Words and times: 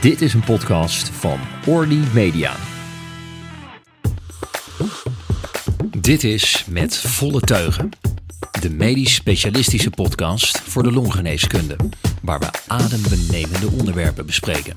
Dit 0.00 0.20
is 0.20 0.34
een 0.34 0.44
podcast 0.44 1.08
van 1.08 1.38
Orly 1.66 2.00
Media. 2.14 2.54
Dit 5.98 6.24
is 6.24 6.64
Met 6.70 6.96
Volle 6.96 7.40
Teugen, 7.40 7.90
de 8.60 8.70
medisch 8.70 9.14
specialistische 9.14 9.90
podcast 9.90 10.60
voor 10.60 10.82
de 10.82 10.92
longgeneeskunde, 10.92 11.76
waar 12.22 12.38
we 12.38 12.50
adembenemende 12.66 13.70
onderwerpen 13.78 14.26
bespreken. 14.26 14.76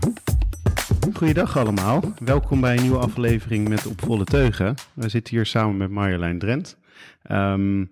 Goeiedag 1.13 1.57
allemaal, 1.57 2.13
welkom 2.19 2.61
bij 2.61 2.75
een 2.75 2.81
nieuwe 2.81 2.97
aflevering 2.97 3.69
met 3.69 3.85
Op 3.87 4.01
Volle 4.01 4.25
Teugen. 4.25 4.75
We 4.93 5.09
zitten 5.09 5.35
hier 5.35 5.45
samen 5.45 5.77
met 5.77 5.89
Marjolein 5.89 6.39
Drent. 6.39 6.77
Um, 7.31 7.91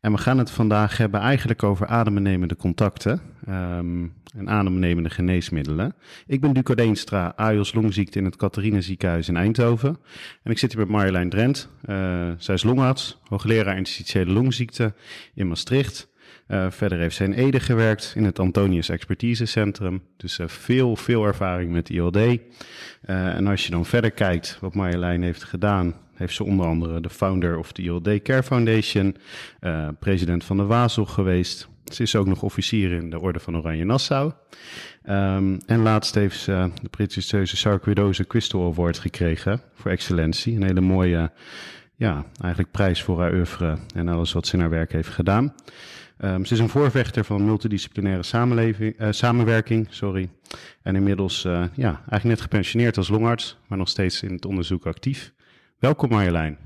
en 0.00 0.12
we 0.12 0.18
gaan 0.18 0.38
het 0.38 0.50
vandaag 0.50 0.96
hebben 0.96 1.20
eigenlijk 1.20 1.62
over 1.62 1.86
adembenemende 1.86 2.56
contacten 2.56 3.20
um, 3.48 4.12
en 4.36 4.48
adembenemende 4.48 5.10
geneesmiddelen. 5.10 5.94
Ik 6.26 6.40
ben 6.40 6.52
Duco 6.52 6.74
Deenstra, 6.74 7.32
AIOS 7.36 7.74
longziekte 7.74 8.18
in 8.18 8.24
het 8.24 8.36
Catharina 8.36 8.80
ziekenhuis 8.80 9.28
in 9.28 9.36
Eindhoven. 9.36 9.98
En 10.42 10.50
ik 10.50 10.58
zit 10.58 10.72
hier 10.72 10.80
met 10.80 10.90
Marjolein 10.90 11.28
Drent. 11.28 11.68
Uh, 11.86 12.30
zij 12.38 12.54
is 12.54 12.62
longarts, 12.62 13.20
hoogleraar 13.28 13.76
interstitiële 13.76 14.32
longziekte 14.32 14.94
in 15.34 15.48
Maastricht. 15.48 16.09
Uh, 16.50 16.70
verder 16.70 16.98
heeft 16.98 17.16
zij 17.16 17.26
in 17.26 17.32
Ede 17.32 17.60
gewerkt 17.60 18.12
in 18.16 18.24
het 18.24 18.38
Antonius 18.38 18.88
Expertise 18.88 19.46
Centrum. 19.46 20.02
Dus 20.16 20.38
uh, 20.38 20.48
veel, 20.48 20.96
veel 20.96 21.24
ervaring 21.24 21.72
met 21.72 21.90
ILD. 21.90 22.16
Uh, 22.16 22.38
en 23.06 23.46
als 23.46 23.64
je 23.64 23.70
dan 23.70 23.84
verder 23.84 24.10
kijkt 24.10 24.58
wat 24.60 24.74
Marjolein 24.74 25.22
heeft 25.22 25.44
gedaan 25.44 25.94
heeft 26.14 26.34
ze 26.34 26.44
onder 26.44 26.66
andere 26.66 27.00
de 27.00 27.10
founder 27.10 27.58
of 27.58 27.72
de 27.72 27.82
ILD 27.82 28.22
Care 28.22 28.42
Foundation, 28.42 29.16
president 29.98 30.44
van 30.44 30.56
de 30.56 30.64
WAZOG 30.64 31.14
geweest. 31.14 31.68
Ze 31.84 32.02
is 32.02 32.16
ook 32.16 32.26
nog 32.26 32.42
officier 32.42 32.92
in 32.92 33.10
de 33.10 33.20
Orde 33.20 33.38
van 33.38 33.56
Oranje 33.56 33.84
Nassau. 33.84 34.32
Um, 35.08 35.58
en 35.66 35.82
laatst 35.82 36.14
heeft 36.14 36.38
ze 36.38 36.70
de 36.82 36.88
prestigieuze 36.88 37.56
Sarcoidose 37.56 38.26
Crystal 38.26 38.72
Award 38.72 38.98
gekregen 38.98 39.60
voor 39.74 39.90
excellentie. 39.90 40.56
Een 40.56 40.62
hele 40.62 40.80
mooie, 40.80 41.30
ja, 41.96 42.24
eigenlijk 42.40 42.72
prijs 42.72 43.02
voor 43.02 43.20
haar 43.20 43.32
oeuvre 43.32 43.78
en 43.94 44.08
alles 44.08 44.32
wat 44.32 44.46
ze 44.46 44.54
in 44.54 44.60
haar 44.60 44.70
werk 44.70 44.92
heeft 44.92 45.08
gedaan. 45.08 45.54
Um, 46.24 46.44
ze 46.44 46.54
is 46.54 46.60
een 46.60 46.68
voorvechter 46.68 47.24
van 47.24 47.44
multidisciplinaire 47.44 48.22
samenleving, 48.22 49.00
uh, 49.00 49.08
samenwerking. 49.10 49.86
Sorry. 49.90 50.30
En 50.82 50.96
inmiddels 50.96 51.44
uh, 51.44 51.64
ja, 51.74 51.88
eigenlijk 51.96 52.24
net 52.24 52.40
gepensioneerd 52.40 52.96
als 52.96 53.08
longarts, 53.08 53.58
maar 53.66 53.78
nog 53.78 53.88
steeds 53.88 54.22
in 54.22 54.32
het 54.32 54.44
onderzoek 54.44 54.86
actief. 54.86 55.32
Welkom 55.78 56.08
Marjolein. 56.08 56.58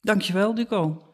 Dankjewel 0.00 0.54
Duco. 0.54 1.07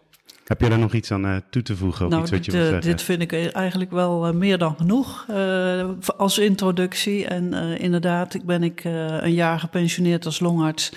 Heb 0.45 0.61
je 0.61 0.69
daar 0.69 0.79
nog 0.79 0.93
iets 0.93 1.11
aan 1.11 1.27
uh, 1.27 1.37
toe 1.51 1.63
te 1.63 1.77
voegen? 1.77 2.05
Of 2.05 2.11
nou, 2.11 2.23
iets 2.23 2.31
wat 2.31 2.43
dit, 2.43 2.53
je 2.53 2.59
wilt 2.59 2.71
zeggen? 2.73 2.91
dit 2.91 3.03
vind 3.03 3.23
ik 3.23 3.53
eigenlijk 3.53 3.91
wel 3.91 4.29
uh, 4.29 4.35
meer 4.35 4.59
dan 4.59 4.77
genoeg 4.77 5.27
uh, 5.31 5.89
als 6.17 6.39
introductie. 6.39 7.27
En 7.27 7.53
inderdaad, 7.79 8.35
ik 8.35 8.45
ben 8.45 8.63
ik 8.63 8.85
een 8.85 9.35
jaar 9.35 9.59
gepensioneerd 9.59 10.25
als 10.25 10.41
longarts 10.41 10.93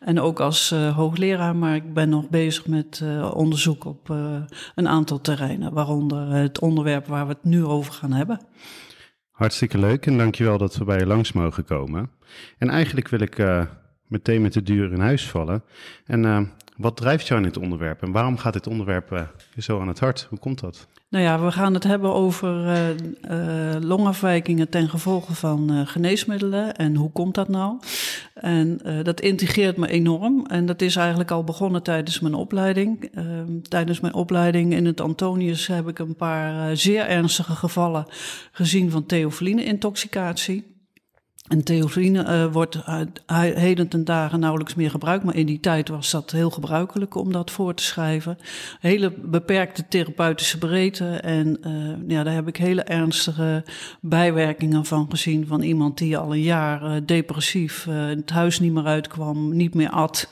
en 0.00 0.20
ook 0.20 0.40
als 0.40 0.70
hoogleraar. 0.70 1.56
Maar 1.56 1.74
ik 1.74 1.94
ben 1.94 2.08
nog 2.08 2.28
bezig 2.28 2.66
met 2.66 3.02
onderzoek 3.32 3.84
op 3.84 4.08
een 4.74 4.88
aantal 4.88 5.20
terreinen, 5.20 5.72
waaronder 5.72 6.28
het 6.28 6.60
onderwerp 6.60 7.06
waar 7.06 7.26
we 7.26 7.32
het 7.32 7.44
nu 7.44 7.64
over 7.64 7.92
gaan 7.92 8.12
hebben. 8.12 8.40
Hartstikke 9.30 9.78
leuk 9.78 10.06
en 10.06 10.18
dankjewel 10.18 10.58
dat 10.58 10.76
we 10.76 10.84
bij 10.84 10.98
je 10.98 11.06
langs 11.06 11.32
mogen 11.32 11.64
komen. 11.64 12.10
En 12.58 12.68
eigenlijk 12.68 13.08
wil 13.08 13.20
ik 13.20 13.66
meteen 14.06 14.42
met 14.42 14.52
de 14.52 14.62
deur 14.62 14.92
in 14.92 15.00
huis 15.00 15.30
vallen. 15.30 15.62
En 16.04 16.52
wat 16.76 16.96
drijft 16.96 17.26
jou 17.26 17.40
in 17.40 17.46
dit 17.46 17.58
onderwerp 17.58 18.02
en 18.02 18.12
waarom 18.12 18.38
gaat 18.38 18.52
dit 18.52 18.66
onderwerp 18.66 19.12
uh, 19.12 19.20
zo 19.58 19.80
aan 19.80 19.88
het 19.88 20.00
hart? 20.00 20.26
Hoe 20.28 20.38
komt 20.38 20.60
dat? 20.60 20.86
Nou 21.08 21.24
ja, 21.24 21.40
we 21.40 21.52
gaan 21.52 21.74
het 21.74 21.84
hebben 21.84 22.14
over 22.14 22.66
uh, 23.30 23.76
longafwijkingen 23.80 24.68
ten 24.68 24.88
gevolge 24.88 25.34
van 25.34 25.86
geneesmiddelen 25.86 26.76
en 26.76 26.94
hoe 26.94 27.10
komt 27.10 27.34
dat 27.34 27.48
nou? 27.48 27.78
En 28.34 28.80
dat 29.02 29.20
integreert 29.20 29.76
me 29.76 29.88
enorm 29.88 30.46
en 30.46 30.66
dat 30.66 30.82
is 30.82 30.96
eigenlijk 30.96 31.30
al 31.30 31.44
begonnen 31.44 31.82
tijdens 31.82 32.20
mijn 32.20 32.34
opleiding. 32.34 33.10
Ehm, 33.14 33.60
tijdens 33.62 34.00
mijn 34.00 34.14
opleiding 34.14 34.72
in 34.72 34.86
het 34.86 35.00
Antonius 35.00 35.66
heb 35.66 35.88
ik 35.88 35.98
een 35.98 36.16
paar 36.16 36.76
zeer 36.76 37.06
ernstige 37.06 37.54
gevallen 37.54 38.06
gezien 38.52 38.90
van 38.90 39.06
theofiline-intoxicatie. 39.06 40.71
En 41.48 41.64
theofiline 41.64 42.24
uh, 42.24 42.52
wordt 42.52 42.78
heden 43.54 43.88
ten 43.88 44.04
dagen 44.04 44.40
nauwelijks 44.40 44.74
meer 44.74 44.90
gebruikt, 44.90 45.24
maar 45.24 45.36
in 45.36 45.46
die 45.46 45.60
tijd 45.60 45.88
was 45.88 46.10
dat 46.10 46.30
heel 46.30 46.50
gebruikelijk 46.50 47.14
om 47.14 47.32
dat 47.32 47.50
voor 47.50 47.74
te 47.74 47.82
schrijven. 47.82 48.38
Hele 48.80 49.12
beperkte 49.18 49.88
therapeutische 49.88 50.58
breedte 50.58 51.08
en 51.16 51.58
uh, 51.66 51.94
ja, 52.08 52.22
daar 52.22 52.34
heb 52.34 52.48
ik 52.48 52.56
hele 52.56 52.82
ernstige 52.82 53.64
bijwerkingen 54.00 54.84
van 54.84 55.06
gezien 55.10 55.46
van 55.46 55.62
iemand 55.62 55.98
die 55.98 56.16
al 56.16 56.32
een 56.32 56.42
jaar 56.42 56.82
uh, 56.82 56.96
depressief 57.06 57.84
het 57.84 58.30
huis 58.30 58.60
niet 58.60 58.72
meer 58.72 58.86
uitkwam, 58.86 59.56
niet 59.56 59.74
meer 59.74 59.90
at. 59.90 60.28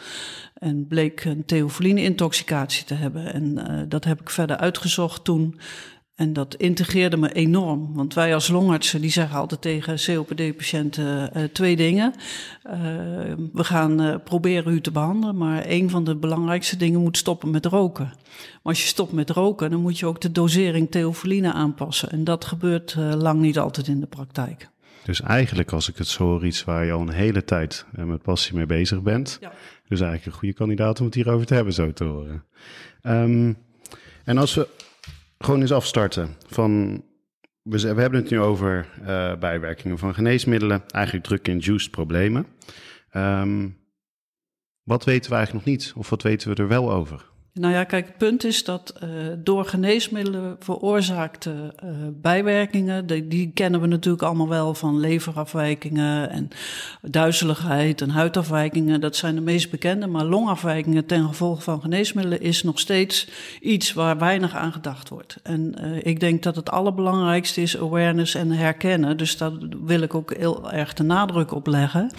En 0.54 0.86
bleek 0.86 1.24
een 1.24 1.44
theofiline-intoxicatie 1.44 2.84
te 2.84 2.94
hebben. 2.94 3.32
En 3.32 3.58
dat 3.88 4.04
heb 4.04 4.20
ik 4.20 4.30
verder 4.30 4.56
uitgezocht 4.56 5.24
toen. 5.24 5.60
En 6.20 6.32
dat 6.32 6.54
integreerde 6.54 7.16
me 7.16 7.32
enorm. 7.32 7.94
Want 7.94 8.14
wij 8.14 8.34
als 8.34 8.48
longartsen 8.48 9.00
die 9.00 9.10
zeggen 9.10 9.38
altijd 9.38 9.60
tegen 9.60 9.96
COPD-patiënten 10.06 11.30
uh, 11.36 11.44
twee 11.44 11.76
dingen. 11.76 12.14
Uh, 12.66 12.72
we 13.52 13.64
gaan 13.64 14.02
uh, 14.02 14.14
proberen 14.24 14.72
u 14.72 14.80
te 14.80 14.90
behandelen, 14.90 15.36
maar 15.36 15.64
een 15.66 15.90
van 15.90 16.04
de 16.04 16.16
belangrijkste 16.16 16.76
dingen 16.76 17.00
moet 17.00 17.16
stoppen 17.16 17.50
met 17.50 17.66
roken. 17.66 18.04
Maar 18.04 18.60
als 18.62 18.82
je 18.82 18.88
stopt 18.88 19.12
met 19.12 19.30
roken, 19.30 19.70
dan 19.70 19.80
moet 19.80 19.98
je 19.98 20.06
ook 20.06 20.20
de 20.20 20.32
dosering 20.32 20.90
theofiline 20.90 21.52
aanpassen. 21.52 22.10
En 22.10 22.24
dat 22.24 22.44
gebeurt 22.44 22.96
lang 22.98 23.40
niet 23.40 23.58
altijd 23.58 23.86
in 23.86 24.00
de 24.00 24.06
praktijk. 24.06 24.68
Dus 25.04 25.20
eigenlijk, 25.20 25.72
als 25.72 25.88
ik 25.88 25.96
het 25.96 26.08
zo 26.08 26.24
hoor, 26.24 26.46
iets 26.46 26.64
waar 26.64 26.84
je 26.84 26.92
al 26.92 27.00
een 27.00 27.10
hele 27.10 27.44
tijd 27.44 27.86
met 27.90 28.22
passie 28.22 28.54
mee 28.54 28.66
bezig 28.66 29.02
bent. 29.02 29.38
Ja. 29.40 29.52
Dus 29.88 30.00
eigenlijk 30.00 30.26
een 30.26 30.38
goede 30.38 30.54
kandidaat 30.54 31.00
om 31.00 31.06
het 31.06 31.14
hierover 31.14 31.46
te 31.46 31.54
hebben, 31.54 31.72
zo 31.72 31.92
te 31.92 32.04
horen. 32.04 32.44
Um, 33.02 33.56
en 34.24 34.38
als 34.38 34.54
we 34.54 34.68
gewoon 35.44 35.60
eens 35.60 35.72
afstarten 35.72 36.36
van. 36.46 37.02
We, 37.62 37.80
hebben 37.86 38.20
het 38.20 38.30
nu 38.30 38.40
over 38.40 38.88
uh, 39.00 39.36
bijwerkingen 39.36 39.98
van 39.98 40.14
geneesmiddelen, 40.14 40.82
eigenlijk 40.86 41.26
druk-induced 41.26 41.90
problemen. 41.90 42.46
Um, 43.16 43.78
wat 44.82 45.04
weten 45.04 45.30
we 45.30 45.36
eigenlijk 45.36 45.66
nog 45.66 45.74
niet, 45.74 45.92
of 45.96 46.10
wat 46.10 46.22
weten 46.22 46.50
we 46.50 46.62
er 46.62 46.68
wel 46.68 46.92
over? 46.92 47.29
Nou 47.52 47.74
ja, 47.74 47.84
kijk, 47.84 48.06
het 48.06 48.16
punt 48.16 48.44
is 48.44 48.64
dat 48.64 48.94
uh, 49.04 49.08
door 49.38 49.64
geneesmiddelen 49.64 50.56
veroorzaakte 50.58 51.74
uh, 51.84 51.90
bijwerkingen, 52.12 53.06
die, 53.28 53.50
kennen 53.54 53.80
we 53.80 53.86
natuurlijk 53.86 54.22
allemaal 54.22 54.48
wel 54.48 54.74
van 54.74 55.00
leverafwijkingen 55.00 56.30
en 56.30 56.48
duizeligheid 57.02 58.00
en 58.00 58.10
huidafwijkingen. 58.10 59.00
Dat 59.00 59.16
zijn 59.16 59.34
de 59.34 59.40
meest 59.40 59.70
bekende, 59.70 60.06
maar 60.06 60.24
longafwijkingen 60.24 61.06
ten 61.06 61.26
gevolge 61.26 61.62
van 61.62 61.80
geneesmiddelen 61.80 62.40
is 62.40 62.62
nog 62.62 62.78
steeds 62.78 63.28
iets 63.60 63.92
waar 63.92 64.18
weinig 64.18 64.54
aan 64.54 64.72
gedacht 64.72 65.08
wordt. 65.08 65.36
En 65.42 65.74
uh, 65.80 65.98
ik 66.02 66.20
denk 66.20 66.42
dat 66.42 66.56
het 66.56 66.70
allerbelangrijkste 66.70 67.62
is 67.62 67.78
awareness 67.78 68.34
en 68.34 68.50
herkennen. 68.50 69.16
Dus 69.16 69.36
daar 69.36 69.52
wil 69.84 70.00
ik 70.00 70.14
ook 70.14 70.34
heel 70.34 70.72
erg 70.72 70.94
de 70.94 71.02
nadruk 71.02 71.52
op 71.52 71.66
leggen. 71.66 72.10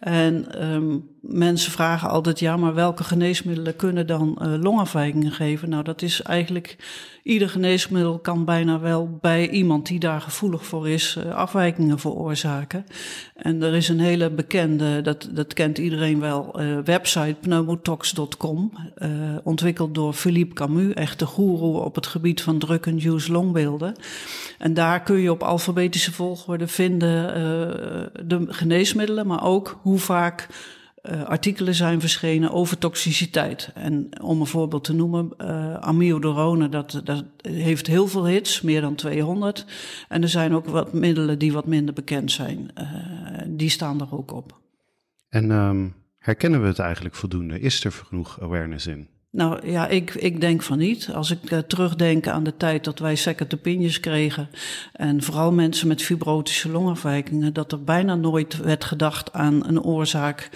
En 0.00 0.64
um, 0.72 1.09
mensen 1.20 1.72
vragen 1.72 2.08
altijd, 2.08 2.38
ja, 2.38 2.56
maar 2.56 2.74
welke 2.74 3.04
geneesmiddelen 3.04 3.76
kunnen 3.76 4.06
dan 4.06 4.38
uh, 4.42 4.54
longafwijkingen 4.62 5.32
geven? 5.32 5.68
Nou, 5.68 5.82
dat 5.82 6.02
is 6.02 6.22
eigenlijk, 6.22 6.76
ieder 7.22 7.48
geneesmiddel 7.48 8.18
kan 8.18 8.44
bijna 8.44 8.80
wel 8.80 9.18
bij 9.20 9.48
iemand 9.50 9.86
die 9.86 9.98
daar 9.98 10.20
gevoelig 10.20 10.64
voor 10.66 10.88
is, 10.88 11.18
uh, 11.18 11.34
afwijkingen 11.34 11.98
veroorzaken. 11.98 12.84
En 13.36 13.62
er 13.62 13.74
is 13.74 13.88
een 13.88 14.00
hele 14.00 14.30
bekende, 14.30 15.02
dat, 15.02 15.28
dat 15.32 15.54
kent 15.54 15.78
iedereen 15.78 16.20
wel, 16.20 16.60
uh, 16.60 16.78
website 16.84 17.36
pneumotox.com, 17.40 18.72
ontwikkeld 19.44 19.94
door 19.94 20.12
Philippe 20.12 20.54
Camus, 20.54 20.94
echt 20.94 21.18
de 21.18 21.26
goeroe 21.26 21.80
op 21.80 21.94
het 21.94 22.06
gebied 22.06 22.42
van 22.42 22.58
drug-induced 22.58 23.28
longbeelden. 23.28 23.94
En 24.58 24.74
daar 24.74 25.02
kun 25.02 25.18
je 25.18 25.30
op 25.30 25.42
alfabetische 25.42 26.12
volgorde 26.12 26.66
vinden 26.66 27.08
de 28.26 28.46
geneesmiddelen, 28.48 29.26
maar 29.26 29.44
ook 29.44 29.78
hoe 29.82 29.98
vaak 29.98 30.48
uh, 31.02 31.22
artikelen 31.22 31.74
zijn 31.74 32.00
verschenen 32.00 32.50
over 32.50 32.78
toxiciteit. 32.78 33.70
En 33.74 34.22
om 34.22 34.40
een 34.40 34.46
voorbeeld 34.46 34.84
te 34.84 34.94
noemen, 34.94 35.30
uh, 35.38 35.74
amiodarone, 35.74 36.68
dat, 36.68 37.00
dat 37.04 37.24
heeft 37.42 37.86
heel 37.86 38.06
veel 38.06 38.26
hits, 38.26 38.60
meer 38.60 38.80
dan 38.80 38.94
200. 38.94 39.66
En 40.08 40.22
er 40.22 40.28
zijn 40.28 40.54
ook 40.54 40.66
wat 40.66 40.92
middelen 40.92 41.38
die 41.38 41.52
wat 41.52 41.66
minder 41.66 41.94
bekend 41.94 42.32
zijn. 42.32 42.70
Uh, 42.78 42.84
die 43.46 43.70
staan 43.70 44.00
er 44.00 44.08
ook 44.10 44.32
op. 44.32 44.60
En 45.28 45.50
um, 45.50 45.94
herkennen 46.18 46.60
we 46.60 46.66
het 46.66 46.78
eigenlijk 46.78 47.14
voldoende? 47.14 47.60
Is 47.60 47.84
er 47.84 47.92
genoeg 47.92 48.40
awareness 48.40 48.86
in? 48.86 49.08
Nou 49.32 49.70
ja, 49.70 49.88
ik, 49.88 50.14
ik 50.14 50.40
denk 50.40 50.62
van 50.62 50.78
niet. 50.78 51.10
Als 51.14 51.30
ik 51.30 51.50
uh, 51.50 51.58
terugdenk 51.58 52.28
aan 52.28 52.44
de 52.44 52.56
tijd 52.56 52.84
dat 52.84 52.98
wij 52.98 53.14
second 53.14 53.60
kregen, 54.00 54.48
en 54.92 55.22
vooral 55.22 55.52
mensen 55.52 55.88
met 55.88 56.02
fibrotische 56.02 56.70
longafwijkingen, 56.70 57.52
dat 57.52 57.72
er 57.72 57.84
bijna 57.84 58.14
nooit 58.14 58.56
werd 58.56 58.84
gedacht 58.84 59.32
aan 59.32 59.66
een 59.66 59.82
oorzaak 59.82 60.50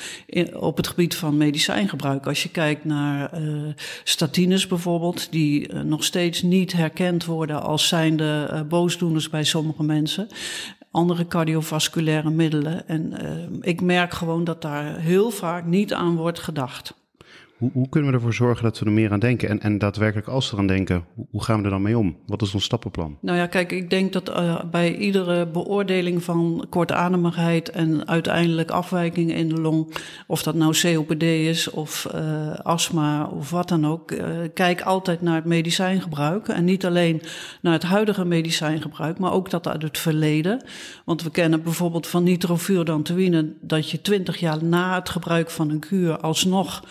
op 0.53 0.77
het 0.77 0.87
gebied 0.87 1.17
van 1.17 1.37
medicijngebruik. 1.37 2.27
Als 2.27 2.43
je 2.43 2.51
kijkt 2.51 2.85
naar 2.85 3.41
uh, 3.41 3.73
statines 4.05 4.67
bijvoorbeeld, 4.67 5.33
die 5.33 5.73
uh, 5.73 5.81
nog 5.81 6.05
steeds 6.05 6.43
niet 6.43 6.73
herkend 6.73 7.25
worden 7.25 7.63
als 7.63 7.89
zijnde 7.89 8.65
boosdoeners 8.69 9.31
bij 9.31 9.45
sommige 9.45 9.83
mensen. 9.83 10.29
andere 10.91 11.27
cardiovasculaire 11.27 12.31
middelen. 12.31 12.89
En 12.89 13.13
ik 13.61 13.81
merk 13.81 14.13
gewoon 14.13 14.45
dat 14.45 14.63
daar 14.63 14.99
heel 14.99 15.31
vaak 15.31 15.65
niet 15.65 15.93
aan 15.93 16.17
wordt 16.17 16.39
gedacht. 16.39 17.04
Hoe, 17.59 17.71
hoe, 17.73 17.89
kunnen 17.89 18.11
we 18.11 18.17
ervoor 18.17 18.35
zorgen 18.35 18.65
dat 18.65 18.79
we 18.79 18.85
er 18.85 18.93
meer 18.93 19.13
aan 19.13 19.19
denken? 19.19 19.49
En, 19.49 19.61
en 19.61 19.79
daadwerkelijk 19.79 20.29
als 20.29 20.51
we 20.51 20.55
eraan 20.57 20.67
denken, 20.67 21.05
hoe 21.31 21.43
gaan 21.43 21.59
we 21.59 21.65
er 21.65 21.71
dan 21.71 21.83
mee 21.83 21.99
om? 21.99 22.17
Wat 22.27 22.43
is 22.43 22.55
ons 22.55 22.65
stappenplan? 22.65 23.19
Nou 23.21 23.39
ja, 23.39 23.47
kijk, 23.47 23.73
ik 23.73 23.91
denk 23.91 24.13
dat 24.13 24.29
uh, 24.29 24.61
bij 24.71 24.97
iedere 24.97 25.47
beoordeling 25.47 26.23
van 26.23 26.67
kortademigheid 26.69 27.71
en 27.71 28.09
uiteindelijk 28.09 28.71
afwijkingen 28.71 29.37
in 29.37 29.49
de 29.49 29.61
long, 29.61 29.95
of 30.27 30.43
dat 30.43 30.55
nou 30.55 30.75
COPD 30.81 31.23
is 31.23 31.71
of 31.71 32.09
uh, 32.15 32.55
astma 32.55 33.27
of 33.27 33.51
wat 33.51 33.69
dan 33.69 33.87
ook, 33.87 34.11
uh, 34.11 34.21
kijk 34.55 34.83
altijd 34.83 35.23
naar 35.23 35.35
het 35.35 35.45
medicijngebruik. 35.45 36.49
En 36.49 36.65
niet 36.65 36.87
alleen 36.87 37.23
naar 37.61 37.73
het 37.73 37.83
huidige 37.83 38.25
medicijngebruik, 38.25 39.19
maar 39.19 39.33
ook 39.33 39.51
dat 39.51 39.69
uit 39.69 39.83
het 39.83 39.99
verleden. 39.99 40.65
Want 41.05 41.23
we 41.23 41.31
kennen 41.31 41.63
bijvoorbeeld 41.63 42.07
van 42.07 42.23
nitrofurantoïne 42.23 43.53
dat 43.61 43.91
je 43.91 44.01
twintig 44.01 44.37
jaar 44.37 44.65
na 44.65 44.95
het 44.95 45.09
gebruik 45.09 45.51
van 45.51 45.71
een 45.71 45.79
kuur 45.79 46.19
alsnog 46.19 46.83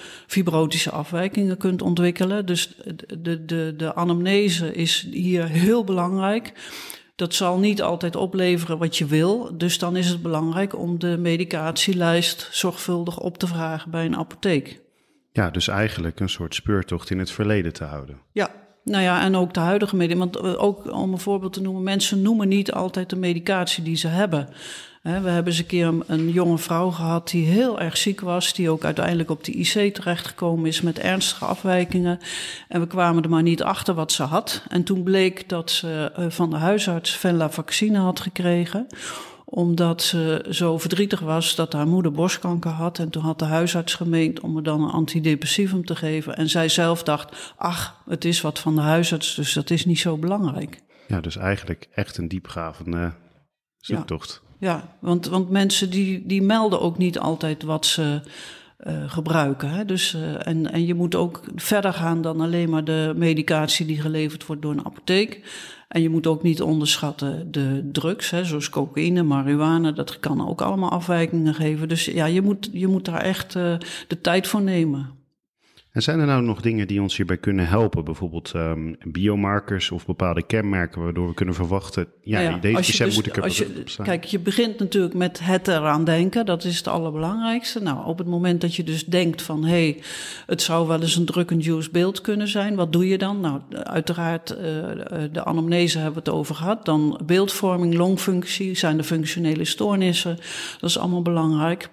afwijkingen 0.91 1.57
kunt 1.57 1.81
ontwikkelen. 1.81 2.45
Dus 2.45 2.75
de, 3.19 3.45
de, 3.45 3.73
de 3.77 3.95
anamnese 3.95 4.73
is 4.73 5.07
hier 5.11 5.47
heel 5.47 5.83
belangrijk. 5.83 6.53
Dat 7.15 7.33
zal 7.33 7.59
niet 7.59 7.81
altijd 7.81 8.15
opleveren 8.15 8.77
wat 8.77 8.97
je 8.97 9.05
wil. 9.05 9.57
Dus 9.57 9.77
dan 9.79 9.95
is 9.95 10.09
het 10.09 10.21
belangrijk 10.21 10.77
om 10.77 10.99
de 10.99 11.17
medicatielijst 11.17 12.49
zorgvuldig 12.51 13.19
op 13.19 13.37
te 13.37 13.47
vragen 13.47 13.91
bij 13.91 14.05
een 14.05 14.15
apotheek. 14.15 14.81
Ja, 15.31 15.49
dus 15.49 15.67
eigenlijk 15.67 16.19
een 16.19 16.29
soort 16.29 16.55
speurtocht 16.55 17.09
in 17.09 17.19
het 17.19 17.31
verleden 17.31 17.73
te 17.73 17.83
houden. 17.83 18.21
Ja, 18.31 18.62
nou 18.83 19.03
ja, 19.03 19.21
en 19.21 19.35
ook 19.35 19.53
de 19.53 19.59
huidige 19.59 19.95
medicatie. 19.95 20.31
Want 20.31 20.35
eh, 20.35 20.63
ook 20.63 20.91
om 20.91 21.11
een 21.11 21.19
voorbeeld 21.19 21.53
te 21.53 21.61
noemen, 21.61 21.83
mensen 21.83 22.21
noemen 22.21 22.47
niet 22.47 22.71
altijd 22.71 23.09
de 23.09 23.15
medicatie 23.15 23.83
die 23.83 23.95
ze 23.95 24.07
hebben. 24.07 24.49
We 25.01 25.09
hebben 25.09 25.45
eens 25.45 25.57
een 25.57 25.65
keer 25.65 25.93
een, 26.07 26.29
jonge 26.29 26.57
vrouw 26.57 26.91
gehad 26.91 27.29
die 27.29 27.45
heel 27.45 27.79
erg 27.79 27.97
ziek 27.97 28.21
was, 28.21 28.53
die 28.53 28.69
ook 28.69 28.83
uiteindelijk 28.83 29.29
op 29.29 29.43
de 29.43 29.51
IC 29.51 29.93
terechtgekomen 29.93 30.65
is 30.65 30.81
met 30.81 30.99
ernstige 30.99 31.45
afwijkingen. 31.45 32.19
En 32.67 32.79
we 32.79 32.87
kwamen 32.87 33.23
er 33.23 33.29
maar 33.29 33.41
niet 33.41 33.63
achter 33.63 33.93
wat 33.93 34.11
ze 34.11 34.23
had. 34.23 34.63
En 34.67 34.83
toen 34.83 35.03
bleek 35.03 35.49
dat 35.49 35.71
ze 35.71 36.11
eh, 36.15 36.25
van 36.29 36.49
de 36.49 36.55
huisarts 36.55 37.17
vaccine 37.49 37.97
had 37.97 38.19
gekregen 38.19 38.87
omdat 39.55 40.01
ze 40.01 40.45
zo 40.49 40.77
verdrietig 40.77 41.19
was 41.19 41.55
dat 41.55 41.73
haar 41.73 41.87
moeder 41.87 42.11
borstkanker 42.11 42.71
had. 42.71 42.99
En 42.99 43.09
toen 43.09 43.23
had 43.23 43.39
de 43.39 43.45
huisarts 43.45 43.93
gemeend 43.93 44.39
om 44.39 44.57
er 44.57 44.63
dan 44.63 44.83
een 44.83 44.89
antidepressivum 44.89 45.85
te 45.85 45.95
geven. 45.95 46.35
En 46.35 46.49
zij 46.49 46.69
zelf 46.69 47.03
dacht, 47.03 47.53
ach, 47.57 48.01
het 48.05 48.25
is 48.25 48.41
wat 48.41 48.59
van 48.59 48.75
de 48.75 48.81
huisarts, 48.81 49.35
dus 49.35 49.53
dat 49.53 49.69
is 49.69 49.85
niet 49.85 49.99
zo 49.99 50.17
belangrijk. 50.17 50.81
Ja, 51.07 51.21
dus 51.21 51.35
eigenlijk 51.35 51.87
echt 51.91 52.17
een 52.17 52.27
diepgravende 52.27 53.13
zoektocht. 53.77 54.41
Ja, 54.59 54.97
want, 54.99 55.27
want 55.27 55.49
mensen 55.49 55.89
die, 55.89 56.25
die 56.25 56.41
melden 56.41 56.81
ook 56.81 56.97
niet 56.97 57.19
altijd 57.19 57.63
wat 57.63 57.85
ze 57.85 58.21
uh, 58.79 59.11
gebruiken. 59.11 59.69
Hè? 59.69 59.85
Dus, 59.85 60.13
uh, 60.13 60.47
en, 60.47 60.71
en 60.71 60.85
je 60.85 60.93
moet 60.93 61.15
ook 61.15 61.41
verder 61.55 61.93
gaan 61.93 62.21
dan 62.21 62.41
alleen 62.41 62.69
maar 62.69 62.83
de 62.83 63.13
medicatie 63.15 63.85
die 63.85 64.01
geleverd 64.01 64.45
wordt 64.45 64.61
door 64.61 64.71
een 64.71 64.85
apotheek. 64.85 65.41
En 65.93 66.01
je 66.01 66.09
moet 66.09 66.27
ook 66.27 66.43
niet 66.43 66.61
onderschatten 66.61 67.51
de 67.51 67.89
drugs, 67.91 68.29
hè, 68.29 68.45
zoals 68.45 68.69
cocaïne, 68.69 69.23
marihuana. 69.23 69.91
Dat 69.91 70.19
kan 70.19 70.47
ook 70.47 70.61
allemaal 70.61 70.89
afwijkingen 70.89 71.53
geven. 71.53 71.87
Dus 71.87 72.05
ja, 72.05 72.25
je 72.25 72.41
moet, 72.41 72.69
je 72.71 72.87
moet 72.87 73.05
daar 73.05 73.21
echt 73.21 73.55
uh, 73.55 73.77
de 74.07 74.21
tijd 74.21 74.47
voor 74.47 74.61
nemen. 74.61 75.09
En 75.93 76.01
zijn 76.01 76.19
er 76.19 76.25
nou 76.25 76.43
nog 76.43 76.61
dingen 76.61 76.87
die 76.87 77.01
ons 77.01 77.17
hierbij 77.17 77.37
kunnen 77.37 77.67
helpen? 77.67 78.03
Bijvoorbeeld 78.03 78.51
um, 78.55 78.95
biomarkers 79.03 79.91
of 79.91 80.05
bepaalde 80.05 80.43
kenmerken 80.43 81.01
waardoor 81.03 81.27
we 81.27 81.33
kunnen 81.33 81.55
verwachten... 81.55 82.07
ja, 82.21 82.39
ja 82.39 82.57
deze 82.57 82.75
patiënt 82.75 82.97
dus, 82.97 83.15
moet 83.15 83.27
ik 83.27 83.37
er 83.37 83.43
op 83.43 83.89
staan. 83.89 84.05
Kijk, 84.05 84.23
je 84.23 84.39
begint 84.39 84.79
natuurlijk 84.79 85.13
met 85.13 85.39
het 85.43 85.67
eraan 85.67 86.03
denken. 86.03 86.45
Dat 86.45 86.63
is 86.63 86.77
het 86.77 86.87
allerbelangrijkste. 86.87 87.79
Nou, 87.79 88.05
op 88.05 88.17
het 88.17 88.27
moment 88.27 88.61
dat 88.61 88.75
je 88.75 88.83
dus 88.83 89.05
denkt 89.05 89.41
van... 89.41 89.63
hé, 89.63 89.69
hey, 89.69 90.01
het 90.45 90.61
zou 90.61 90.87
wel 90.87 91.01
eens 91.01 91.15
een 91.15 91.25
drug-induced 91.25 91.91
beeld 91.91 92.21
kunnen 92.21 92.47
zijn. 92.47 92.75
Wat 92.75 92.93
doe 92.93 93.07
je 93.07 93.17
dan? 93.17 93.39
Nou, 93.39 93.61
uiteraard, 93.69 94.51
uh, 94.51 94.57
de 95.31 95.43
anamnese 95.43 95.97
hebben 95.97 96.23
we 96.23 96.29
het 96.29 96.39
over 96.39 96.55
gehad. 96.55 96.85
Dan 96.85 97.19
beeldvorming, 97.25 97.93
longfunctie, 97.93 98.75
zijn 98.75 98.97
de 98.97 99.03
functionele 99.03 99.65
stoornissen. 99.65 100.37
Dat 100.79 100.89
is 100.89 100.97
allemaal 100.97 101.21
belangrijk. 101.21 101.89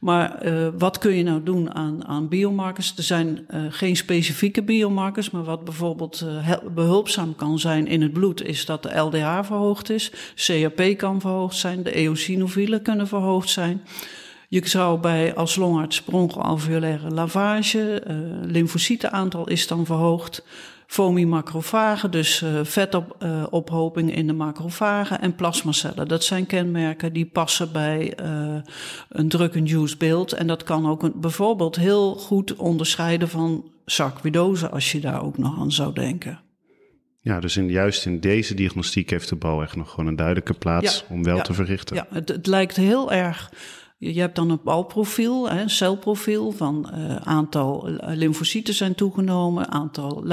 Maar 0.00 0.46
uh, 0.46 0.68
wat 0.78 0.98
kun 0.98 1.14
je 1.14 1.22
nou 1.22 1.42
doen 1.42 1.74
aan, 1.74 2.06
aan 2.06 2.28
biomarkers? 2.28 2.92
Er 2.96 3.02
zijn 3.02 3.46
uh, 3.50 3.60
geen 3.70 3.96
specifieke 3.96 4.62
biomarkers, 4.62 5.30
maar 5.30 5.44
wat 5.44 5.64
bijvoorbeeld 5.64 6.24
uh, 6.24 6.54
behulpzaam 6.74 7.36
kan 7.36 7.58
zijn 7.58 7.86
in 7.86 8.02
het 8.02 8.12
bloed, 8.12 8.42
is 8.42 8.64
dat 8.64 8.82
de 8.82 8.98
LDH 8.98 9.38
verhoogd 9.42 9.90
is. 9.90 10.12
CRP 10.34 10.98
kan 10.98 11.20
verhoogd 11.20 11.56
zijn, 11.56 11.82
de 11.82 11.94
eosinofielen 11.94 12.82
kunnen 12.82 13.08
verhoogd 13.08 13.48
zijn. 13.48 13.82
Je 14.48 14.68
zou 14.68 15.00
bij 15.00 15.34
als 15.34 15.56
longarts 15.56 16.02
bronchoalveolaire 16.02 17.10
lavage, 17.10 18.02
uh, 18.06 18.16
lymfocietenaantal 18.42 19.48
is 19.48 19.66
dan 19.66 19.86
verhoogd 19.86 20.42
fomimacrofagen, 20.88 22.10
dus 22.10 22.42
uh, 22.42 22.60
vetophoping 22.62 24.14
in 24.14 24.26
de 24.26 24.32
macrofagen 24.32 25.20
en 25.20 25.34
plasmacellen. 25.34 26.08
Dat 26.08 26.24
zijn 26.24 26.46
kenmerken 26.46 27.12
die 27.12 27.26
passen 27.26 27.72
bij 27.72 28.18
uh, 28.22 28.56
een 29.08 29.28
drug-induced 29.28 29.98
beeld. 29.98 30.32
En 30.32 30.46
dat 30.46 30.62
kan 30.62 30.88
ook 30.88 31.02
een, 31.02 31.12
bijvoorbeeld 31.16 31.76
heel 31.76 32.14
goed 32.14 32.56
onderscheiden 32.56 33.28
van 33.28 33.64
sarcoidose, 33.86 34.68
als 34.68 34.92
je 34.92 35.00
daar 35.00 35.22
ook 35.22 35.38
nog 35.38 35.58
aan 35.58 35.72
zou 35.72 35.92
denken. 35.92 36.40
Ja, 37.20 37.40
dus 37.40 37.56
in, 37.56 37.70
juist 37.70 38.06
in 38.06 38.20
deze 38.20 38.54
diagnostiek 38.54 39.10
heeft 39.10 39.28
de 39.28 39.36
bal 39.36 39.62
echt 39.62 39.76
nog 39.76 39.90
gewoon 39.90 40.06
een 40.06 40.16
duidelijke 40.16 40.54
plaats 40.54 41.04
om 41.08 41.24
wel 41.24 41.40
te 41.40 41.54
verrichten. 41.54 41.96
Ja, 41.96 42.06
het, 42.10 42.28
het 42.28 42.46
lijkt 42.46 42.76
heel 42.76 43.12
erg 43.12 43.52
je 43.98 44.20
hebt 44.20 44.36
dan 44.36 44.50
een 44.50 44.60
balprofiel, 44.64 45.50
een 45.50 45.70
celprofiel 45.70 46.50
van 46.50 46.90
uh, 46.94 47.16
aantal 47.16 47.88
lymfocyten 48.00 48.74
zijn 48.74 48.94
toegenomen, 48.94 49.68
aantal 49.70 50.24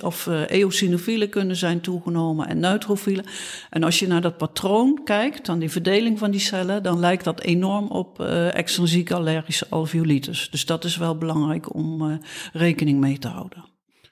of 0.00 0.26
uh, 0.26 0.50
eosinofielen 0.50 1.28
kunnen 1.28 1.56
zijn 1.56 1.80
toegenomen 1.80 2.48
en 2.48 2.58
neutrofielen. 2.58 3.24
En 3.70 3.82
als 3.82 3.98
je 3.98 4.06
naar 4.06 4.20
dat 4.20 4.36
patroon 4.36 5.00
kijkt, 5.04 5.46
dan 5.46 5.58
die 5.58 5.70
verdeling 5.70 6.18
van 6.18 6.30
die 6.30 6.40
cellen, 6.40 6.82
dan 6.82 6.98
lijkt 6.98 7.24
dat 7.24 7.40
enorm 7.40 7.86
op 7.86 8.20
uh, 8.20 8.54
extrinsieke 8.54 9.14
allergische 9.14 9.66
alveolitis. 9.70 10.50
Dus 10.50 10.66
dat 10.66 10.84
is 10.84 10.96
wel 10.96 11.18
belangrijk 11.18 11.74
om 11.74 12.20
rekening 12.52 13.00
mee 13.00 13.18
te 13.18 13.28
houden. 13.28 13.64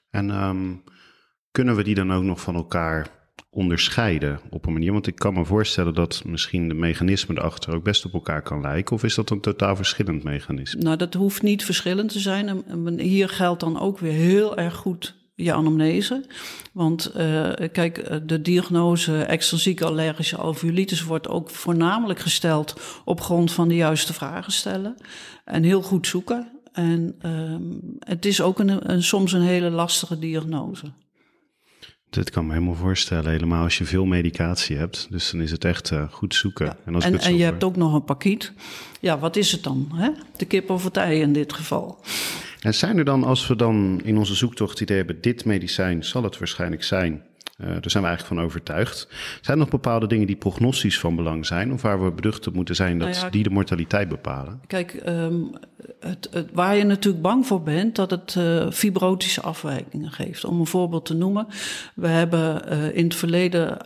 En 0.09 0.29
um, 0.29 0.83
kunnen 1.51 1.75
we 1.75 1.83
die 1.83 1.95
dan 1.95 2.13
ook 2.13 2.23
nog 2.23 2.41
van 2.41 2.55
elkaar 2.55 3.22
onderscheiden 3.53 4.39
op 4.49 4.65
een 4.65 4.73
manier? 4.73 4.91
Want 4.91 5.07
ik 5.07 5.15
kan 5.15 5.33
me 5.33 5.45
voorstellen 5.45 5.93
dat 5.93 6.21
misschien 6.25 6.67
de 6.67 6.73
mechanisme 6.73 7.37
erachter 7.37 7.75
ook 7.75 7.83
best 7.83 8.05
op 8.05 8.13
elkaar 8.13 8.41
kan 8.41 8.61
lijken. 8.61 8.95
Of 8.95 9.03
is 9.03 9.15
dat 9.15 9.29
een 9.29 9.41
totaal 9.41 9.75
verschillend 9.75 10.23
mechanisme? 10.23 10.81
Nou, 10.81 10.97
dat 10.97 11.13
hoeft 11.13 11.41
niet 11.41 11.65
verschillend 11.65 12.11
te 12.11 12.19
zijn. 12.19 12.63
Hier 12.99 13.29
geldt 13.29 13.59
dan 13.59 13.79
ook 13.79 13.99
weer 13.99 14.11
heel 14.11 14.57
erg 14.57 14.75
goed 14.75 15.15
je 15.35 15.53
anamnese. 15.53 16.25
Want 16.73 17.11
uh, 17.17 17.51
kijk, 17.71 17.97
eh, 17.97 18.17
de 18.23 18.41
diagnose 18.41 19.23
extrinsieke 19.23 19.85
allergische 19.85 20.37
alveolitis 20.37 21.03
wordt 21.03 21.27
ook 21.27 21.49
voornamelijk 21.49 22.19
gesteld 22.19 22.79
op 23.05 23.21
grond 23.21 23.51
van 23.51 23.67
de 23.67 23.75
juiste 23.75 24.13
vragen 24.13 24.51
stellen. 24.51 24.95
En 25.45 25.63
heel 25.63 25.81
goed 25.81 26.07
zoeken. 26.07 26.51
En 26.71 27.15
uh, 27.25 27.55
het 27.99 28.25
is 28.25 28.41
ook 28.41 28.59
een, 28.59 28.91
een, 28.91 29.03
soms 29.03 29.31
een 29.31 29.41
hele 29.41 29.69
lastige 29.69 30.19
diagnose. 30.19 30.91
Dat 32.13 32.29
kan 32.29 32.45
me 32.45 32.53
helemaal 32.53 32.75
voorstellen, 32.75 33.31
helemaal 33.31 33.63
als 33.63 33.77
je 33.77 33.85
veel 33.85 34.05
medicatie 34.05 34.77
hebt. 34.77 35.07
Dus 35.09 35.31
dan 35.31 35.41
is 35.41 35.51
het 35.51 35.65
echt 35.65 35.91
uh, 35.91 36.03
goed 36.09 36.35
zoeken. 36.35 36.77
En, 36.85 36.95
als 36.95 37.03
en, 37.03 37.19
en 37.19 37.37
je 37.37 37.43
hebt 37.43 37.63
ook 37.63 37.75
nog 37.75 37.93
een 37.93 38.03
pakiet. 38.03 38.53
Ja, 38.99 39.19
wat 39.19 39.35
is 39.35 39.51
het 39.51 39.63
dan? 39.63 39.91
Hè? 39.93 40.09
De 40.37 40.45
kip 40.45 40.69
of 40.69 40.83
het 40.83 40.97
ei 40.97 41.21
in 41.21 41.33
dit 41.33 41.53
geval. 41.53 41.99
En 42.61 42.73
zijn 42.73 42.97
er 42.97 43.05
dan, 43.05 43.23
als 43.23 43.47
we 43.47 43.55
dan 43.55 44.01
in 44.03 44.17
onze 44.17 44.35
zoektocht 44.35 44.81
idee 44.81 44.97
hebben, 44.97 45.21
dit 45.21 45.45
medicijn 45.45 46.03
zal 46.03 46.23
het 46.23 46.37
waarschijnlijk 46.37 46.83
zijn. 46.83 47.23
Uh, 47.63 47.69
daar 47.69 47.91
zijn 47.91 48.03
we 48.03 48.09
eigenlijk 48.09 48.39
van 48.39 48.45
overtuigd. 48.45 49.07
Zijn 49.41 49.57
er 49.57 49.63
nog 49.63 49.69
bepaalde 49.69 50.07
dingen 50.07 50.27
die 50.27 50.35
prognostisch 50.35 50.99
van 50.99 51.15
belang 51.15 51.45
zijn? 51.45 51.73
Of 51.73 51.81
waar 51.81 52.03
we 52.03 52.11
beducht 52.11 52.47
op 52.47 52.53
moeten 52.53 52.75
zijn 52.75 52.99
dat 52.99 53.09
nou 53.09 53.19
ja, 53.21 53.29
die 53.29 53.43
de 53.43 53.49
mortaliteit 53.49 54.09
bepalen? 54.09 54.61
Kijk, 54.67 55.01
um, 55.07 55.51
het, 55.99 56.27
het, 56.31 56.49
waar 56.53 56.75
je 56.75 56.83
natuurlijk 56.83 57.23
bang 57.23 57.47
voor 57.47 57.61
bent, 57.61 57.95
dat 57.95 58.11
het 58.11 58.35
uh, 58.37 58.71
fibrotische 58.71 59.41
afwijkingen 59.41 60.11
geeft. 60.11 60.45
Om 60.45 60.59
een 60.59 60.67
voorbeeld 60.67 61.05
te 61.05 61.13
noemen. 61.13 61.47
We 61.95 62.07
hebben 62.07 62.61
uh, 62.71 62.95
in 62.95 63.03
het 63.03 63.15
verleden. 63.15 63.77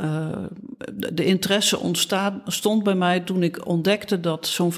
de 1.14 1.26
interesse 1.26 1.80
ontstaat, 1.80 2.34
stond 2.46 2.84
bij 2.84 2.96
mij 2.96 3.20
toen 3.20 3.44
ik 3.44 3.68
ontdekte 3.68 4.20
dat 4.20 4.48
zo'n 4.48 4.74
25% 4.74 4.76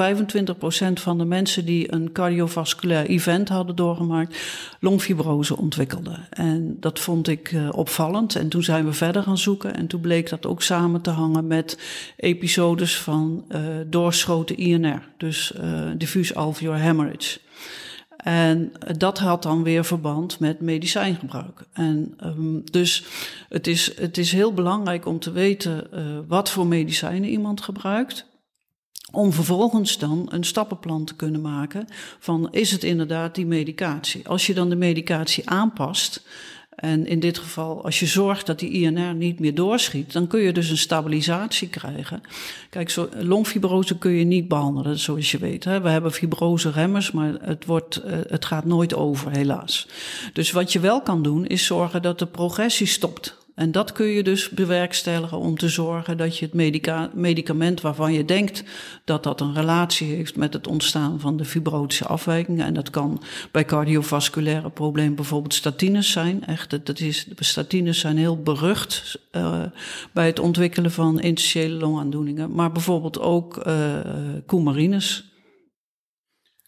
van 0.94 1.18
de 1.18 1.26
mensen 1.26 1.66
die 1.66 1.94
een 1.94 2.12
cardiovasculair 2.12 3.06
event 3.06 3.50
hadden 3.50 3.76
doorgemaakt, 3.76 4.38
longfibrose 4.80 5.58
ontwikkelden. 5.58 6.28
En 6.30 6.78
dat 6.80 7.00
vond 7.00 7.28
ik 7.28 7.56
opvallend. 7.72 8.36
En 8.36 8.50
toen 8.50 8.64
zijn 8.64 8.86
we 8.86 8.89
verder 8.94 9.24
gaan 9.24 9.38
zoeken. 9.38 9.76
En 9.76 9.88
toen 9.88 10.02
bleek 10.02 10.30
dat 10.30 10.46
ook 10.46 10.62
samen 10.62 11.02
te 11.02 11.10
hangen 11.10 11.48
met 11.48 11.80
episodes 12.16 12.98
van 12.98 13.46
uh, 13.50 13.62
doorschoten 13.88 14.58
INR. 14.58 15.10
Dus 15.18 15.54
uh, 15.62 15.90
diffuse 15.98 16.36
alveolar 16.36 16.80
hemorrhage. 16.80 17.40
En 18.24 18.72
dat 18.98 19.20
had 19.20 19.44
dan 19.44 19.64
weer 19.64 19.86
verband 19.86 20.40
met 20.40 20.60
medicijngebruik. 20.60 21.66
En 21.74 22.14
um, 22.24 22.64
dus 22.72 23.04
het 23.50 23.68
is, 23.68 24.00
het 24.00 24.18
is 24.18 24.32
heel 24.32 24.54
belangrijk 24.54 25.06
om 25.06 25.20
te 25.20 25.32
weten 25.32 25.88
uh, 25.94 26.02
wat 26.28 26.50
voor 26.50 26.68
medicijnen 26.68 27.30
iemand 27.30 27.62
gebruikt. 27.62 28.26
Om 29.12 29.34
vervolgens 29.34 29.98
dan 29.98 30.26
een 30.30 30.44
stappenplan 30.44 31.06
te 31.06 31.16
kunnen 31.16 31.42
maken 31.42 31.88
van 32.20 32.48
is 32.52 32.72
het 32.72 32.84
inderdaad 32.84 33.36
die 33.36 33.46
medicatie. 33.46 34.28
Als 34.28 34.48
je 34.48 34.54
dan 34.54 34.70
de 34.70 34.76
medicatie 34.76 35.50
aanpast, 35.50 36.24
en 36.82 37.08
in 37.08 37.20
dit 37.20 37.38
geval, 37.38 37.84
als 37.84 38.00
je 38.00 38.06
zorgt 38.06 38.46
dat 38.46 38.60
die 38.60 38.72
INR 38.72 39.14
niet 39.14 39.40
meer 39.40 39.56
doorschiet, 39.56 40.14
dan 40.14 40.28
kun 40.28 40.40
je 40.40 40.54
dus 40.54 40.70
een 40.70 40.78
stabilisatie 40.78 41.70
krijgen. 41.70 42.22
Kijk, 42.70 42.90
zo, 42.90 43.10
longfibrose 43.14 43.98
kun 43.98 44.12
je 44.12 44.24
niet 44.24 44.48
behandelen, 44.48 45.00
zoals 45.00 45.32
je 45.32 45.38
weet. 45.38 45.64
Hè. 45.64 45.82
We 45.82 45.90
hebben 45.90 46.12
fibrose 46.12 46.72
remmers, 46.72 47.12
maar 47.12 47.34
het, 47.42 47.66
wordt, 47.66 48.02
uh, 48.06 48.14
het 48.28 48.46
gaat 48.46 48.66
nooit 48.66 48.96
over, 48.96 49.32
helaas. 49.32 49.88
Dus 50.34 50.52
wat 50.52 50.74
je 50.74 50.80
wel 50.80 51.02
kan 51.02 51.24
doen, 51.24 51.46
is 51.46 51.66
zorgen 51.66 52.02
dat 52.02 52.20
de 52.20 52.26
progressie 52.26 52.88
stopt. 52.88 53.38
En 53.60 53.72
dat 53.72 53.92
kun 53.92 54.06
je 54.06 54.24
dus 54.24 54.50
bewerkstelligen 54.50 55.38
om 55.38 55.58
te 55.58 55.70
zorgen 55.70 56.18
dat 56.18 56.38
je 56.38 56.46
het 56.46 56.54
medica 56.54 57.10
medicament 57.14 57.82
waarvan 57.82 58.14
je 58.14 58.26
denkt 58.26 58.64
dat 59.04 59.24
dat 59.24 59.42
een 59.42 59.54
relatie 59.54 60.08
heeft 60.16 60.36
met 60.36 60.54
het 60.54 60.68
ontstaan 60.68 61.20
van 61.20 61.38
de 61.38 61.46
fibrotische 61.46 62.06
afwijkingen. 62.06 62.66
En 62.66 62.74
dat 62.74 62.90
kan 62.90 63.22
bij 63.52 63.66
cardiovasculaire 63.66 64.70
problemen 64.70 65.16
bijvoorbeeld 65.16 65.54
statines 65.54 66.12
zijn. 66.12 66.46
Echt, 66.46 66.86
dat 66.86 67.00
is, 67.00 67.28
statines 67.36 68.00
zijn 68.00 68.18
heel 68.18 68.42
berucht 68.42 69.20
uh, 69.32 69.62
bij 70.12 70.26
het 70.26 70.40
ontwikkelen 70.40 70.92
van 70.92 71.20
interstitiële 71.20 71.76
longaandoeningen. 71.76 72.52
Maar 72.52 72.72
bijvoorbeeld 72.72 73.20
ook 73.20 73.68
uh, 73.68 73.74
coumarines. 74.46 75.29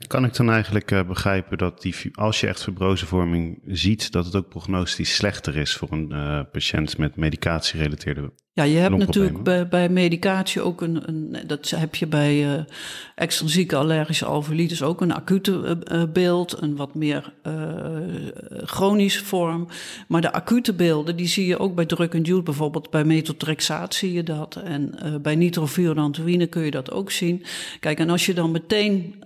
Kan 0.08 0.26
ik 0.26 0.36
dan 0.36 0.52
eigenlijk 0.52 0.92
uh, 0.92 1.04
begrijpen 1.04 1.58
dat 1.58 1.82
die, 1.82 1.96
als 2.14 2.40
je 2.40 2.48
echt 2.48 2.64
fibrosevorming 2.64 3.62
ziet, 3.66 4.12
dat 4.12 4.26
het 4.26 4.36
ook 4.36 4.50
prognostisch 4.50 5.16
slechter 5.16 5.58
is 5.58 5.76
voor 5.76 5.92
een 5.92 6.10
uh, 6.12 6.42
patiënt 6.52 6.98
met 6.98 7.16
medicatie-gerelateerde 7.16 8.34
ja, 8.54 8.64
je 8.64 8.78
hebt 8.78 8.98
natuurlijk 8.98 9.44
bij, 9.44 9.68
bij, 9.68 9.90
medicatie 9.90 10.62
ook 10.62 10.82
een, 10.82 11.08
een, 11.08 11.38
dat 11.48 11.70
heb 11.70 11.96
je 11.96 12.08
bij 12.08 12.54
uh, 12.54 12.64
extrinsieke 13.16 13.76
allergische 13.76 14.26
alveolitis 14.26 14.84
ook 14.84 15.02
een 15.02 15.14
acute 15.14 15.78
uh, 15.92 16.04
beeld, 16.14 16.62
een 16.62 16.76
wat 16.76 16.96
meer 16.96 17.34
uh, 17.48 17.54
chronische 18.64 19.26
vorm. 19.26 19.68
Maar 20.08 20.22
de 20.22 20.32
acute 20.32 20.74
beelden, 20.74 21.16
die 21.16 21.28
zie 21.28 21.46
je 21.46 21.60
ook 21.60 21.76
bij 21.76 21.86
druk 21.86 22.14
en 22.14 22.24
duwt, 22.24 22.44
bijvoorbeeld 22.44 22.90
bij 22.90 23.04
metotrexaat 23.04 23.94
zie 23.94 24.14
je 24.14 24.24
dat. 24.24 24.56
En 24.56 24.96
bij 25.22 25.36
nitrofurantoïne 25.36 26.48
kun 26.48 26.64
je 26.64 26.72
dat 26.72 26.92
ook 26.92 27.12
zien. 27.12 27.44
Kijk, 27.80 28.00
en 28.00 28.10
als 28.10 28.26
je 28.26 28.34
dan 28.34 28.52
meteen 28.52 29.24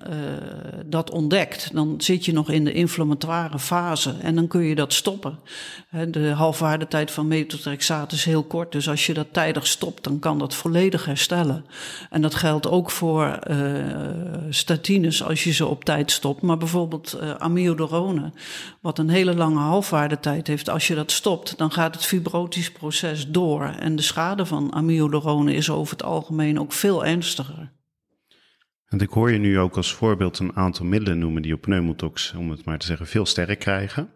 dat 0.85 1.11
ontdekt, 1.11 1.73
dan 1.73 1.95
zit 1.97 2.25
je 2.25 2.33
nog 2.33 2.49
in 2.49 2.63
de 2.63 2.73
inflammatoire 2.73 3.59
fase 3.59 4.15
en 4.21 4.35
dan 4.35 4.47
kun 4.47 4.61
je 4.61 4.75
dat 4.75 4.93
stoppen. 4.93 5.39
De 6.07 6.29
halfwaardetijd 6.29 7.11
van 7.11 7.27
metotrexaat 7.27 8.11
is 8.11 8.25
heel 8.25 8.43
kort, 8.43 8.71
dus 8.71 8.89
als 8.89 9.05
je 9.05 9.13
dat 9.15 9.33
tijdig 9.33 9.67
stopt, 9.67 10.03
dan 10.03 10.19
kan 10.19 10.39
dat 10.39 10.53
volledig 10.53 11.05
herstellen. 11.05 11.65
En 12.09 12.21
dat 12.21 12.35
geldt 12.35 12.67
ook 12.67 12.91
voor 12.91 13.39
uh, 13.49 13.57
statines 14.49 15.23
als 15.23 15.43
je 15.43 15.51
ze 15.51 15.65
op 15.65 15.83
tijd 15.83 16.11
stopt. 16.11 16.41
Maar 16.41 16.57
bijvoorbeeld 16.57 17.19
uh, 17.21 18.25
wat 18.81 18.99
een 18.99 19.09
hele 19.09 19.35
lange 19.35 19.59
halfwaardetijd 19.59 20.47
heeft. 20.47 20.69
Als 20.69 20.87
je 20.87 20.95
dat 20.95 21.11
stopt, 21.11 21.57
dan 21.57 21.71
gaat 21.71 21.95
het 21.95 22.05
fibrotisch 22.05 22.71
proces 22.71 23.27
door. 23.27 23.63
En 23.63 23.95
de 23.95 24.01
schade 24.01 24.45
van 24.45 24.73
amiodarone 24.73 25.53
is 25.53 25.69
over 25.69 25.93
het 25.93 26.05
algemeen 26.05 26.59
ook 26.59 26.73
veel 26.73 27.05
ernstiger. 27.05 27.73
En 28.85 28.99
ik 28.99 29.09
hoor 29.09 29.31
je 29.31 29.37
nu 29.37 29.59
ook 29.59 29.77
als 29.77 29.93
voorbeeld 29.93 30.39
een 30.39 30.55
aantal 30.55 30.85
middelen 30.85 31.19
noemen 31.19 31.41
die 31.41 31.53
op 31.53 31.61
pneumotox, 31.61 32.33
om 32.37 32.49
het 32.49 32.65
maar 32.65 32.77
te 32.77 32.85
zeggen, 32.85 33.07
veel 33.07 33.25
sterk 33.25 33.59
krijgen. 33.59 34.09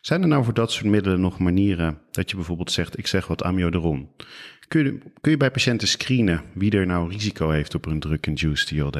Zijn 0.00 0.22
er 0.22 0.28
nou 0.28 0.44
voor 0.44 0.54
dat 0.54 0.72
soort 0.72 0.84
middelen 0.84 1.20
nog 1.20 1.38
manieren 1.38 1.98
dat 2.10 2.30
je 2.30 2.36
bijvoorbeeld 2.36 2.72
zegt, 2.72 2.98
ik 2.98 3.06
zeg 3.06 3.26
wat 3.26 3.42
amiodaron? 3.42 4.08
Kun 4.68 4.84
je, 4.84 4.98
kun 5.20 5.30
je 5.30 5.36
bij 5.36 5.50
patiënten 5.50 5.88
screenen 5.88 6.42
wie 6.54 6.70
er 6.70 6.86
nou 6.86 7.10
risico 7.10 7.50
heeft 7.50 7.74
op 7.74 7.86
een 7.86 8.00
drug-induced 8.00 8.66
TLD? 8.66 8.98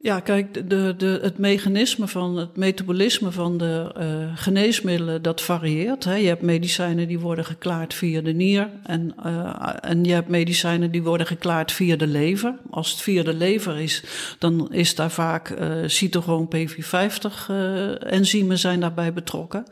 Ja, 0.00 0.20
kijk, 0.20 0.70
de, 0.70 0.94
de, 0.96 1.18
het 1.22 1.38
mechanisme 1.38 2.08
van 2.08 2.36
het 2.36 2.56
metabolisme 2.56 3.30
van 3.30 3.58
de 3.58 3.94
uh, 3.98 4.04
geneesmiddelen, 4.34 5.22
dat 5.22 5.40
varieert. 5.40 6.04
Hè. 6.04 6.14
Je 6.14 6.26
hebt 6.26 6.42
medicijnen 6.42 7.08
die 7.08 7.18
worden 7.18 7.44
geklaard 7.44 7.94
via 7.94 8.20
de 8.20 8.32
nier 8.32 8.70
en, 8.82 9.14
uh, 9.26 9.74
en 9.80 10.04
je 10.04 10.12
hebt 10.12 10.28
medicijnen 10.28 10.90
die 10.90 11.02
worden 11.02 11.26
geklaard 11.26 11.72
via 11.72 11.96
de 11.96 12.06
lever. 12.06 12.54
Als 12.70 12.90
het 12.90 13.00
via 13.00 13.22
de 13.22 13.34
lever 13.34 13.80
is, 13.80 14.04
dan 14.38 14.72
is 14.72 14.94
daar 14.94 15.10
vaak 15.10 15.50
uh, 15.50 15.72
cytochroon 15.86 16.48
P450 16.56 17.52
enzymen 17.98 18.58
zijn 18.58 18.80
daarbij 18.80 19.12
betrokken. 19.12 19.66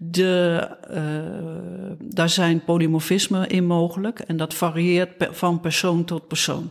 De, 0.00 0.68
daar 1.98 2.28
zijn 2.28 2.64
polymorfismen 2.64 3.48
in 3.48 3.66
mogelijk 3.66 4.18
en 4.18 4.36
dat 4.36 4.54
varieert 4.54 5.28
van 5.30 5.60
persoon 5.60 6.04
tot 6.04 6.28
persoon. 6.28 6.70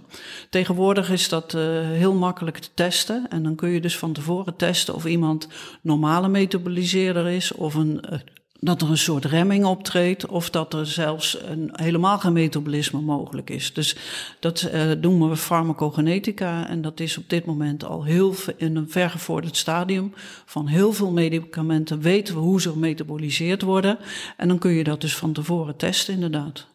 Tegenwoordig 0.50 1.12
is 1.12 1.30
dat 1.30 1.51
heel 1.92 2.13
makkelijk 2.13 2.58
te 2.58 2.70
testen 2.74 2.87
en 3.29 3.44
dan 3.44 3.56
kun 3.56 3.70
je 3.70 3.82
dus 3.82 3.98
van 3.98 4.13
tevoren 4.13 4.56
testen 4.56 4.96
of 4.96 5.06
iemand 5.06 5.48
normale 5.82 6.27
metaboliseerder 6.27 7.27
is 7.27 7.51
of 7.51 7.74
een 7.74 8.03
uh, 8.12 8.20
dat 8.60 8.82
er 8.82 8.89
een 8.89 8.98
soort 8.98 9.25
remming 9.25 9.65
optreedt 9.65 10.25
of 10.25 10.50
dat 10.50 10.74
er 10.74 10.86
zelfs 10.86 11.41
een, 11.41 11.70
helemaal 11.74 12.20
geen 12.20 12.34
metabolisme 12.34 13.01
mogelijk 13.01 13.50
is. 13.50 13.74
Dus 13.74 13.96
dat 14.39 14.70
uh, 14.74 14.91
noemen 14.91 15.29
we 15.29 15.36
farmacogenetica 15.36 16.67
en 16.67 16.82
dat 16.82 17.00
is 17.00 17.17
op 17.17 17.29
dit 17.29 17.46
moment 17.46 17.84
al 17.84 18.03
heel 18.03 18.34
in 18.58 18.75
een 18.75 18.89
vergevorderd 18.89 19.58
stadium. 19.58 20.13
Van 20.46 20.67
heel 20.67 20.94
veel 20.94 21.12
medicamenten 21.12 22.01
weten 22.01 22.34
we 22.34 22.39
hoe 22.39 22.62
ze 22.62 22.70
gemetaboliseerd 22.70 23.62
worden 23.62 23.98
en 24.38 24.48
dan 24.48 24.58
kun 24.58 24.72
je 24.72 24.84
dat 24.84 25.01
dus 25.01 25.15
van 25.15 25.34
tevoren 25.34 25.75
testen 25.75 26.13
inderdaad. 26.13 26.67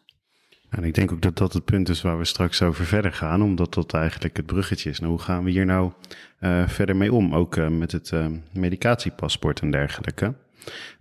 En 0.75 0.83
ik 0.83 0.93
denk 0.93 1.11
ook 1.11 1.21
dat 1.21 1.37
dat 1.37 1.53
het 1.53 1.65
punt 1.65 1.89
is 1.89 2.01
waar 2.01 2.17
we 2.17 2.25
straks 2.25 2.61
over 2.61 2.85
verder 2.85 3.13
gaan, 3.13 3.41
omdat 3.41 3.73
dat 3.73 3.93
eigenlijk 3.93 4.37
het 4.37 4.45
bruggetje 4.45 4.89
is. 4.89 4.99
Nou, 4.99 5.11
hoe 5.11 5.21
gaan 5.21 5.43
we 5.43 5.51
hier 5.51 5.65
nou 5.65 5.91
uh, 6.39 6.67
verder 6.67 6.95
mee 6.95 7.13
om? 7.13 7.35
Ook 7.35 7.55
uh, 7.55 7.67
met 7.67 7.91
het 7.91 8.11
uh, 8.11 8.25
medicatiepaspoort 8.53 9.59
en 9.59 9.71
dergelijke. 9.71 10.33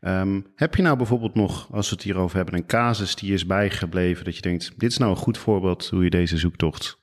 Um, 0.01 0.47
heb 0.55 0.75
je 0.75 0.83
nou 0.83 0.97
bijvoorbeeld 0.97 1.35
nog, 1.35 1.69
als 1.73 1.89
we 1.89 1.95
het 1.95 2.05
hierover 2.05 2.37
hebben, 2.37 2.55
een 2.55 2.67
casus 2.67 3.15
die 3.15 3.33
is 3.33 3.47
bijgebleven 3.47 4.25
dat 4.25 4.37
je 4.37 4.43
denkt, 4.43 4.73
dit 4.77 4.91
is 4.91 4.99
nou 4.99 5.11
een 5.11 5.17
goed 5.17 5.39
voorbeeld 5.39 5.89
hoe 5.89 6.05
je 6.05 6.11
deze 6.11 6.37
zoektocht 6.37 6.99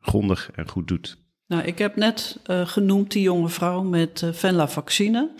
grondig 0.00 0.50
en 0.54 0.68
goed 0.68 0.88
doet? 0.88 1.18
Nou, 1.46 1.62
ik 1.62 1.78
heb 1.78 1.96
net 1.96 2.40
genoemd 2.44 3.12
die 3.12 3.22
jonge 3.22 3.48
vrouw 3.48 3.82
met 3.82 4.30
venlafaxine. 4.32 5.30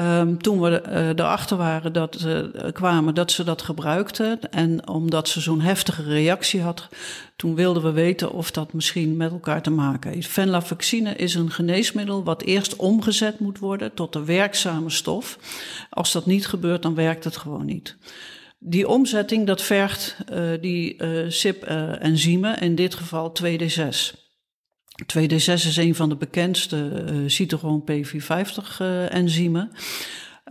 Um, 0.00 0.42
toen 0.42 0.60
we 0.60 0.82
uh, 0.88 1.08
erachter 1.08 1.56
waren 1.56 1.92
dat 1.92 2.16
ze 2.20 2.70
kwamen 2.72 3.14
dat 3.14 3.30
ze 3.32 3.44
dat 3.44 3.62
gebruikte 3.62 4.38
en 4.50 4.88
omdat 4.88 5.28
ze 5.28 5.40
zo'n 5.40 5.60
heftige 5.60 6.02
reactie 6.02 6.60
had, 6.60 6.88
toen 7.36 7.54
wilden 7.54 7.82
we 7.82 7.90
weten 7.90 8.32
of 8.32 8.50
dat 8.50 8.72
misschien 8.72 9.16
met 9.16 9.30
elkaar 9.30 9.62
te 9.62 9.70
maken 9.70 10.12
heeft. 10.12 10.28
Venlafaxine 10.28 11.14
is 11.16 11.34
een 11.34 11.50
geneesmiddel 11.50 12.24
wat 12.24 12.42
eerst 12.42 12.76
omgezet 12.76 13.38
moet 13.38 13.58
worden 13.58 13.94
tot 13.94 14.14
een 14.14 14.24
werkzame 14.24 14.90
stof. 14.90 15.38
Als 15.90 16.12
dat 16.12 16.26
niet 16.26 16.46
gebeurt, 16.46 16.82
dan 16.82 16.94
werkt 16.94 17.24
het 17.24 17.36
gewoon 17.36 17.64
niet. 17.64 17.96
Die 18.58 18.88
omzetting, 18.88 19.46
dat 19.46 19.62
vergt 19.62 20.16
uh, 20.32 20.50
die 20.60 21.02
uh, 21.02 21.30
CYP-enzymen, 21.30 22.60
in 22.60 22.74
dit 22.74 22.94
geval 22.94 23.32
2D6. 23.42 24.23
2D6 25.02 25.52
is 25.52 25.76
een 25.76 25.94
van 25.94 26.08
de 26.08 26.16
bekendste 26.16 27.04
uh, 27.12 27.16
cytochroon 27.26 27.84
P450-enzymen. 27.90 29.68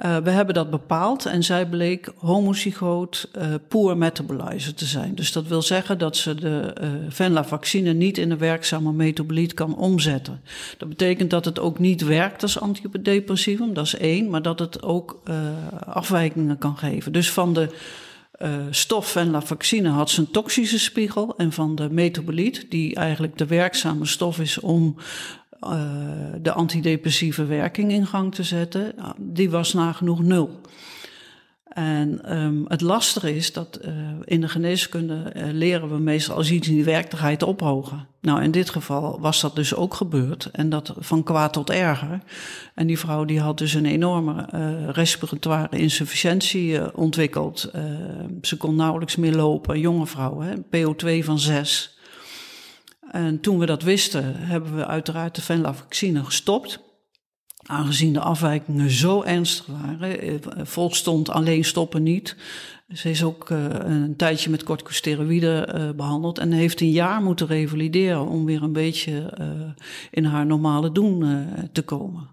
Uh, 0.06 0.18
we 0.18 0.30
hebben 0.30 0.56
dat 0.56 0.70
bepaald 0.70 1.26
en 1.26 1.44
zij 1.44 1.66
bleek 1.66 2.12
homozygoot 2.18 3.30
uh, 3.38 3.46
poor 3.68 3.98
metabolizer 3.98 4.74
te 4.74 4.86
zijn. 4.86 5.16
Dus 5.16 5.32
dat 5.32 5.48
wil 5.48 5.62
zeggen 5.62 5.98
dat 5.98 6.18
ze 6.18 6.36
de 6.36 6.76
uh, 6.82 6.90
venlafaxine 7.10 7.94
niet 7.94 8.18
in 8.18 8.32
een 8.32 8.38
werkzame 8.38 8.92
metaboliet 8.92 9.54
kan 9.54 9.76
omzetten. 9.76 10.42
Dat 10.78 10.90
betekent 10.90 11.30
dat 11.30 11.46
het 11.46 11.60
ook 11.60 11.80
niet 11.80 12.02
werkt 12.02 12.42
als 12.42 12.60
antidepressivum, 12.60 13.74
dat 13.74 13.86
is 13.86 13.96
één, 13.96 14.30
maar 14.30 14.42
dat 14.42 14.60
het 14.60 14.84
ook 14.84 15.22
afwijkingen 15.86 16.58
kan 16.58 16.78
geven. 16.78 17.12
Dus 17.12 17.32
van 17.32 17.54
de 17.54 17.70
uh, 18.44 18.50
stof 18.70 19.08
venlafaxine 19.08 19.90
had 19.90 20.10
zijn 20.10 20.32
toxische 20.32 20.80
spiegel 20.80 21.38
en 21.38 21.52
van 21.52 21.76
de 21.76 21.90
metaboliet, 21.90 22.66
die 22.70 22.96
eigenlijk 22.96 23.38
de 23.38 23.46
werkzame 23.46 24.06
stof 24.06 24.40
is 24.40 24.60
om 24.60 24.96
uh, 25.62 25.82
de 26.42 26.52
antidepressieve 26.52 27.46
werking 27.46 27.92
in 27.92 28.08
gang 28.08 28.36
te 28.36 28.44
zetten, 28.44 28.96
die 29.18 29.50
was 29.50 29.74
nagenoeg 29.74 30.22
nul. 30.22 30.62
En 31.74 32.38
um, 32.38 32.66
het 32.68 32.82
lastige 32.82 33.36
is 33.36 33.54
dat 33.54 33.80
uh, 33.86 33.92
in 34.24 34.42
de 34.42 34.50
geneeskunde 34.50 35.34
uh, 35.36 35.44
leren 35.52 35.90
we 35.90 35.98
meestal 35.98 36.36
als 36.36 36.52
iets 36.52 36.68
in 36.68 36.74
die 36.74 36.84
werkelijkheid 36.84 37.44
ophogen. 37.44 38.08
Nou, 38.22 38.44
in 38.44 38.52
dit 38.52 38.70
geval 38.70 39.20
was 39.20 39.42
dat 39.42 39.56
dus 39.56 39.76
ook 39.76 39.94
gebeurd 39.94 40.50
en 40.52 40.70
dat 40.70 40.94
van 40.98 41.24
kwaad 41.24 41.54
tot 41.54 41.70
erger. 41.70 42.20
En 42.74 42.88
die 42.88 43.00
vrouw 43.00 43.26
die 43.26 43.40
had 43.40 43.58
dus 43.58 43.74
een 43.74 43.86
enorme 43.86 44.50
uh, 44.54 44.90
respiratoire 44.90 45.78
insufficiëntie 45.78 46.96
ontwikkeld. 46.96 47.72
ze 48.42 48.58
kon 48.58 48.76
nauwelijks 48.76 49.16
meer 49.16 49.36
lopen, 49.36 49.80
jonge 49.80 50.08
vrouw, 50.08 50.40
hè, 50.40 50.54
PO2 50.56 51.26
van 51.26 51.40
6. 51.40 51.98
En 53.12 53.40
toen 53.40 53.60
we 53.60 53.66
dat 53.66 53.84
wisten, 53.84 54.36
hebben 54.36 54.76
we 54.76 54.88
uiteraard 54.88 55.36
de 55.36 55.42
venlafaxine 55.42 56.24
gestopt. 56.24 56.80
Aangezien 57.66 58.14
de 58.14 58.20
afwijkingen 58.20 58.90
zo 58.90 59.22
ernstig 59.22 59.66
waren. 59.66 60.40
Volk 60.68 60.96
stond 60.96 61.30
alleen 61.30 61.64
stoppen 61.64 62.04
niet. 62.04 62.36
Ze 62.88 63.10
is 63.10 63.24
ook 63.24 63.50
uh, 63.50 63.66
een 63.70 64.16
tijdje 64.16 64.50
met 64.50 64.64
corticosteroïden 64.64 65.82
uh, 65.82 65.92
behandeld 65.96 66.38
en 66.38 66.52
heeft 66.52 66.82
een 66.82 66.92
jaar 66.92 67.22
moeten 67.22 67.48
revalideren 67.48 68.28
om 68.28 68.46
weer 68.46 68.64
een 68.64 68.74
beetje 68.74 69.38
in 70.12 70.26
haar 70.26 70.46
normale 70.46 70.92
doen 70.92 71.46
te 71.72 71.82
komen. 71.82 72.30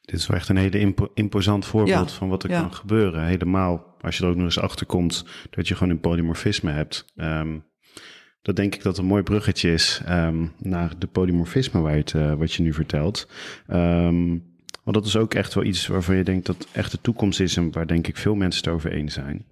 Dit 0.00 0.20
is 0.20 0.26
wel 0.26 0.36
echt 0.36 0.48
een 0.48 0.56
hele 0.56 0.78
impo 0.78 1.08
imposant 1.14 1.64
voorbeeld 1.64 2.10
ja, 2.10 2.16
van 2.16 2.28
wat 2.28 2.42
er 2.42 2.50
ja. 2.50 2.60
kan 2.60 2.74
gebeuren. 2.74 3.24
Helemaal 3.24 3.96
als 4.00 4.16
je 4.16 4.24
er 4.24 4.30
ook 4.30 4.36
nog 4.36 4.44
eens 4.44 4.60
achter 4.60 4.86
komt 4.86 5.24
dat 5.50 5.68
je 5.68 5.74
gewoon 5.74 5.92
een 5.92 6.00
polymorfisme 6.00 6.70
hebt. 6.70 7.04
Um, 7.16 7.64
dat 8.48 8.56
denk 8.56 8.74
ik 8.74 8.82
dat 8.82 8.98
een 8.98 9.04
mooi 9.04 9.22
bruggetje 9.22 9.72
is 9.72 10.02
um, 10.08 10.52
naar 10.58 10.92
de 10.98 11.06
polymorfisme 11.06 11.80
waar 11.80 11.96
je 11.96 11.98
het, 11.98 12.38
wat 12.38 12.52
je 12.52 12.62
nu 12.62 12.72
vertelt. 12.72 13.28
Um, 13.70 14.44
want 14.84 14.96
dat 14.96 15.06
is 15.06 15.16
ook 15.16 15.34
echt 15.34 15.54
wel 15.54 15.64
iets 15.64 15.86
waarvan 15.86 16.16
je 16.16 16.24
denkt 16.24 16.46
dat 16.46 16.68
echt 16.72 16.90
de 16.90 17.00
toekomst 17.00 17.40
is 17.40 17.56
en 17.56 17.72
waar 17.72 17.86
denk 17.86 18.06
ik 18.06 18.16
veel 18.16 18.34
mensen 18.34 18.64
het 18.64 18.74
over 18.74 18.92
eens 18.92 19.14
zijn. 19.14 19.44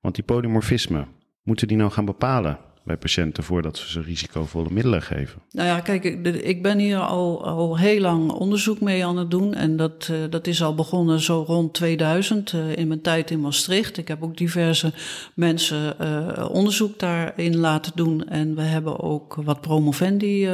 Want 0.00 0.14
die 0.14 0.24
polymorfisme, 0.24 1.06
moeten 1.42 1.68
die 1.68 1.76
nou 1.76 1.90
gaan 1.90 2.04
bepalen 2.04 2.58
bij 2.84 2.96
patiënten 2.96 3.44
voordat 3.44 3.82
we 3.82 3.90
ze 3.90 4.00
risicovolle 4.00 4.70
middelen 4.70 5.02
geven? 5.02 5.40
Nou 5.50 5.68
ja, 5.68 5.80
kijk, 5.80 6.04
ik 6.42 6.62
ben 6.62 6.78
hier 6.78 6.98
al, 6.98 7.44
al 7.44 7.78
heel 7.78 8.00
lang 8.00 8.30
onderzoek 8.30 8.80
mee 8.80 9.04
aan 9.04 9.16
het 9.16 9.30
doen. 9.30 9.54
En 9.54 9.76
dat, 9.76 10.08
uh, 10.10 10.16
dat 10.30 10.46
is 10.46 10.62
al 10.62 10.74
begonnen 10.74 11.20
zo 11.20 11.44
rond 11.46 11.74
2000 11.74 12.52
uh, 12.52 12.76
in 12.76 12.88
mijn 12.88 13.00
tijd 13.00 13.30
in 13.30 13.40
Maastricht. 13.40 13.96
Ik 13.96 14.08
heb 14.08 14.22
ook 14.22 14.36
diverse 14.36 14.92
mensen 15.34 15.94
uh, 16.00 16.48
onderzoek 16.50 16.98
daarin 16.98 17.56
laten 17.56 17.92
doen. 17.94 18.28
En 18.28 18.54
we 18.54 18.62
hebben 18.62 19.00
ook 19.00 19.34
wat 19.34 19.60
promovendi 19.60 20.48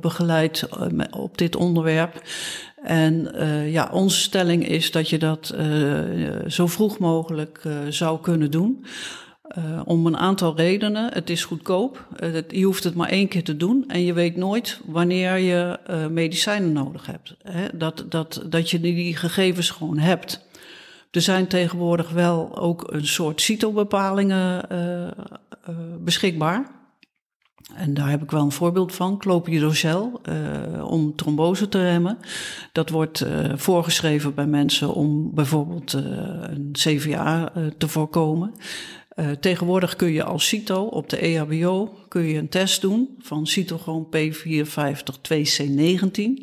begeleid 0.00 0.68
op 1.10 1.38
dit 1.38 1.56
onderwerp. 1.56 2.22
En 2.82 3.34
ja, 3.70 3.88
onze 3.92 4.20
stelling 4.20 4.68
is 4.68 4.90
dat 4.90 5.08
je 5.08 5.18
dat 5.18 5.54
zo 6.46 6.66
vroeg 6.66 6.98
mogelijk 6.98 7.62
zou 7.88 8.20
kunnen 8.20 8.50
doen. 8.50 8.84
Om 9.84 10.06
een 10.06 10.16
aantal 10.16 10.56
redenen. 10.56 11.12
Het 11.12 11.30
is 11.30 11.44
goedkoop. 11.44 12.06
Het, 12.16 12.44
je 12.48 12.64
hoeft 12.64 12.84
het 12.84 12.94
maar 12.94 13.08
één 13.08 13.28
keer 13.28 13.44
te 13.44 13.56
doen. 13.56 13.84
En 13.88 14.04
je 14.04 14.12
weet 14.12 14.36
nooit 14.36 14.80
wanneer 14.84 15.36
je 15.36 15.78
medicijnen 16.10 16.72
nodig 16.72 17.06
hebt. 17.06 17.36
Hè? 17.42 17.66
Dat, 17.72 18.04
dat, 18.08 18.42
dat 18.46 18.70
je 18.70 18.80
die 18.80 19.16
gegevens 19.16 19.70
gewoon 19.70 19.98
hebt. 19.98 20.46
Er 21.10 21.20
zijn 21.20 21.46
tegenwoordig 21.46 22.10
wel 22.10 22.58
ook 22.58 22.92
een 22.92 23.06
soort 23.06 23.40
CITO-bepalingen 23.40 24.68
beschikbaar. 26.00 26.70
En 27.74 27.94
daar 27.94 28.10
heb 28.10 28.22
ik 28.22 28.30
wel 28.30 28.42
een 28.42 28.52
voorbeeld 28.52 28.94
van, 28.94 29.18
clopidogrel, 29.18 30.20
uh, 30.28 30.90
om 30.90 31.16
trombose 31.16 31.68
te 31.68 31.82
remmen. 31.82 32.18
Dat 32.72 32.88
wordt 32.90 33.26
voorgeschreven 33.54 34.34
bij 34.34 34.46
mensen 34.46 34.94
om 34.94 35.34
bijvoorbeeld 35.34 35.92
een 35.92 36.68
CVA 36.72 37.52
te 37.78 37.88
voorkomen. 37.88 38.54
Uh, 39.16 39.30
tegenwoordig 39.30 39.96
kun 39.96 40.12
je 40.12 40.24
als 40.24 40.48
CITO 40.48 40.82
op 40.82 41.08
de 41.08 41.16
EHBO 41.16 41.98
kun 42.08 42.22
je 42.22 42.38
een 42.38 42.48
test 42.48 42.80
doen 42.80 43.16
van 43.18 43.46
cytochroom 43.46 44.08
P452C19. 44.16 46.16
Uh, 46.16 46.42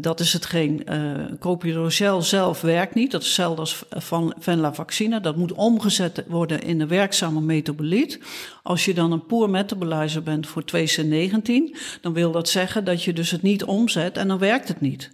dat 0.00 0.20
is 0.20 0.32
hetgeen, 0.32 0.82
uh, 0.88 1.24
copiodocel 1.40 2.22
zelf 2.22 2.60
werkt 2.60 2.94
niet. 2.94 3.10
Dat 3.10 3.20
is 3.20 3.26
hetzelfde 3.26 3.60
als 3.60 3.84
van 3.90 4.34
venlafaxine. 4.38 5.20
Dat 5.20 5.36
moet 5.36 5.52
omgezet 5.52 6.24
worden 6.26 6.62
in 6.62 6.80
een 6.80 6.88
werkzame 6.88 7.40
metaboliet. 7.40 8.20
Als 8.62 8.84
je 8.84 8.94
dan 8.94 9.12
een 9.12 9.26
poor 9.26 9.50
metabolizer 9.50 10.22
bent 10.22 10.46
voor 10.46 10.62
2C19, 10.62 11.76
dan 12.00 12.12
wil 12.12 12.32
dat 12.32 12.48
zeggen 12.48 12.84
dat 12.84 13.02
je 13.02 13.12
dus 13.12 13.30
het 13.30 13.42
niet 13.42 13.64
omzet 13.64 14.16
en 14.16 14.28
dan 14.28 14.38
werkt 14.38 14.68
het 14.68 14.80
niet. 14.80 15.10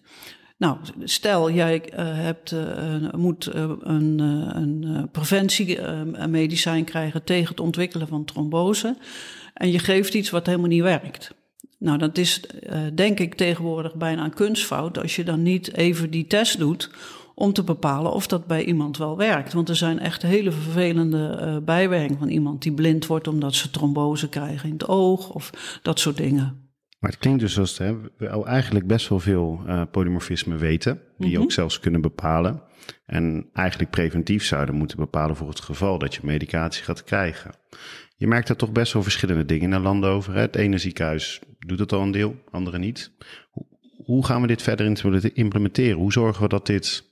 Nou, 0.56 0.78
stel 1.04 1.50
jij 1.50 1.82
uh, 1.92 1.98
hebt, 1.98 2.50
uh, 2.50 3.12
moet 3.12 3.54
uh, 3.54 3.70
een, 3.80 4.18
een 4.18 5.08
preventiemedicijn 5.12 6.84
krijgen 6.84 7.24
tegen 7.24 7.48
het 7.48 7.60
ontwikkelen 7.60 8.08
van 8.08 8.24
trombose. 8.24 8.96
En 9.54 9.70
je 9.70 9.78
geeft 9.78 10.14
iets 10.14 10.30
wat 10.30 10.46
helemaal 10.46 10.68
niet 10.68 10.82
werkt. 10.82 11.34
Nou, 11.78 11.98
dat 11.98 12.18
is 12.18 12.40
denk 12.94 13.20
ik 13.20 13.34
tegenwoordig 13.34 13.94
bijna 13.94 14.24
een 14.24 14.34
kunstfout 14.34 14.98
als 14.98 15.16
je 15.16 15.24
dan 15.24 15.42
niet 15.42 15.74
even 15.76 16.10
die 16.10 16.26
test 16.26 16.58
doet 16.58 16.90
om 17.34 17.52
te 17.52 17.62
bepalen 17.62 18.12
of 18.12 18.26
dat 18.26 18.46
bij 18.46 18.64
iemand 18.64 18.96
wel 18.96 19.16
werkt. 19.16 19.52
Want 19.52 19.68
er 19.68 19.76
zijn 19.76 19.98
echt 19.98 20.22
hele 20.22 20.52
vervelende 20.52 21.60
bijwerkingen 21.64 22.18
van 22.18 22.28
iemand 22.28 22.62
die 22.62 22.72
blind 22.72 23.06
wordt 23.06 23.28
omdat 23.28 23.54
ze 23.54 23.70
trombose 23.70 24.28
krijgen 24.28 24.68
in 24.68 24.74
het 24.74 24.88
oog 24.88 25.30
of 25.30 25.50
dat 25.82 26.00
soort 26.00 26.16
dingen. 26.16 26.63
Maar 27.04 27.12
het 27.12 27.22
klinkt 27.22 27.40
dus 27.40 27.58
alsof 27.58 27.96
we 28.16 28.30
al 28.30 28.46
eigenlijk 28.46 28.86
best 28.86 29.08
wel 29.08 29.20
veel 29.20 29.62
uh, 29.66 29.82
polymorfisme 29.90 30.56
weten, 30.56 31.00
die 31.18 31.28
mm 31.28 31.34
-hmm. 31.34 31.42
ook 31.42 31.52
zelfs 31.52 31.80
kunnen 31.80 32.00
bepalen. 32.00 32.62
En 33.06 33.48
eigenlijk 33.52 33.90
preventief 33.90 34.44
zouden 34.44 34.74
moeten 34.74 34.96
bepalen 34.96 35.36
voor 35.36 35.48
het 35.48 35.60
geval 35.60 35.98
dat 35.98 36.14
je 36.14 36.20
medicatie 36.22 36.84
gaat 36.84 37.04
krijgen. 37.04 37.54
Je 38.16 38.26
merkt 38.26 38.48
er 38.48 38.56
toch 38.56 38.72
best 38.72 38.92
wel 38.92 39.02
verschillende 39.02 39.44
dingen 39.44 39.72
in 39.72 39.80
landen 39.80 40.10
over. 40.10 40.34
Hè? 40.34 40.40
Het 40.40 40.56
ene 40.56 40.78
ziekenhuis 40.78 41.40
doet 41.58 41.78
het 41.78 41.92
al 41.92 42.02
een 42.02 42.10
deel, 42.10 42.36
andere 42.50 42.78
niet. 42.78 43.12
Hoe 44.04 44.24
gaan 44.24 44.40
we 44.40 44.46
dit 44.46 44.62
verder 44.62 44.86
implementeren? 45.34 45.98
Hoe 45.98 46.12
zorgen 46.12 46.42
we 46.42 46.48
dat 46.48 46.66
dit 46.66 47.04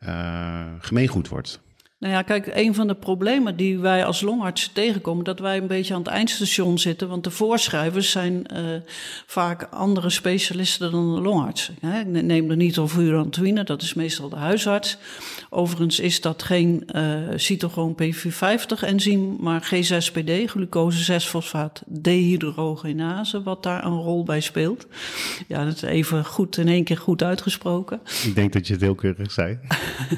uh, 0.00 0.72
gemeengoed 0.78 1.28
wordt? 1.28 1.60
Nou 1.98 2.12
ja, 2.12 2.22
kijk, 2.22 2.50
een 2.54 2.74
van 2.74 2.86
de 2.86 2.94
problemen 2.94 3.56
die 3.56 3.78
wij 3.78 4.04
als 4.04 4.20
longartsen 4.20 4.72
tegenkomen, 4.72 5.24
dat 5.24 5.38
wij 5.38 5.56
een 5.56 5.66
beetje 5.66 5.94
aan 5.94 6.02
het 6.02 6.08
eindstation 6.08 6.78
zitten, 6.78 7.08
want 7.08 7.24
de 7.24 7.30
voorschrijvers 7.30 8.10
zijn 8.10 8.46
uh, 8.52 8.60
vaak 9.26 9.62
andere 9.70 10.10
specialisten 10.10 10.90
dan 10.90 11.14
de 11.14 11.20
longartsen. 11.20 11.76
Hè. 11.80 12.00
Ik 12.00 12.06
neem 12.06 12.50
er 12.50 12.56
niet 12.56 12.78
over 12.78 13.02
urantuine, 13.02 13.64
dat 13.64 13.82
is 13.82 13.94
meestal 13.94 14.28
de 14.28 14.36
huisarts. 14.36 14.98
Overigens 15.50 16.00
is 16.00 16.20
dat 16.20 16.42
geen 16.42 16.88
uh, 16.94 17.18
cytochroom 17.36 17.94
P450-enzym, 18.02 19.36
maar 19.38 19.74
G6PD, 19.74 20.44
glucose 20.46 21.20
6-fosfaat 21.20 21.82
dehydrogenase, 21.86 23.42
wat 23.42 23.62
daar 23.62 23.84
een 23.84 24.00
rol 24.00 24.24
bij 24.24 24.40
speelt. 24.40 24.86
Ja, 25.48 25.64
dat 25.64 25.74
is 25.74 25.82
even 25.82 26.24
goed 26.24 26.56
in 26.56 26.68
één 26.68 26.84
keer 26.84 26.98
goed 26.98 27.22
uitgesproken. 27.22 28.00
Ik 28.24 28.34
denk 28.34 28.52
dat 28.52 28.66
je 28.66 28.72
het 28.72 28.82
heel 28.82 28.94
keurig 28.94 29.32
zei. 29.32 29.58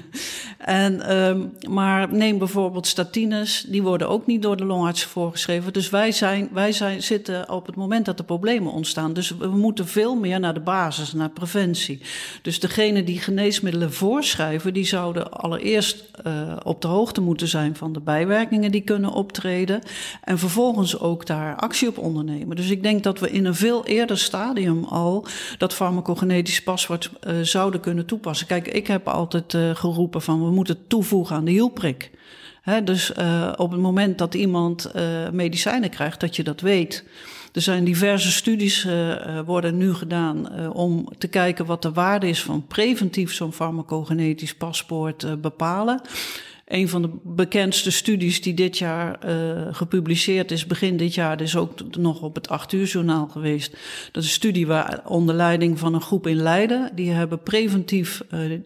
en 0.59 1.17
um, 1.17 1.53
maar 1.69 2.15
neem 2.15 2.39
bijvoorbeeld 2.39 2.87
statines, 2.87 3.65
die 3.69 3.83
worden 3.83 4.09
ook 4.09 4.27
niet 4.27 4.43
door 4.43 4.57
de 4.57 4.65
longarts 4.65 5.05
voorgeschreven. 5.05 5.73
Dus 5.73 5.91
wij, 5.91 6.13
zijn, 6.13 6.49
wij 6.53 6.73
zijn, 6.73 7.03
zitten 7.03 7.51
op 7.51 7.67
het 7.67 7.77
moment 7.77 8.05
dat 8.05 8.19
er 8.19 8.25
problemen 8.25 8.73
ontstaan. 8.73 9.13
Dus 9.13 9.37
we 9.37 9.47
moeten 9.47 9.87
veel 9.87 10.15
meer 10.15 10.41
naar 10.41 10.55
de 10.55 10.61
basis, 10.61 11.13
naar 11.13 11.31
preventie. 11.31 12.01
Dus 12.43 12.61
degene 12.61 13.05
die 13.05 13.21
geneesmiddelen 13.21 13.93
voorschrijven, 13.93 14.73
die 14.73 14.87
zouden 14.87 15.33
allereerst 15.33 16.05
uh, 16.27 16.57
op 16.63 16.83
de 16.83 16.89
hoogte 16.89 17.21
moeten 17.21 17.49
zijn 17.49 17.77
van 17.77 17.93
de 17.93 18.01
bijwerkingen 18.01 18.71
die 18.71 18.81
kunnen 18.81 19.13
optreden. 19.13 19.83
En 20.25 20.39
vervolgens 20.39 20.99
ook 20.99 21.27
daar 21.27 21.57
actie 21.57 21.89
op 21.89 21.99
ondernemen. 21.99 22.57
Dus 22.57 22.71
ik 22.71 22.83
denk 22.83 23.03
dat 23.03 23.19
we 23.19 23.31
in 23.31 23.45
een 23.45 23.55
veel 23.55 23.87
eerder 23.87 24.19
stadium 24.19 24.85
al 24.85 25.27
dat 25.59 25.75
farmacogenetisch 25.75 26.63
paswoord 26.63 27.11
uh, 27.27 27.41
zouden 27.43 27.81
kunnen 27.81 28.07
toepassen. 28.07 28.47
Kijk, 28.47 28.69
ik 28.69 28.87
heb 28.87 29.09
altijd 29.09 29.53
uh, 29.53 29.75
geroepen 29.75 30.23
van 30.23 30.45
we 30.45 30.51
moeten 30.51 30.87
toevoegen 30.87 31.37
aan 31.37 31.45
de 31.45 31.53
hielprik. 31.59 32.11
He, 32.63 32.85
dus 32.85 33.13
uh, 33.19 33.53
op 33.57 33.71
het 33.71 33.81
moment 33.81 34.19
dat 34.19 34.35
iemand 34.35 34.91
uh, 34.97 35.03
medicijnen 35.33 35.91
krijgt, 35.91 36.21
dat 36.21 36.37
je 36.37 36.43
dat 36.43 36.61
weet. 36.61 37.05
Er 37.53 37.61
zijn 37.61 37.85
diverse 37.85 38.31
studies 38.31 38.85
uh, 38.85 39.41
worden 39.47 39.77
nu 39.77 39.95
gedaan 39.95 40.71
om 40.73 41.09
te 41.19 41.29
kijken 41.29 41.67
wat 41.67 41.83
de 41.83 41.93
waarde 41.93 42.29
is 42.29 42.43
van 42.43 42.67
preventief 42.67 43.33
zo'n 43.33 43.53
farmacogenetisch 43.53 44.55
paspoort 44.55 45.41
bepalen. 45.41 46.01
Een 46.69 46.89
van 46.89 47.03
de 47.03 47.11
bekendste 47.23 47.91
studies 47.91 48.43
die 48.43 48.55
dit 48.55 48.79
jaar 48.79 49.19
uh, 49.27 49.67
gepubliceerd 49.71 50.51
is, 50.51 50.67
begin 50.67 50.97
dit 50.97 51.15
jaar, 51.15 51.41
is 51.41 51.57
ook 51.57 51.97
nog 51.97 52.23
op 52.23 52.35
het 52.35 52.49
8 52.49 52.73
uur 52.73 52.87
journaal 52.87 53.29
geweest. 53.29 53.71
Dat 54.13 54.23
is 54.23 54.29
een 54.29 54.35
studie 54.35 54.67
waar 54.67 55.01
onder 55.05 55.35
leiding 55.35 55.79
van 55.79 55.95
een 55.95 56.01
groep 56.01 56.27
in 56.27 56.37
Leiden, 56.37 56.91
die 56.95 57.11
hebben 57.11 57.43
preventief 57.43 58.23
uh, 58.31 58.51
uh, 58.51 58.59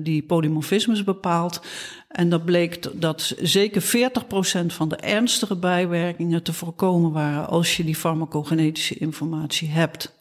die 0.00 0.22
polymorfismes 0.22 1.04
bepaald. 1.04 1.62
En 2.08 2.28
dat 2.28 2.44
bleek 2.44 3.00
dat 3.00 3.34
zeker 3.40 3.82
40% 3.82 4.66
van 4.66 4.88
de 4.88 4.96
ernstige 4.96 5.56
bijwerkingen 5.56 6.42
te 6.42 6.52
voorkomen 6.52 7.12
waren 7.12 7.48
als 7.48 7.76
je 7.76 7.84
die 7.84 7.96
farmacogenetische 7.96 8.94
informatie 8.94 9.68
hebt. 9.68 10.18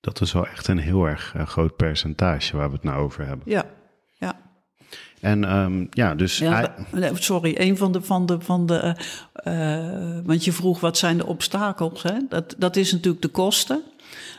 Dat 0.00 0.20
is 0.20 0.32
wel 0.32 0.46
echt 0.46 0.68
een 0.68 0.78
heel 0.78 1.04
erg 1.04 1.34
groot 1.44 1.76
percentage 1.76 2.56
waar 2.56 2.68
we 2.68 2.74
het 2.74 2.84
nou 2.84 3.02
over 3.02 3.26
hebben. 3.26 3.50
Ja. 3.50 3.66
En 5.20 5.56
um, 5.56 5.86
ja, 5.90 6.14
dus. 6.14 6.38
Ja, 6.38 6.74
sorry, 7.12 7.54
een 7.58 7.76
van 7.76 7.92
de. 7.92 8.02
Van 8.02 8.26
de, 8.26 8.40
van 8.40 8.66
de 8.66 8.96
uh, 9.44 10.24
want 10.24 10.44
je 10.44 10.52
vroeg 10.52 10.80
wat 10.80 10.98
zijn 10.98 11.16
de 11.16 11.26
obstakels? 11.26 12.02
Hè? 12.02 12.14
Dat, 12.28 12.54
dat 12.58 12.76
is 12.76 12.92
natuurlijk 12.92 13.22
de 13.22 13.28
kosten. 13.28 13.82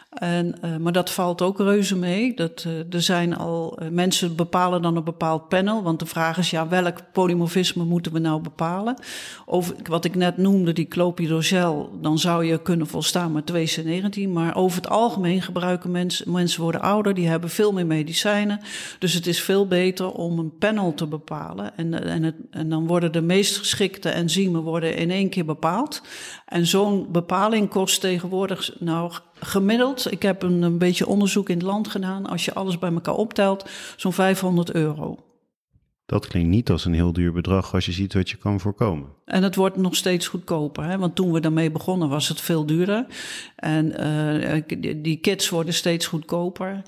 En, 0.09 0.55
uh, 0.63 0.77
maar 0.77 0.91
dat 0.91 1.11
valt 1.11 1.41
ook 1.41 1.59
reuze 1.59 1.95
mee. 1.95 2.33
Dat, 2.33 2.63
uh, 2.67 2.93
er 2.93 3.01
zijn 3.01 3.37
al 3.37 3.79
uh, 3.81 3.89
mensen 3.89 4.35
bepalen 4.35 4.81
dan 4.81 4.95
een 4.95 5.03
bepaald 5.03 5.47
panel. 5.47 5.83
Want 5.83 5.99
de 5.99 6.05
vraag 6.05 6.37
is, 6.37 6.49
ja, 6.49 6.67
welk 6.67 7.11
polymorfisme 7.11 7.83
moeten 7.83 8.13
we 8.13 8.19
nou 8.19 8.41
bepalen? 8.41 8.95
Over 9.45 9.75
wat 9.83 10.05
ik 10.05 10.15
net 10.15 10.37
noemde, 10.37 10.73
die 10.73 10.87
clopidogel, 10.87 11.89
dan 12.01 12.19
zou 12.19 12.45
je 12.45 12.61
kunnen 12.61 12.87
volstaan 12.87 13.31
met 13.31 13.51
2C19. 13.51 14.29
Maar 14.29 14.55
over 14.55 14.77
het 14.77 14.89
algemeen 14.89 15.41
gebruiken 15.41 15.91
mensen, 15.91 16.31
mensen 16.31 16.61
worden 16.61 16.81
ouder, 16.81 17.13
die 17.13 17.27
hebben 17.27 17.49
veel 17.49 17.73
meer 17.73 17.85
medicijnen. 17.85 18.59
Dus 18.99 19.13
het 19.13 19.27
is 19.27 19.41
veel 19.41 19.67
beter 19.67 20.11
om 20.11 20.39
een 20.39 20.57
panel 20.57 20.93
te 20.93 21.07
bepalen. 21.07 21.77
En, 21.77 22.03
en, 22.03 22.23
het, 22.23 22.35
en 22.51 22.69
dan 22.69 22.87
worden 22.87 23.11
de 23.11 23.21
meest 23.21 23.57
geschikte 23.57 24.09
enzymen 24.09 24.61
worden 24.61 24.95
in 24.95 25.11
één 25.11 25.29
keer 25.29 25.45
bepaald. 25.45 26.01
En 26.45 26.65
zo'n 26.65 27.07
bepaling 27.11 27.69
kost 27.69 28.01
tegenwoordig 28.01 28.75
nou 28.79 29.11
gemiddeld, 29.39 30.11
ik 30.11 30.21
heb 30.21 30.43
een, 30.43 30.61
een 30.61 30.77
beetje 30.77 31.07
onderzoek 31.07 31.49
in 31.49 31.57
het 31.57 31.65
land 31.65 31.87
gedaan, 31.87 32.25
als 32.25 32.45
je 32.45 32.53
alles 32.53 32.79
bij 32.79 32.91
elkaar 32.91 33.15
optelt, 33.15 33.69
zo'n 33.95 34.13
500 34.13 34.71
euro. 34.71 35.17
Dat 36.07 36.27
klinkt 36.27 36.49
niet 36.49 36.69
als 36.69 36.85
een 36.85 36.93
heel 36.93 37.13
duur 37.13 37.33
bedrag 37.33 37.73
als 37.73 37.85
je 37.85 37.91
ziet 37.91 38.13
wat 38.13 38.29
je 38.29 38.37
kan 38.37 38.59
voorkomen. 38.59 39.09
En 39.25 39.43
het 39.43 39.55
wordt 39.55 39.77
nog 39.77 39.95
steeds 39.95 40.27
goedkoper. 40.27 40.83
Hè? 40.83 40.97
Want 40.97 41.15
toen 41.15 41.31
we 41.31 41.39
daarmee 41.39 41.71
begonnen 41.71 42.09
was 42.09 42.27
het 42.27 42.41
veel 42.41 42.65
duurder. 42.65 43.05
En 43.55 44.03
uh, 44.03 44.61
die 44.95 45.17
kits 45.17 45.49
worden 45.49 45.73
steeds 45.73 46.05
goedkoper. 46.05 46.81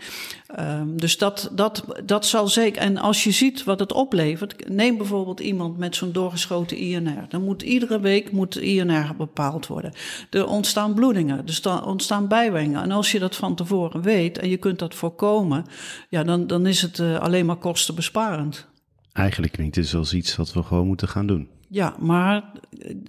Um, 0.60 0.98
dus 0.98 1.18
dat, 1.18 1.50
dat, 1.52 1.86
dat 2.06 2.26
zal 2.26 2.48
zeker. 2.48 2.82
En 2.82 2.98
als 2.98 3.24
je 3.24 3.32
ziet 3.32 3.64
wat 3.64 3.80
het 3.80 3.94
oplevert. 3.94 4.70
Neem 4.70 4.98
bijvoorbeeld 4.98 5.40
iemand 5.40 5.78
met 5.78 5.96
zo'n 5.96 6.12
doorgeschoten 6.12 6.78
INR. 6.78 7.26
Dan 7.30 7.44
moet 7.44 7.62
iedere 7.62 8.00
week 8.00 8.32
moet 8.32 8.58
INR 8.58 9.16
bepaald 9.18 9.68
worden. 9.68 9.94
Er 10.30 10.48
ontstaan 10.48 10.94
bloedingen. 10.94 11.46
Er 11.64 11.86
ontstaan 11.86 12.28
bijwerkingen. 12.28 12.84
En 12.84 12.92
als 12.92 13.12
je 13.12 13.20
dat 13.20 13.36
van 13.36 13.56
tevoren 13.56 14.02
weet 14.02 14.38
en 14.38 14.50
je 14.50 14.58
kunt 14.58 14.80
dat 14.80 14.96
voorkomen. 14.96 15.66
Ja, 16.10 16.24
dan, 16.24 16.48
dan 16.48 16.66
is 16.66 16.82
het 16.82 16.98
uh, 16.98 17.20
alleen 17.20 17.46
maar 17.46 17.56
kostenbesparend. 17.56 18.68
Eigenlijk 19.14 19.54
klinkt 19.54 19.76
het 19.76 19.94
als 19.94 20.14
iets 20.14 20.36
wat 20.36 20.54
we 20.54 20.64
gewoon 20.64 20.88
moeten 20.88 21.08
gaan 21.08 21.28
doen. 21.28 21.48
Ja, 21.72 21.96
maar 22.00 22.44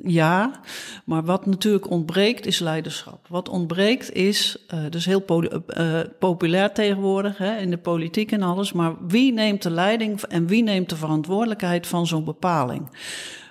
ja, 0.05 0.61
maar 1.05 1.25
wat 1.25 1.47
natuurlijk 1.47 1.91
ontbreekt 1.91 2.47
is 2.47 2.59
leiderschap. 2.59 3.27
Wat 3.29 3.49
ontbreekt 3.49 4.13
is, 4.13 4.67
uh, 4.75 4.81
dus 4.91 5.05
heel 5.05 5.25
uh, 5.29 6.01
populair 6.19 6.73
tegenwoordig 6.73 7.39
hè, 7.39 7.57
in 7.57 7.71
de 7.71 7.79
politiek 7.79 8.33
en 8.33 8.43
alles, 8.43 8.73
maar 8.73 8.95
wie 9.07 9.33
neemt 9.33 9.63
de 9.63 9.71
leiding 9.71 10.21
en 10.23 10.47
wie 10.47 10.63
neemt 10.63 10.89
de 10.89 10.97
verantwoordelijkheid 10.97 11.87
van 11.87 12.07
zo'n 12.07 12.25
bepaling? 12.25 12.89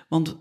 Want 0.08 0.36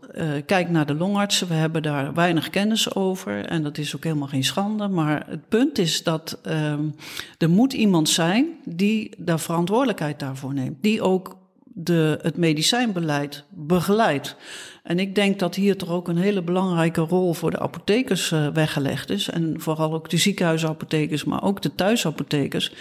kijk 0.45 0.69
naar 0.69 0.85
de 0.85 0.95
longartsen, 0.95 1.47
we 1.47 1.53
hebben 1.53 1.81
daar 1.81 2.13
weinig 2.13 2.49
kennis 2.49 2.95
over 2.95 3.45
en 3.45 3.63
dat 3.63 3.77
is 3.77 3.95
ook 3.95 4.03
helemaal 4.03 4.27
geen 4.27 4.43
schande. 4.43 4.87
Maar 4.87 5.25
het 5.27 5.49
punt 5.49 5.77
is 5.77 6.03
dat 6.03 6.39
um, 6.43 6.95
er 7.37 7.49
moet 7.49 7.73
iemand 7.73 8.09
zijn 8.09 8.47
die 8.65 9.11
de 9.17 9.37
verantwoordelijkheid 9.37 10.19
daarvoor 10.19 10.53
neemt. 10.53 10.77
Die 10.81 11.01
ook 11.01 11.38
de, 11.73 12.19
het 12.21 12.37
medicijnbeleid 12.37 13.43
begeleidt. 13.49 14.35
En 14.83 14.99
ik 14.99 15.15
denk 15.15 15.39
dat 15.39 15.55
hier 15.55 15.77
toch 15.77 15.89
ook 15.89 16.07
een 16.07 16.17
hele 16.17 16.41
belangrijke 16.41 17.01
rol 17.01 17.33
voor 17.33 17.51
de 17.51 17.59
apothekers 17.59 18.31
uh, 18.31 18.47
weggelegd 18.47 19.09
is. 19.09 19.29
En 19.29 19.53
vooral 19.57 19.93
ook 19.93 20.09
de 20.09 20.17
ziekenhuisapothekers, 20.17 21.23
maar 21.23 21.43
ook 21.43 21.61
de 21.61 21.75
thuisapothekers. 21.75 22.71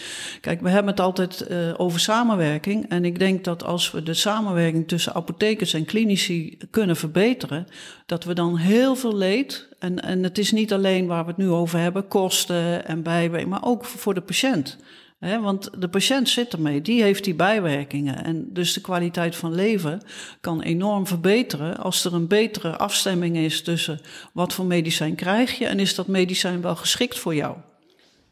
Kijk, 0.40 0.60
we 0.60 0.68
hebben 0.68 0.90
het 0.90 1.00
altijd 1.00 1.46
uh, 1.50 1.74
over 1.76 2.00
samenwerking. 2.00 2.88
En 2.88 3.04
ik 3.04 3.18
denk 3.18 3.44
dat 3.44 3.64
als 3.64 3.90
we 3.90 4.02
de 4.02 4.14
samenwerking 4.14 4.88
tussen 4.88 5.14
apothekers 5.14 5.74
en 5.74 5.84
klinici 5.84 6.58
kunnen 6.70 6.96
verbeteren, 6.96 7.66
dat 8.06 8.24
we 8.24 8.34
dan 8.34 8.56
heel 8.56 8.96
veel 8.96 9.16
leed. 9.16 9.68
En, 9.78 10.02
en 10.02 10.22
het 10.22 10.38
is 10.38 10.52
niet 10.52 10.72
alleen 10.72 11.06
waar 11.06 11.22
we 11.22 11.30
het 11.30 11.38
nu 11.38 11.48
over 11.48 11.78
hebben, 11.78 12.08
kosten 12.08 12.86
en 12.86 13.02
bijwerking, 13.02 13.50
maar 13.50 13.64
ook 13.64 13.84
voor 13.84 14.14
de 14.14 14.20
patiënt. 14.20 14.78
Want 15.18 15.80
de 15.80 15.88
patiënt 15.88 16.28
zit 16.28 16.52
ermee, 16.52 16.82
die 16.82 17.02
heeft 17.02 17.24
die 17.24 17.34
bijwerkingen. 17.34 18.24
En 18.24 18.48
dus 18.52 18.72
de 18.72 18.80
kwaliteit 18.80 19.36
van 19.36 19.54
leven 19.54 20.02
kan 20.40 20.62
enorm 20.62 21.06
verbeteren 21.06 21.76
als 21.76 22.04
er 22.04 22.14
een 22.14 22.26
betere 22.26 22.76
afstemming 22.76 23.36
is 23.36 23.62
tussen 23.62 24.00
wat 24.32 24.54
voor 24.54 24.64
medicijn 24.64 25.14
krijg 25.14 25.58
je 25.58 25.66
en 25.66 25.78
is 25.78 25.94
dat 25.94 26.06
medicijn 26.06 26.60
wel 26.60 26.76
geschikt 26.76 27.18
voor 27.18 27.34
jou. 27.34 27.56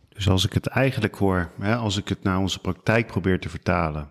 Dus 0.08 0.28
als 0.28 0.44
ik 0.44 0.52
het 0.52 0.66
eigenlijk 0.66 1.14
hoor, 1.14 1.50
hè, 1.60 1.76
als 1.76 1.96
ik 1.96 2.08
het 2.08 2.22
naar 2.22 2.38
onze 2.38 2.58
praktijk 2.58 3.06
probeer 3.06 3.40
te 3.40 3.48
vertalen. 3.48 4.10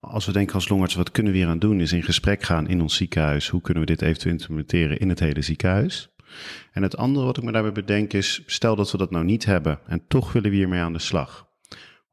Als 0.00 0.26
we 0.26 0.32
denken 0.32 0.54
als 0.54 0.68
longarts, 0.68 0.94
wat 0.94 1.10
kunnen 1.10 1.32
we 1.32 1.38
hier 1.38 1.48
aan 1.48 1.58
doen, 1.58 1.80
is 1.80 1.92
in 1.92 2.02
gesprek 2.02 2.42
gaan 2.42 2.68
in 2.68 2.80
ons 2.80 2.96
ziekenhuis. 2.96 3.48
Hoe 3.48 3.60
kunnen 3.60 3.82
we 3.82 3.88
dit 3.88 4.02
eventueel 4.02 4.32
implementeren 4.32 4.98
in 4.98 5.08
het 5.08 5.20
hele 5.20 5.42
ziekenhuis? 5.42 6.08
En 6.72 6.82
het 6.82 6.96
andere 6.96 7.26
wat 7.26 7.36
ik 7.36 7.42
me 7.42 7.52
daarbij 7.52 7.72
bedenk 7.72 8.12
is, 8.12 8.42
stel 8.46 8.76
dat 8.76 8.90
we 8.90 8.98
dat 8.98 9.10
nou 9.10 9.24
niet 9.24 9.44
hebben 9.44 9.78
en 9.86 10.02
toch 10.08 10.32
willen 10.32 10.50
we 10.50 10.56
hiermee 10.56 10.80
aan 10.80 10.92
de 10.92 10.98
slag. 10.98 11.46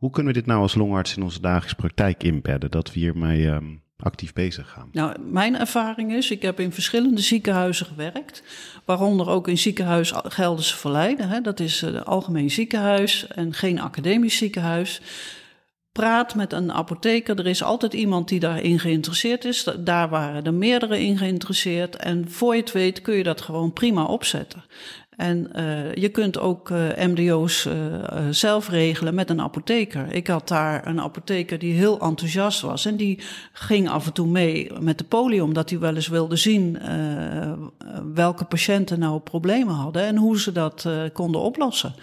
Hoe 0.03 0.11
kunnen 0.11 0.33
we 0.33 0.39
dit 0.39 0.47
nou 0.47 0.61
als 0.61 0.75
longarts 0.75 1.17
in 1.17 1.23
onze 1.23 1.41
dagelijkse 1.41 1.75
praktijk 1.75 2.23
inbedden, 2.23 2.71
dat 2.71 2.93
we 2.93 2.99
hiermee 2.99 3.47
um, 3.47 3.81
actief 3.97 4.33
bezig 4.33 4.69
gaan? 4.69 4.89
Nou, 4.91 5.21
mijn 5.21 5.59
ervaring 5.59 6.13
is, 6.13 6.31
ik 6.31 6.41
heb 6.41 6.59
in 6.59 6.71
verschillende 6.71 7.21
ziekenhuizen 7.21 7.85
gewerkt, 7.85 8.43
waaronder 8.85 9.29
ook 9.29 9.47
in 9.47 9.57
ziekenhuis 9.57 10.13
Gelderse 10.15 10.77
Verleiden. 10.77 11.29
Hè, 11.29 11.41
dat 11.41 11.59
is 11.59 11.81
een 11.81 12.03
algemeen 12.03 12.51
ziekenhuis 12.51 13.27
en 13.27 13.53
geen 13.53 13.79
academisch 13.79 14.37
ziekenhuis. 14.37 15.01
Praat 15.91 16.35
met 16.35 16.53
een 16.53 16.71
apotheker. 16.71 17.39
Er 17.39 17.47
is 17.47 17.63
altijd 17.63 17.93
iemand 17.93 18.27
die 18.27 18.39
daarin 18.39 18.79
geïnteresseerd 18.79 19.45
is. 19.45 19.67
Daar 19.79 20.09
waren 20.09 20.43
er 20.43 20.53
meerdere 20.53 20.99
in 20.99 21.17
geïnteresseerd. 21.17 21.95
En 21.95 22.29
voor 22.29 22.55
je 22.55 22.61
het 22.61 22.71
weet 22.71 23.01
kun 23.01 23.15
je 23.15 23.23
dat 23.23 23.41
gewoon 23.41 23.73
prima 23.73 24.03
opzetten. 24.03 24.63
En 25.17 25.49
uh, 25.55 25.93
je 25.93 26.09
kunt 26.09 26.39
ook 26.39 26.69
uh, 26.69 26.87
MDO's 26.97 27.65
uh, 27.65 27.73
zelf 28.29 28.69
regelen 28.69 29.15
met 29.15 29.29
een 29.29 29.41
apotheker. 29.41 30.13
Ik 30.13 30.27
had 30.27 30.47
daar 30.47 30.87
een 30.87 31.01
apotheker 31.01 31.59
die 31.59 31.73
heel 31.73 31.99
enthousiast 31.99 32.61
was. 32.61 32.85
En 32.85 32.95
die 32.95 33.19
ging 33.53 33.89
af 33.89 34.05
en 34.05 34.13
toe 34.13 34.27
mee 34.27 34.71
met 34.79 34.97
de 34.97 35.03
polio, 35.03 35.43
omdat 35.43 35.69
hij 35.69 35.79
wel 35.79 35.95
eens 35.95 36.07
wilde 36.07 36.35
zien 36.35 36.77
welke 38.13 38.45
patiënten 38.45 38.99
nou 38.99 39.19
problemen 39.19 39.73
hadden 39.73 40.03
en 40.03 40.15
hoe 40.15 40.39
ze 40.39 40.51
dat 40.51 40.87
konden 41.13 41.41
oplossen. 41.41 41.93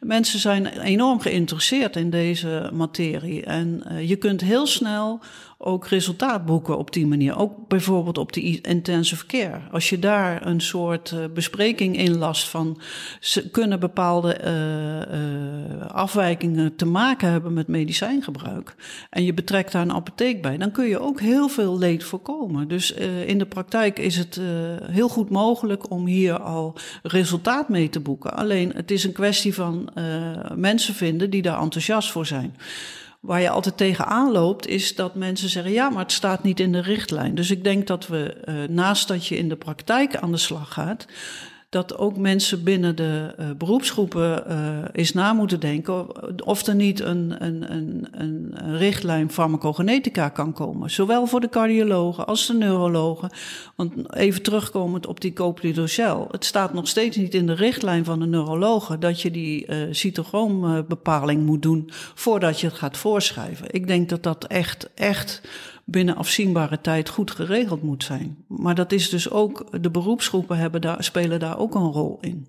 Mensen 0.00 0.38
zijn 0.38 0.66
enorm 0.66 1.20
geïnteresseerd 1.20 1.96
in 1.96 2.10
deze 2.10 2.70
materie. 2.72 3.44
En 3.44 3.82
je 4.06 4.16
kunt 4.16 4.40
heel 4.40 4.66
snel 4.66 5.20
ook 5.58 5.86
resultaat 5.86 6.44
boeken 6.46 6.78
op 6.78 6.92
die 6.92 7.06
manier. 7.06 7.38
Ook 7.38 7.68
bijvoorbeeld 7.68 8.18
op 8.18 8.32
de 8.32 8.60
intensive 8.60 9.26
care. 9.26 9.60
Als 9.72 9.90
je 9.90 9.98
daar 9.98 10.46
een 10.46 10.60
soort 10.60 11.10
uh, 11.10 11.24
bespreking 11.34 11.96
in 11.96 12.18
last 12.18 12.48
van 12.48 12.80
kunnen 13.50 13.80
bepaalde 13.80 14.40
uh, 14.44 15.18
uh, 15.18 15.86
afwijkingen 15.86 16.76
te 16.76 16.86
maken 16.86 17.30
hebben 17.30 17.52
met 17.52 17.68
medicijngebruik. 17.68 18.74
En 19.10 19.24
je 19.24 19.34
betrekt 19.34 19.72
daar 19.72 19.82
een 19.82 19.92
apotheek 19.92 20.42
bij, 20.42 20.56
dan 20.56 20.70
kun 20.70 20.86
je 20.86 20.98
ook 20.98 21.20
heel 21.20 21.48
veel 21.48 21.78
leed 21.78 22.04
voorkomen. 22.04 22.68
Dus 22.68 22.92
in 23.26 23.38
de 23.38 23.46
praktijk 23.46 23.98
is 23.98 24.16
het 24.16 24.40
heel 24.82 25.08
goed 25.08 25.30
mogelijk 25.30 25.90
om 25.90 26.06
hier 26.06 26.40
al 26.40 26.76
resultaat 27.02 27.68
mee 27.68 27.88
te 27.88 28.00
boeken. 28.00 28.36
Alleen 28.36 28.72
het 28.74 28.90
is 28.90 29.04
een 29.04 29.12
kwestie 29.12 29.54
van 29.54 29.90
mensen 30.54 30.94
vinden 30.94 31.30
die 31.30 31.42
daar 31.42 31.60
enthousiast 31.60 32.10
voor 32.10 32.26
zijn. 32.26 32.56
Waar 33.26 33.40
je 33.40 33.50
altijd 33.50 33.76
tegenaan 33.76 34.32
loopt, 34.32 34.66
is 34.66 34.94
dat 34.94 35.14
mensen 35.14 35.48
zeggen: 35.48 35.72
ja, 35.72 35.90
maar 35.90 36.02
het 36.02 36.12
staat 36.12 36.42
niet 36.42 36.60
in 36.60 36.72
de 36.72 36.80
richtlijn. 36.80 37.34
Dus 37.34 37.50
ik 37.50 37.64
denk 37.64 37.86
dat 37.86 38.06
we, 38.06 38.36
uh, 38.44 38.68
naast 38.68 39.08
dat 39.08 39.26
je 39.26 39.36
in 39.36 39.48
de 39.48 39.56
praktijk 39.56 40.16
aan 40.16 40.32
de 40.32 40.38
slag 40.38 40.72
gaat, 40.72 41.06
dat 41.76 41.98
ook 41.98 42.16
mensen 42.16 42.62
binnen 42.64 42.96
de 42.96 43.34
uh, 43.40 43.46
beroepsgroepen 43.58 44.44
uh, 44.48 44.78
eens 44.92 45.12
na 45.12 45.32
moeten 45.32 45.60
denken 45.60 46.06
of 46.44 46.66
er 46.66 46.74
niet 46.74 47.00
een, 47.00 47.34
een, 47.38 47.72
een, 47.72 48.06
een 48.12 48.76
richtlijn 48.76 49.30
farmacogenetica 49.30 50.28
kan 50.28 50.52
komen. 50.52 50.90
Zowel 50.90 51.26
voor 51.26 51.40
de 51.40 51.48
cardiologen 51.48 52.26
als 52.26 52.46
de 52.46 52.54
neurologen. 52.54 53.30
Want 53.74 54.14
even 54.14 54.42
terugkomend 54.42 55.06
op 55.06 55.20
die 55.20 55.32
coplidocel. 55.32 56.28
Het 56.30 56.44
staat 56.44 56.72
nog 56.72 56.88
steeds 56.88 57.16
niet 57.16 57.34
in 57.34 57.46
de 57.46 57.54
richtlijn 57.54 58.04
van 58.04 58.18
de 58.18 58.26
neurologen 58.26 59.00
dat 59.00 59.20
je 59.22 59.30
die 59.30 59.66
uh, 59.66 59.76
cytochroombepaling 59.90 61.46
moet 61.46 61.62
doen 61.62 61.90
voordat 62.14 62.60
je 62.60 62.66
het 62.66 62.76
gaat 62.76 62.96
voorschrijven. 62.96 63.66
Ik 63.70 63.86
denk 63.86 64.08
dat 64.08 64.22
dat 64.22 64.44
echt, 64.44 64.90
echt 64.94 65.40
binnen 65.88 66.16
afzienbare 66.16 66.80
tijd 66.80 67.08
goed 67.08 67.30
geregeld 67.30 67.82
moet 67.82 68.04
zijn. 68.04 68.44
Maar 68.48 68.74
dat 68.74 68.92
is 68.92 69.08
dus 69.08 69.30
ook, 69.30 69.82
de 69.82 69.90
beroepsgroepen 69.90 70.56
hebben 70.56 70.80
daar, 70.80 71.04
spelen 71.04 71.40
daar 71.40 71.58
ook 71.58 71.74
een 71.74 71.92
rol 71.92 72.18
in. 72.20 72.46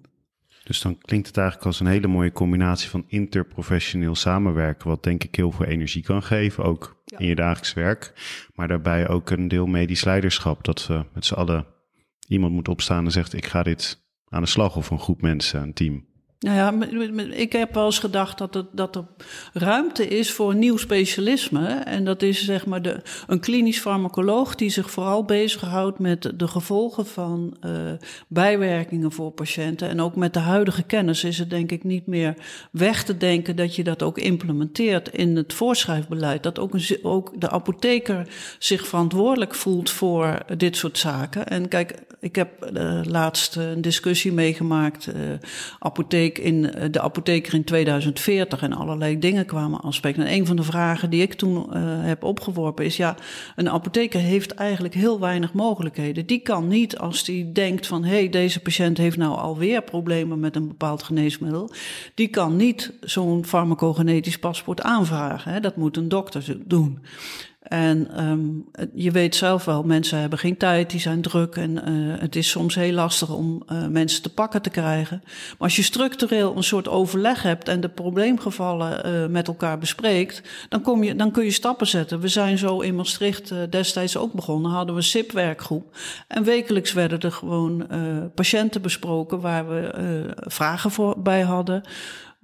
Dus 0.64 0.82
dan 0.82 0.98
klinkt 0.98 1.28
het 1.28 1.38
eigenlijk 1.38 1.68
als 1.68 1.80
een 1.80 1.88
hele 1.88 2.08
mooie 2.08 2.32
combinatie 2.32 2.90
van 2.90 3.04
interprofessioneel 3.08 4.16
samenwerken, 4.16 4.88
wat 4.88 5.04
denk 5.04 5.24
ik 5.24 5.36
heel 5.36 5.52
veel 5.52 5.66
energie 5.66 6.04
kan 6.04 6.24
geven, 6.24 6.64
ook 6.64 7.02
ja. 7.06 7.18
in 7.18 7.28
je 7.28 7.36
dagelijks 7.36 7.74
werk. 7.74 8.14
Maar 8.56 8.68
daarbij 8.68 9.08
ook 9.08 9.30
een 9.30 9.48
deel 9.48 9.66
medisch 9.66 10.04
leiderschap, 10.04 10.64
dat 10.64 10.88
we 10.88 11.06
met 11.14 11.26
z'n 11.26 11.34
allen 11.34 11.66
iemand 12.28 12.54
moet 12.54 12.68
opstaan 12.68 13.06
en 13.06 13.12
zegt: 13.12 13.34
Ik 13.34 13.46
ga 13.46 13.64
dit 13.64 14.06
aan 14.30 14.42
de 14.42 14.48
slag, 14.48 14.76
of 14.76 14.90
een 14.90 15.00
groep 15.00 15.22
mensen, 15.22 15.62
een 15.62 15.74
team. 15.74 16.06
Nou 16.40 16.56
ja, 16.56 16.88
ik 17.36 17.52
heb 17.52 17.74
wel 17.74 17.86
eens 17.86 18.00
gedacht 18.00 18.38
dat, 18.38 18.66
dat 18.72 18.96
er 18.96 19.04
ruimte 19.54 20.08
is 20.08 20.32
voor 20.32 20.52
een 20.52 20.60
nieuw 20.60 20.78
specialisme. 20.78 21.68
En 21.68 22.06
dat 22.06 22.22
is 22.22 22.46
zeg 22.46 22.66
maar 22.66 22.82
de, 22.82 23.02
een 23.28 23.40
klinisch 23.40 23.80
farmacoloog 23.80 24.56
die 24.56 24.70
zich 24.70 24.92
vooral 24.92 25.24
bezighoudt 25.24 26.00
met 26.00 26.32
de 26.36 26.48
gevolgen 26.48 27.06
van 27.06 27.58
uh, 27.66 27.72
bijwerkingen 28.28 29.12
voor 29.12 29.32
patiënten. 29.32 29.90
En 29.90 30.02
ook 30.02 30.16
met 30.16 30.34
de 30.34 30.40
huidige 30.40 30.84
kennis 30.84 31.24
is 31.24 31.38
het 31.38 31.50
denk 31.50 31.72
ik 31.72 31.84
niet 31.84 32.08
meer 32.08 32.34
weg 32.72 33.04
te 33.04 33.18
denken 33.18 33.56
dat 33.56 33.76
je 33.76 33.84
dat 33.84 34.04
ook 34.04 34.18
implementeert 34.18 35.10
in 35.10 35.36
het 35.36 35.54
voorschrijfbeleid. 35.54 36.44
Dat 36.44 36.60
ook, 36.60 36.74
een, 36.74 37.00
ook 37.02 37.42
de 37.42 37.50
apotheker 37.50 38.28
zich 38.60 38.88
verantwoordelijk 38.88 39.56
voelt 39.56 39.90
voor 39.90 40.38
dit 40.58 40.78
soort 40.78 40.98
zaken. 40.98 41.48
En 41.48 41.68
kijk, 41.68 42.06
ik 42.20 42.36
heb 42.36 42.72
uh, 42.74 43.00
laatst 43.04 43.56
een 43.56 43.82
discussie 43.82 44.32
meegemaakt. 44.32 45.08
Uh, 45.08 45.14
in 46.28 46.74
eh, 46.74 46.88
de 46.92 47.02
apotheker 47.02 47.54
in 47.54 47.64
2040 47.64 48.62
en 48.62 48.74
allerlei 48.74 49.20
dingen 49.20 49.46
kwamen 49.46 49.82
afspreken. 49.82 50.24
En 50.24 50.34
een 50.34 50.46
van 50.46 50.56
de 50.56 50.64
vragen 50.64 51.10
die 51.10 51.22
ik 51.22 51.34
toen 51.34 51.56
uh, 51.56 51.66
heb 51.84 52.24
opgeworpen 52.24 52.86
is: 52.86 52.98
ja, 52.98 53.16
een 53.56 53.70
apotheker 53.70 54.20
heeft 54.20 54.54
eigenlijk 54.54 54.94
heel 54.94 55.20
weinig 55.20 55.54
mogelijkheden. 55.54 56.26
Die 56.26 56.40
kan 56.40 56.68
niet 56.68 56.98
als 56.98 57.24
die 57.24 57.52
denkt 57.52 57.88
van 57.88 58.04
hé, 58.04 58.16
hey, 58.16 58.30
deze 58.30 58.60
patiënt 58.60 58.98
heeft 58.98 59.18
nou 59.18 59.38
alweer 59.38 59.82
problemen 59.82 60.40
met 60.40 60.56
een 60.56 60.68
bepaald 60.68 61.04
geneesmiddel. 61.04 61.72
Die 62.14 62.28
kan 62.28 62.56
niet 62.56 62.94
zo'n 63.02 63.46
farmacogenetisch 63.46 64.40
paspoort 64.40 64.82
aanvragen. 64.82 65.52
Hè. 65.52 65.60
Dat 65.60 65.76
moet 65.76 65.98
een 65.98 66.10
dokter 66.10 66.58
doen. 66.66 67.00
En 67.68 68.24
um, 68.26 68.66
je 68.94 69.12
weet 69.12 69.36
zelf 69.36 69.66
wel, 69.66 69.84
mensen 69.84 70.20
hebben 70.20 70.40
geen 70.40 70.58
tijd, 70.58 70.90
die 70.90 71.00
zijn 71.00 71.22
druk 71.22 71.56
en 71.56 71.90
uh, 71.90 72.20
het 72.20 72.36
is 72.36 72.50
soms 72.50 72.76
heel 72.76 72.94
lastig 72.94 73.30
om 73.30 73.64
uh, 73.72 73.88
mensen 73.88 74.22
te 74.22 74.34
pakken 74.34 74.62
te 74.62 74.70
krijgen. 74.70 75.22
Maar 75.24 75.56
als 75.58 75.76
je 75.76 75.82
structureel 75.82 76.56
een 76.56 76.64
soort 76.64 76.88
overleg 76.88 77.42
hebt 77.42 77.68
en 77.68 77.82
de 77.82 77.90
probleemgevallen 77.90 79.08
uh, 79.08 79.30
met 79.30 79.48
elkaar 79.48 79.78
bespreekt, 79.78 80.42
dan, 80.70 80.82
kom 80.82 81.04
je, 81.04 81.16
dan 81.16 81.32
kun 81.32 81.44
je 81.44 81.52
stappen 81.52 81.88
zetten. 81.88 82.20
We 82.20 82.28
zijn 82.28 82.58
zo 82.58 82.80
in 82.80 82.96
Maastricht 82.96 83.54
destijds 83.70 84.18
ook 84.18 84.34
begonnen, 84.34 84.72
hadden 84.72 84.96
we 84.96 85.02
een 85.02 85.08
SIP-werkgroep. 85.08 85.96
En 86.28 86.44
wekelijks 86.44 86.94
werden 86.94 87.20
er 87.20 87.32
gewoon 87.32 87.88
patiënten 88.36 88.82
besproken 88.82 89.40
waar 89.40 89.70
we 89.70 90.34
vragen 90.48 90.92
voor 90.92 91.16
bij 91.22 91.42
hadden. 91.42 91.84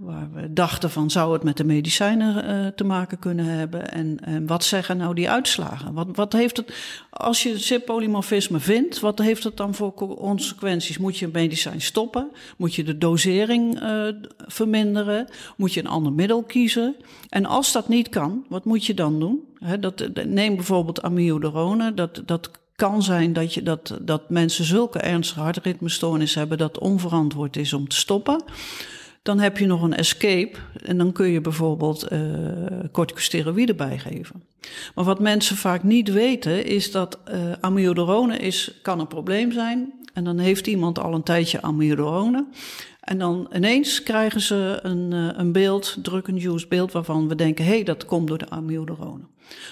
Waar 0.04 0.30
we 0.34 0.54
dachten 0.54 0.89
van 0.89 1.10
zou 1.10 1.34
het 1.34 1.44
met 1.44 1.58
de 1.58 1.63
medicijnen 1.63 2.46
uh, 2.46 2.68
te 2.68 2.84
maken 2.84 3.20
kunnen 3.20 3.46
hebben? 3.46 3.92
En, 3.92 4.48
wat 4.48 4.63
zeggen 4.63 4.98
nou 4.98 5.16
die 5.16 5.30
uitslagen? 5.30 5.94
Wat, 5.94 6.08
wat 6.12 6.34
heeft 6.34 6.58
het, 6.58 6.74
als 7.10 7.44
je 7.44 7.60
CYP-polymorfisme 7.60 8.60
vindt, 8.60 9.00
wat 9.00 9.20
heeft 9.20 9.44
het 9.44 9.58
dan 9.58 9.74
voor 9.74 9.94
consequenties? 9.94 10.98
Moet 10.98 11.18
je 11.18 11.26
een 11.26 11.32
medicijn 11.32 11.82
stoppen? 11.82 12.30
Moet 12.58 12.76
je 12.76 12.84
de 12.84 12.98
dosering 12.98 13.82
uh, 13.82 14.08
verminderen? 14.38 15.28
Moet 15.58 15.74
je 15.74 15.80
een 15.80 15.88
ander 15.88 16.13
middel 16.13 16.44
kiezen? 16.44 16.96
En 17.30 17.46
als 17.46 17.72
dat 17.72 17.88
niet 17.88 18.10
kan, 18.10 18.46
wat 18.50 18.66
moet 18.66 18.86
je 18.86 18.94
dan 18.94 19.20
doen? 19.20 19.39
Dat, 19.80 20.10
neem 20.26 20.56
bijvoorbeeld 20.56 21.02
amiodarone, 21.02 21.94
dat, 21.94 22.22
dat 22.26 22.52
kan 22.76 23.04
zijn 23.04 23.34
dat, 23.34 23.54
je, 23.54 23.63
dat, 23.63 23.98
dat 24.02 24.30
mensen 24.30 24.66
zulke 24.66 25.00
ernstige 25.00 25.39
hartritmestoornissen 25.39 26.39
hebben 26.39 26.58
dat 26.58 26.80
onverantwoord 26.80 27.58
is 27.58 27.74
om 27.74 27.88
te 27.88 27.96
stoppen. 27.96 28.44
Dan 29.24 29.40
heb 29.40 29.58
je 29.58 29.66
nog 29.66 29.82
een 29.82 29.96
escape 29.96 30.58
en 30.84 30.98
dan 30.98 31.12
kun 31.12 31.28
je 31.28 31.42
bijvoorbeeld 31.42 32.12
uh, 32.12 32.20
corticosteroïden 32.92 33.76
bijgeven. 33.76 34.44
Maar 34.96 35.06
wat 35.06 35.20
mensen 35.20 35.56
vaak 35.56 35.84
niet 35.84 36.12
weten 36.12 36.66
is 36.66 36.92
dat 36.92 37.20
uh, 37.34 37.52
amiodarone 37.60 38.38
is, 38.38 38.80
kan 38.82 39.00
een 39.00 39.08
probleem 39.08 39.52
zijn. 39.52 39.94
En 40.14 40.24
dan 40.24 40.38
heeft 40.38 40.68
iemand 40.68 41.00
al 41.00 41.14
een 41.14 41.24
tijdje 41.24 41.62
amiodarone. 41.62 42.46
En 43.00 43.18
dan 43.18 43.50
ineens 43.54 44.04
krijgen 44.04 44.42
ze 44.42 44.80
een, 44.82 45.12
uh, 45.12 45.30
een 45.34 45.52
beeld, 45.52 45.98
drug-induced 46.02 46.70
beeld, 46.70 46.92
waarvan 46.92 47.28
we 47.28 47.36
denken: 47.36 47.66
hé, 47.66 47.72
hey, 47.72 47.84
dat 47.84 48.06
komt 48.06 48.28
door 48.28 48.38
de 48.38 48.50
amiodarone. 48.50 49.24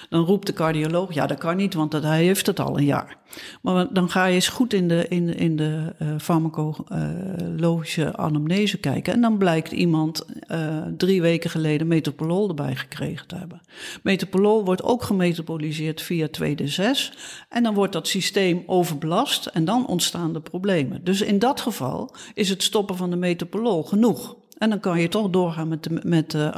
Dan 0.08 0.24
roept 0.24 0.46
de 0.46 0.52
cardioloog, 0.52 1.14
ja, 1.14 1.26
dat 1.26 1.38
kan 1.38 1.56
niet, 1.56 1.74
want 1.74 1.90
dat, 1.90 2.02
hij 2.02 2.24
heeft 2.24 2.46
het 2.46 2.60
al 2.60 2.78
een 2.78 2.84
jaar. 2.84 3.16
Maar 3.62 3.92
dan 3.92 4.10
ga 4.10 4.26
je 4.26 4.34
eens 4.34 4.48
goed 4.48 4.72
in 4.72 4.88
de, 4.88 5.08
in, 5.08 5.36
in 5.36 5.56
de 5.56 5.94
uh, 6.02 6.08
farmacologische 6.18 8.16
anamnese 8.16 8.78
kijken. 8.78 9.12
En 9.12 9.20
dan 9.20 9.38
blijkt 9.38 9.72
iemand 9.72 10.26
uh, 10.50 10.82
drie 10.96 11.20
weken 11.20 11.50
geleden 11.50 11.86
metoprolol 11.86 12.48
erbij 12.48 12.76
gekregen 12.76 13.26
te 13.26 13.36
hebben. 13.36 13.60
Metoprolol 14.02 14.64
wordt 14.64 14.82
ook 14.82 15.02
gemetaboliseerd 15.02 16.02
via 16.02 16.28
2D6. 16.38 17.14
En 17.48 17.62
dan 17.62 17.74
wordt 17.74 17.92
dat 17.92 18.08
systeem 18.08 18.62
overbelast 18.66 19.46
en 19.46 19.64
dan 19.64 19.86
ontstaan 19.86 20.32
de 20.32 20.40
problemen. 20.40 21.04
Dus 21.04 21.20
in 21.20 21.38
dat 21.38 21.60
geval 21.60 22.14
is 22.34 22.48
het 22.48 22.62
stoppen 22.62 22.96
van 22.96 23.10
de 23.10 23.16
metoprolol 23.16 23.82
genoeg. 23.82 24.36
En 24.58 24.70
dan 24.70 24.80
kan 24.80 25.00
je 25.00 25.08
toch 25.08 25.30
doorgaan 25.30 25.68
met 25.68 25.84
de, 25.84 26.00
met 26.02 26.30
de. 26.30 26.52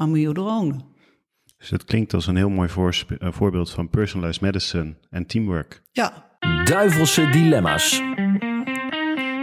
Dus 1.64 1.72
het 1.72 1.84
klinkt 1.84 2.14
als 2.14 2.26
een 2.26 2.36
heel 2.36 2.48
mooi 2.48 2.68
uh, 2.78 3.32
voorbeeld 3.32 3.70
van 3.70 3.88
personalized 3.88 4.40
medicine 4.40 4.94
en 5.10 5.26
teamwork. 5.26 5.82
Ja. 5.92 6.36
Duivelse 6.64 7.28
dilemma's. 7.30 7.98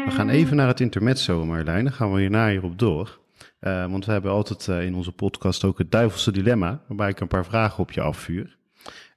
We 0.06 0.12
gaan 0.12 0.30
even 0.30 0.56
naar 0.56 0.68
het 0.68 0.80
intermezzo, 0.80 1.46
Marlijn. 1.46 1.84
Dan 1.84 1.94
gaan 1.94 2.14
we 2.14 2.20
hierna 2.20 2.50
hierop 2.50 2.80
door. 2.80 3.20
Uh, 3.62 3.92
want 3.92 4.06
we 4.06 4.12
hebben 4.12 4.32
altijd 4.32 4.68
uh, 4.68 4.86
in 4.86 4.96
onze 4.96 5.12
podcast 5.12 5.64
ook 5.64 5.78
het 5.78 5.92
duivelse 5.92 6.32
dilemma, 6.32 6.82
waarbij 6.88 7.10
ik 7.10 7.20
een 7.20 7.28
paar 7.28 7.46
vragen 7.46 7.80
op 7.80 7.92
je 7.92 8.02
afvuur. 8.02 8.58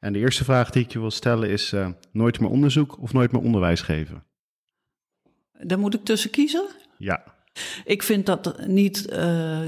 En 0.00 0.12
de 0.12 0.18
eerste 0.18 0.44
vraag 0.44 0.70
die 0.70 0.82
ik 0.82 0.92
je 0.92 1.00
wil 1.00 1.10
stellen 1.10 1.50
is: 1.50 1.72
uh, 1.72 1.88
nooit 2.12 2.40
meer 2.40 2.50
onderzoek 2.50 3.00
of 3.00 3.12
nooit 3.12 3.32
meer 3.32 3.42
onderwijs 3.42 3.80
geven? 3.80 4.24
Daar 5.52 5.78
moet 5.78 5.94
ik 5.94 6.04
tussen 6.04 6.30
kiezen? 6.30 6.66
Ja. 6.98 7.33
Ik 7.84 8.02
vind 8.02 8.26
dat 8.26 8.66
niet 8.66 9.04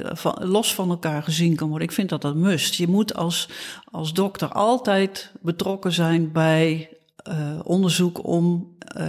van, 0.02 0.36
los 0.40 0.74
van 0.74 0.90
elkaar 0.90 1.22
gezien 1.22 1.56
kan 1.56 1.68
worden. 1.68 1.88
Ik 1.88 1.94
vind 1.94 2.08
dat 2.08 2.22
dat 2.22 2.34
must. 2.34 2.74
Je 2.74 2.88
moet 2.88 3.14
als, 3.14 3.48
als 3.90 4.12
dokter 4.12 4.48
altijd 4.48 5.32
betrokken 5.40 5.92
zijn 5.92 6.32
bij 6.32 6.88
uh, 7.28 7.58
onderzoek 7.62 8.26
om, 8.26 8.76
uh, 8.98 9.06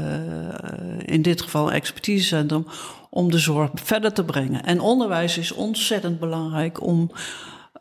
in 1.05 1.21
dit 1.21 1.41
geval 1.41 1.71
expertisecentrum, 1.71 2.65
om 3.09 3.31
de 3.31 3.37
zorg 3.37 3.71
verder 3.73 4.13
te 4.13 4.23
brengen. 4.23 4.63
En 4.63 4.79
onderwijs 4.79 5.37
is 5.37 5.51
ontzettend 5.51 6.19
belangrijk 6.19 6.81
om 6.81 7.11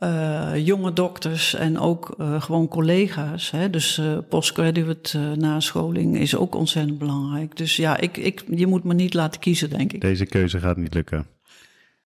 uh, 0.01 0.67
jonge 0.67 0.93
dokters 0.93 1.55
en 1.55 1.79
ook 1.79 2.15
uh, 2.21 2.43
gewoon 2.43 2.69
collega's. 2.69 3.51
Hè? 3.51 3.71
Dus 3.71 3.99
uh, 3.99 4.19
postgraduate 4.29 5.19
nascholing 5.19 6.19
is 6.19 6.37
ook 6.37 6.55
ontzettend 6.55 6.99
belangrijk. 6.99 7.57
Dus 7.57 7.77
ja, 7.77 7.97
ik, 7.97 8.17
ik, 8.17 8.45
je 8.51 8.67
moet 8.67 8.85
me 8.85 8.95
niet 8.95 9.15
laten 9.15 9.41
kiezen, 9.41 9.71
denk 9.71 9.93
ik. 9.93 10.01
Deze 10.01 10.27
keuze 10.27 10.61
gaat 10.61 10.77
niet 10.77 10.95
lukken. 10.95 11.27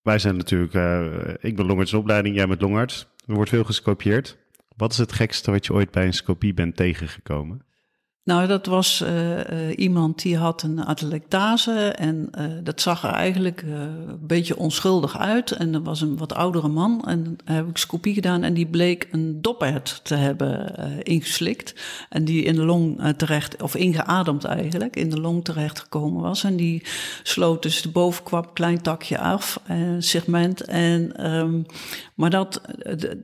Wij 0.03 0.18
zijn 0.18 0.37
natuurlijk, 0.37 0.72
ik 1.40 1.57
ben 1.57 1.66
longartsopleiding, 1.66 2.37
jij 2.37 2.46
bent 2.46 2.61
longarts. 2.61 3.07
Er 3.26 3.35
wordt 3.35 3.50
veel 3.50 3.64
gescopieerd. 3.64 4.37
Wat 4.76 4.92
is 4.92 4.98
het 4.98 5.12
gekste 5.12 5.50
wat 5.50 5.66
je 5.66 5.72
ooit 5.72 5.90
bij 5.90 6.07
een 6.07 6.14
scopie 6.14 6.55
bent 6.55 6.76
tegengekomen? 6.76 7.62
Nou, 8.25 8.47
dat 8.47 8.67
was 8.67 9.03
uh, 9.03 9.37
uh, 9.37 9.45
iemand 9.77 10.23
die 10.23 10.37
had 10.37 10.63
een 10.63 10.85
atelectase 10.85 11.93
en 11.93 12.31
uh, 12.39 12.45
dat 12.63 12.81
zag 12.81 13.05
er 13.05 13.11
eigenlijk 13.11 13.63
een 13.63 14.19
beetje 14.21 14.57
onschuldig 14.57 15.19
uit. 15.19 15.51
En 15.51 15.73
dat 15.73 15.83
was 15.85 16.01
een 16.01 16.17
wat 16.17 16.35
oudere 16.35 16.69
man 16.69 17.03
en 17.07 17.25
dan 17.25 17.39
heb 17.45 17.69
ik 17.69 17.77
scopie 17.77 18.15
gedaan 18.15 18.43
en 18.43 18.55
die 18.55 18.67
bleek 18.67 19.09
een 19.11 19.43
dophert 19.43 20.01
te 20.03 20.15
hebben 20.15 20.75
ingeslikt. 21.03 21.75
En 22.09 22.25
die 22.25 22.43
in 22.43 22.55
de 22.55 22.65
long 22.65 23.15
terecht, 23.17 23.63
of 23.63 23.75
ingeademd 23.75 24.45
eigenlijk, 24.45 24.97
in 24.97 25.11
de 25.11 25.21
long 25.21 25.45
terecht 25.45 25.81
gekomen 25.81 26.23
was. 26.23 26.45
En 26.45 26.57
die 26.57 26.83
sloot 27.23 27.63
dus 27.63 27.83
de 27.83 27.91
bovenkwap 27.91 28.55
klein 28.55 28.83
takje 28.83 29.19
af, 29.19 29.61
segment. 29.99 30.65
En, 30.65 31.31
um, 31.35 31.67
maar 32.15 32.31
dat, 32.31 32.61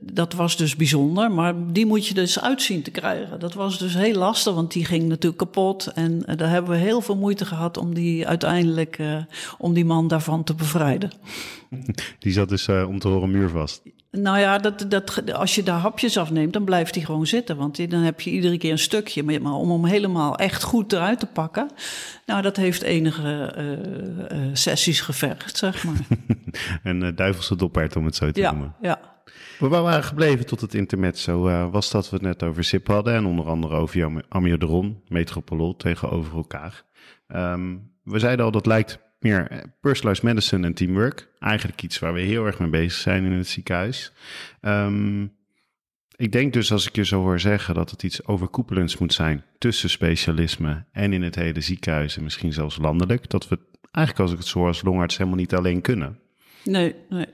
dat 0.01 0.33
was 0.33 0.57
dus 0.57 0.75
bijzonder, 0.75 1.31
maar 1.31 1.53
die 1.71 1.85
moet 1.85 2.07
je 2.07 2.13
dus 2.13 2.41
uitzien 2.41 2.81
te 2.81 2.91
krijgen. 2.91 3.39
Dat 3.39 3.53
was 3.53 3.77
dus 3.79 3.93
heel 3.93 4.15
lastig, 4.17 4.53
want 4.53 4.71
die 4.71 4.85
ging 4.87 5.03
natuurlijk 5.03 5.37
kapot. 5.37 5.87
En 5.87 6.23
uh, 6.27 6.37
daar 6.37 6.49
hebben 6.49 6.71
we 6.71 6.77
heel 6.77 7.01
veel 7.01 7.17
moeite 7.17 7.45
gehad 7.45 7.77
om 7.77 7.93
die 7.93 8.27
uiteindelijk, 8.27 8.97
uh, 8.97 9.17
om 9.57 9.73
die 9.73 9.85
man 9.85 10.07
daarvan 10.07 10.43
te 10.43 10.55
bevrijden. 10.55 11.11
Die 12.19 12.33
zat 12.33 12.49
dus 12.49 12.67
uh, 12.67 12.87
om 12.87 12.99
te 12.99 13.07
horen 13.07 13.31
muurvast. 13.31 13.81
Nou 14.11 14.39
ja, 14.39 14.57
dat, 14.57 14.85
dat, 14.89 15.33
als 15.33 15.55
je 15.55 15.63
daar 15.63 15.79
hapjes 15.79 16.17
afneemt, 16.17 16.53
dan 16.53 16.63
blijft 16.63 16.95
hij 16.95 17.03
gewoon 17.03 17.27
zitten. 17.27 17.57
Want 17.57 17.89
dan 17.89 18.01
heb 18.01 18.21
je 18.21 18.29
iedere 18.29 18.57
keer 18.57 18.71
een 18.71 18.79
stukje. 18.79 19.39
Maar 19.39 19.53
om 19.53 19.71
hem 19.71 19.85
helemaal 19.85 20.35
echt 20.35 20.63
goed 20.63 20.93
eruit 20.93 21.19
te 21.19 21.25
pakken, 21.25 21.69
nou, 22.25 22.41
dat 22.41 22.57
heeft 22.57 22.81
enige 22.81 23.53
uh, 24.31 24.39
sessies 24.53 25.01
gevergd, 25.01 25.57
zeg 25.57 25.83
maar. 25.83 26.07
een 26.83 27.15
duivelse 27.15 27.55
doppert, 27.55 27.95
om 27.95 28.05
het 28.05 28.15
zo 28.15 28.31
te 28.31 28.39
ja, 28.39 28.51
noemen. 28.51 28.75
Ja, 28.81 28.99
we 29.59 29.67
waren 29.67 30.03
gebleven 30.03 30.45
tot 30.45 30.61
het 30.61 30.73
intermezzo. 30.73 31.47
Uh, 31.47 31.71
was 31.71 31.91
dat 31.91 32.09
we 32.09 32.15
het 32.15 32.25
net 32.25 32.43
over 32.43 32.63
SIP 32.63 32.87
hadden 32.87 33.13
en 33.13 33.25
onder 33.25 33.45
andere 33.45 33.75
over 33.75 34.25
amiodaron, 34.29 35.01
metropolol 35.07 35.75
tegenover 35.75 36.35
elkaar. 36.35 36.83
Um, 37.27 37.91
we 38.03 38.19
zeiden 38.19 38.45
al 38.45 38.51
dat 38.51 38.65
lijkt 38.65 38.99
meer 39.19 39.63
personalized 39.81 40.23
medicine 40.23 40.65
en 40.65 40.73
teamwork. 40.73 41.27
Eigenlijk 41.39 41.83
iets 41.83 41.99
waar 41.99 42.13
we 42.13 42.19
heel 42.19 42.45
erg 42.45 42.59
mee 42.59 42.69
bezig 42.69 43.01
zijn 43.01 43.25
in 43.25 43.31
het 43.31 43.47
ziekenhuis. 43.47 44.13
Um, 44.61 45.35
ik 46.15 46.31
denk 46.31 46.53
dus 46.53 46.71
als 46.71 46.87
ik 46.87 46.95
je 46.95 47.05
zo 47.05 47.21
hoor 47.21 47.39
zeggen 47.39 47.75
dat 47.75 47.91
het 47.91 48.03
iets 48.03 48.25
overkoepelends 48.25 48.97
moet 48.97 49.13
zijn 49.13 49.43
tussen 49.57 49.89
specialisme 49.89 50.85
en 50.91 51.13
in 51.13 51.21
het 51.21 51.35
hele 51.35 51.61
ziekenhuis 51.61 52.17
en 52.17 52.23
misschien 52.23 52.53
zelfs 52.53 52.77
landelijk. 52.77 53.29
Dat 53.29 53.47
we 53.47 53.59
eigenlijk 53.91 54.19
als 54.19 54.31
ik 54.31 54.37
het 54.37 54.47
zo 54.47 54.59
hoor 54.59 54.67
als 54.67 54.81
longarts 54.81 55.17
helemaal 55.17 55.39
niet 55.39 55.53
alleen 55.53 55.81
kunnen. 55.81 56.19
Nee, 56.63 56.95
nee. 57.09 57.25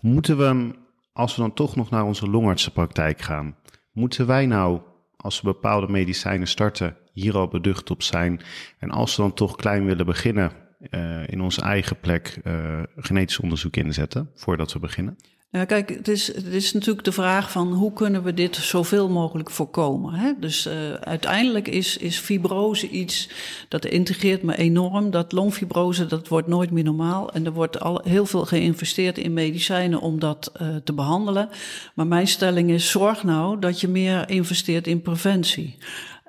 Moeten 0.00 0.38
we, 0.38 0.74
als 1.14 1.36
we 1.36 1.40
dan 1.40 1.54
toch 1.54 1.76
nog 1.76 1.90
naar 1.90 2.04
onze 2.04 2.30
longartsenpraktijk 2.30 3.20
gaan, 3.20 3.56
moeten 3.92 4.26
wij 4.26 4.46
nou, 4.46 4.80
als 5.16 5.40
we 5.40 5.46
bepaalde 5.46 5.88
medicijnen 5.88 6.48
starten, 6.48 6.96
hier 7.12 7.36
al 7.36 7.48
beducht 7.48 7.90
op 7.90 8.02
zijn? 8.02 8.40
En 8.78 8.90
als 8.90 9.16
we 9.16 9.22
dan 9.22 9.34
toch 9.34 9.56
klein 9.56 9.84
willen 9.84 10.06
beginnen, 10.06 10.52
uh, 10.90 11.28
in 11.28 11.40
onze 11.40 11.60
eigen 11.60 12.00
plek 12.00 12.40
uh, 12.44 12.82
genetisch 12.96 13.38
onderzoek 13.38 13.76
inzetten 13.76 14.30
voordat 14.34 14.72
we 14.72 14.78
beginnen? 14.78 15.16
Ja, 15.54 15.64
kijk, 15.64 15.88
het 15.88 16.08
is, 16.08 16.26
het 16.26 16.46
is 16.46 16.72
natuurlijk 16.72 17.04
de 17.04 17.12
vraag 17.12 17.50
van 17.50 17.72
hoe 17.72 17.92
kunnen 17.92 18.22
we 18.22 18.34
dit 18.34 18.56
zoveel 18.56 19.08
mogelijk 19.08 19.50
voorkomen. 19.50 20.14
Hè? 20.14 20.32
Dus 20.40 20.66
uh, 20.66 20.92
uiteindelijk 20.92 21.68
is, 21.68 21.96
is 21.96 22.18
fibrose 22.18 22.88
iets 22.88 23.28
dat 23.68 23.84
integreert 23.84 24.42
me 24.42 24.56
enorm. 24.56 25.10
Dat 25.10 25.32
longfibrose, 25.32 26.06
dat 26.06 26.28
wordt 26.28 26.48
nooit 26.48 26.70
meer 26.70 26.84
normaal. 26.84 27.32
En 27.32 27.46
er 27.46 27.52
wordt 27.52 27.80
al 27.80 28.00
heel 28.04 28.26
veel 28.26 28.44
geïnvesteerd 28.44 29.18
in 29.18 29.32
medicijnen 29.32 30.00
om 30.00 30.18
dat 30.18 30.52
uh, 30.62 30.68
te 30.84 30.92
behandelen. 30.92 31.48
Maar 31.94 32.06
mijn 32.06 32.26
stelling 32.26 32.70
is, 32.70 32.90
zorg 32.90 33.22
nou 33.22 33.58
dat 33.58 33.80
je 33.80 33.88
meer 33.88 34.30
investeert 34.30 34.86
in 34.86 35.02
preventie. 35.02 35.76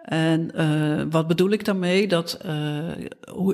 En 0.05 0.51
uh, 0.55 1.03
wat 1.09 1.27
bedoel 1.27 1.49
ik 1.49 1.65
daarmee? 1.65 2.07
Dat 2.07 2.39
uh, 2.45 2.53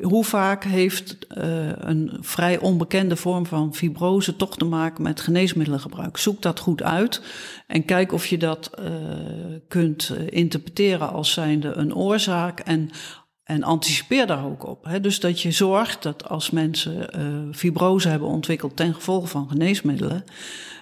hoe, 0.01 0.25
vaak 0.25 0.63
heeft 0.63 1.17
uh, 1.37 1.69
een 1.75 2.17
vrij 2.19 2.59
onbekende 2.59 3.15
vorm 3.15 3.45
van 3.45 3.75
fibrose 3.75 4.35
toch 4.35 4.57
te 4.57 4.65
maken 4.65 5.03
met 5.03 5.21
geneesmiddelengebruik? 5.21 6.17
Zoek 6.17 6.41
dat 6.41 6.59
goed 6.59 6.83
uit 6.83 7.21
en 7.67 7.85
kijk 7.85 8.11
of 8.11 8.25
je 8.25 8.37
dat 8.37 8.71
kunt 9.67 10.13
interpreteren 10.29 11.11
als 11.13 11.31
zijnde 11.31 11.73
een 11.73 11.95
oorzaak 11.95 12.59
en 12.59 12.89
en 13.43 13.63
anticipeer 13.63 14.27
daar 14.27 14.45
ook 14.45 14.67
op. 14.67 14.85
Hè? 14.85 14.99
Dus 14.99 15.19
dat 15.19 15.41
je 15.41 15.51
zorgt 15.51 16.03
dat 16.03 16.29
als 16.29 16.49
mensen 16.49 17.09
fibrose 17.55 18.07
hebben 18.07 18.27
ontwikkeld 18.27 18.75
ten 18.75 18.93
gevolge 18.93 19.27
van 19.27 19.49
geneesmiddelen, 19.49 20.23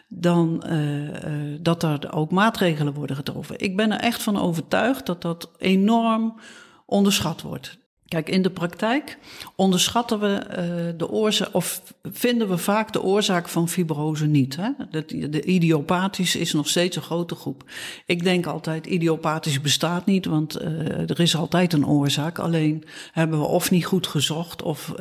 dan 0.10 0.64
uh, 0.66 1.08
uh, 1.08 1.58
dat 1.62 1.84
er 1.84 2.14
ook 2.14 2.32
maatregelen 2.32 2.94
worden 2.94 3.16
getroffen. 3.16 3.60
Ik 3.60 3.76
ben 3.76 3.92
er 3.92 4.00
echt 4.00 4.24
van 4.24 4.38
overtuigd 4.38 5.06
dat 5.06 5.22
dat 5.22 5.52
enorm 5.58 6.40
onderschat 6.86 7.42
wordt. 7.42 7.78
Kijk, 8.10 8.30
in 8.30 8.42
de 8.42 8.50
praktijk 8.50 9.18
onderschatten 9.56 10.20
we 10.20 10.46
uh, 10.50 10.98
de 10.98 11.10
oorzaak, 11.10 11.50
of 11.52 11.82
vinden 12.04 12.50
we 12.50 12.58
vaak 12.58 12.94
de 12.94 13.02
oorzaak 13.02 13.50
van 13.50 13.70
fibrose 13.70 14.26
niet. 14.26 14.56
Hè? 14.56 14.70
De, 14.92 15.30
de 15.30 15.44
idiopathisch 15.44 16.36
is 16.36 16.54
nog 16.54 16.68
steeds 16.68 16.96
een 16.96 17.02
grote 17.02 17.36
groep. 17.36 17.64
Ik 18.06 18.24
denk 18.24 18.46
altijd, 18.46 18.86
idiopathisch 18.86 19.62
bestaat 19.62 20.06
niet, 20.06 20.26
want 20.26 20.62
uh, 20.62 21.10
er 21.10 21.20
is 21.20 21.36
altijd 21.36 21.74
een 21.74 21.88
oorzaak. 21.88 22.40
Alleen 22.40 22.84
hebben 23.12 23.40
we 23.40 23.46
of 23.46 23.72
niet 23.72 23.86
goed 23.86 24.08
gezocht, 24.08 24.62
of 24.62 24.90
uh, 24.92 24.98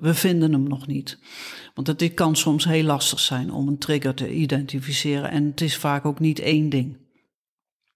we 0.00 0.14
vinden 0.14 0.52
hem 0.52 0.68
nog 0.68 0.86
niet. 0.86 1.18
Want 1.74 1.86
het 1.86 2.14
kan 2.14 2.36
soms 2.36 2.64
heel 2.64 2.84
lastig 2.84 3.20
zijn 3.20 3.52
om 3.52 3.68
een 3.68 3.78
trigger 3.78 4.14
te 4.14 4.34
identificeren. 4.34 5.30
En 5.30 5.44
het 5.44 5.60
is 5.60 5.76
vaak 5.76 6.04
ook 6.04 6.20
niet 6.20 6.38
één 6.38 6.68
ding. 6.68 6.96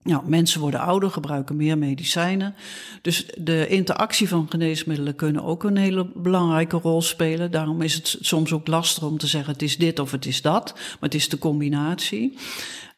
Nou, 0.02 0.28
mensen 0.28 0.60
worden 0.60 0.80
ouder, 0.80 1.10
gebruiken 1.10 1.56
meer 1.56 1.78
medicijnen. 1.78 2.54
Dus 3.02 3.26
de 3.38 3.68
interactie 3.68 4.28
van 4.28 4.46
geneesmiddelen 4.50 5.14
kunnen 5.14 5.44
ook 5.44 5.64
een 5.64 5.76
hele 5.76 6.10
belangrijke 6.14 6.76
rol 6.76 7.02
spelen. 7.02 7.50
Daarom 7.50 7.82
is 7.82 7.94
het 7.94 8.16
soms 8.20 8.52
ook 8.52 8.66
lastig 8.66 9.02
om 9.02 9.18
te 9.18 9.26
zeggen 9.26 9.52
het 9.52 9.62
is 9.62 9.76
dit 9.76 9.98
of 9.98 10.10
het 10.10 10.26
is 10.26 10.42
dat. 10.42 10.72
Maar 10.74 10.96
het 11.00 11.14
is 11.14 11.28
de 11.28 11.38
combinatie. 11.38 12.36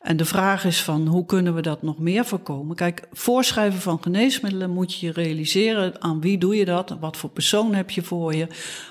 En 0.02 0.16
de 0.16 0.24
vraag 0.24 0.64
is 0.64 0.82
van 0.82 1.06
hoe 1.06 1.26
kunnen 1.26 1.54
we 1.54 1.62
dat 1.62 1.82
nog 1.82 1.98
meer 1.98 2.24
voorkomen? 2.24 2.76
Kijk, 2.76 3.08
voorschrijven 3.12 3.80
van 3.80 4.02
geneesmiddelen 4.02 4.70
moet 4.70 4.94
je 4.94 5.12
realiseren 5.12 6.02
aan 6.02 6.20
wie 6.20 6.38
doe 6.38 6.56
je 6.56 6.64
dat, 6.64 6.96
wat 7.00 7.16
voor 7.16 7.30
persoon 7.30 7.74
heb 7.74 7.90
je 7.90 8.02
voor 8.02 8.34
je. 8.34 8.46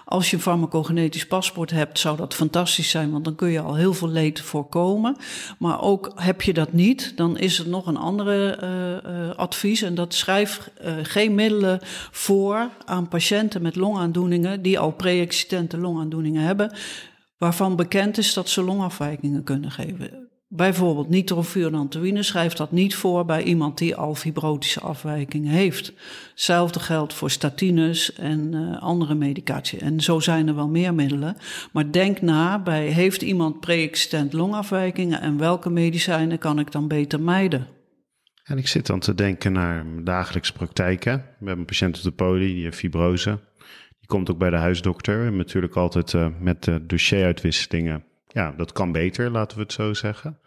Als 0.05 0.29
je 0.29 0.35
een 0.35 0.41
farmacogenetisch 0.41 1.27
paspoort 1.27 1.71
hebt, 1.71 1.99
zou 1.99 2.17
dat 2.17 2.33
fantastisch 2.33 2.89
zijn, 2.89 3.11
want 3.11 3.25
dan 3.25 3.35
kun 3.35 3.49
je 3.49 3.59
al 3.59 3.75
heel 3.75 3.93
veel 3.93 4.07
leed 4.07 4.41
voorkomen. 4.41 5.15
Maar 5.59 5.81
ook 5.81 6.11
heb 6.15 6.41
je 6.41 6.53
dat 6.53 6.73
niet, 6.73 7.17
dan 7.17 7.37
is 7.37 7.59
er 7.59 7.69
nog 7.69 7.85
een 7.87 7.97
andere 7.97 8.59
uh, 8.63 9.35
advies 9.35 9.81
en 9.81 9.95
dat 9.95 10.13
schrijf 10.13 10.69
uh, 10.85 10.93
geen 11.03 11.35
middelen 11.35 11.79
voor 12.11 12.69
aan 12.85 13.07
patiënten 13.07 13.61
met 13.61 13.75
longaandoeningen 13.75 14.61
die 14.61 14.79
al 14.79 14.91
pre-existente 14.91 15.77
longaandoeningen 15.77 16.43
hebben, 16.43 16.73
waarvan 17.37 17.75
bekend 17.75 18.17
is 18.17 18.33
dat 18.33 18.49
ze 18.49 18.63
longafwijkingen 18.63 19.43
kunnen 19.43 19.71
geven. 19.71 20.30
Bijvoorbeeld 20.53 21.09
nitrofurantoïne 21.09 22.23
schrijft 22.23 22.57
dat 22.57 22.71
niet 22.71 22.95
voor 22.95 23.25
bij 23.25 23.43
iemand 23.43 23.77
die 23.77 23.95
al 23.95 24.15
fibrotische 24.15 24.79
afwijkingen 24.79 25.51
heeft. 25.51 25.93
Hetzelfde 26.29 26.79
geldt 26.79 27.13
voor 27.13 27.29
statines 27.29 28.13
en 28.13 28.53
uh, 28.53 28.81
andere 28.81 29.15
medicatie. 29.15 29.79
En 29.79 30.01
zo 30.01 30.19
zijn 30.19 30.47
er 30.47 30.55
wel 30.55 30.67
meer 30.67 30.93
middelen. 30.93 31.37
Maar 31.71 31.91
denk 31.91 32.21
na 32.21 32.59
bij 32.59 32.87
heeft 32.87 33.21
iemand 33.21 33.59
pre-existent 33.59 34.33
longafwijkingen 34.33 35.21
en 35.21 35.37
welke 35.37 35.69
medicijnen 35.69 36.37
kan 36.37 36.59
ik 36.59 36.71
dan 36.71 36.87
beter 36.87 37.21
mijden? 37.21 37.67
En 38.43 38.57
ik 38.57 38.67
zit 38.67 38.85
dan 38.85 38.99
te 38.99 39.15
denken 39.15 39.51
naar 39.51 39.85
dagelijkse 40.03 40.53
praktijken. 40.53 41.13
We 41.17 41.23
hebben 41.37 41.59
een 41.59 41.65
patiënt 41.65 41.97
op 41.97 42.03
de 42.03 42.11
poli, 42.11 42.53
die 42.53 42.63
heeft 42.63 42.77
fibrose. 42.77 43.39
Die 43.99 44.07
komt 44.07 44.31
ook 44.31 44.37
bij 44.37 44.49
de 44.49 44.55
huisdokter. 44.55 45.25
En 45.25 45.37
natuurlijk 45.37 45.75
altijd 45.75 46.13
uh, 46.13 46.27
met 46.39 46.69
dossieruitwisselingen 46.81 48.03
ja, 48.33 48.51
dat 48.57 48.71
kan 48.71 48.91
beter, 48.91 49.29
laten 49.29 49.57
we 49.57 49.63
het 49.63 49.73
zo 49.73 49.93
zeggen. 49.93 50.39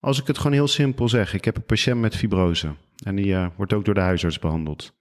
Als 0.00 0.20
ik 0.20 0.26
het 0.26 0.36
gewoon 0.36 0.52
heel 0.52 0.68
simpel 0.68 1.08
zeg, 1.08 1.34
ik 1.34 1.44
heb 1.44 1.56
een 1.56 1.64
patiënt 1.64 2.00
met 2.00 2.16
fibrose 2.16 2.74
en 3.04 3.16
die 3.16 3.26
uh, 3.26 3.46
wordt 3.56 3.72
ook 3.72 3.84
door 3.84 3.94
de 3.94 4.00
huisarts 4.00 4.38
behandeld. 4.38 4.92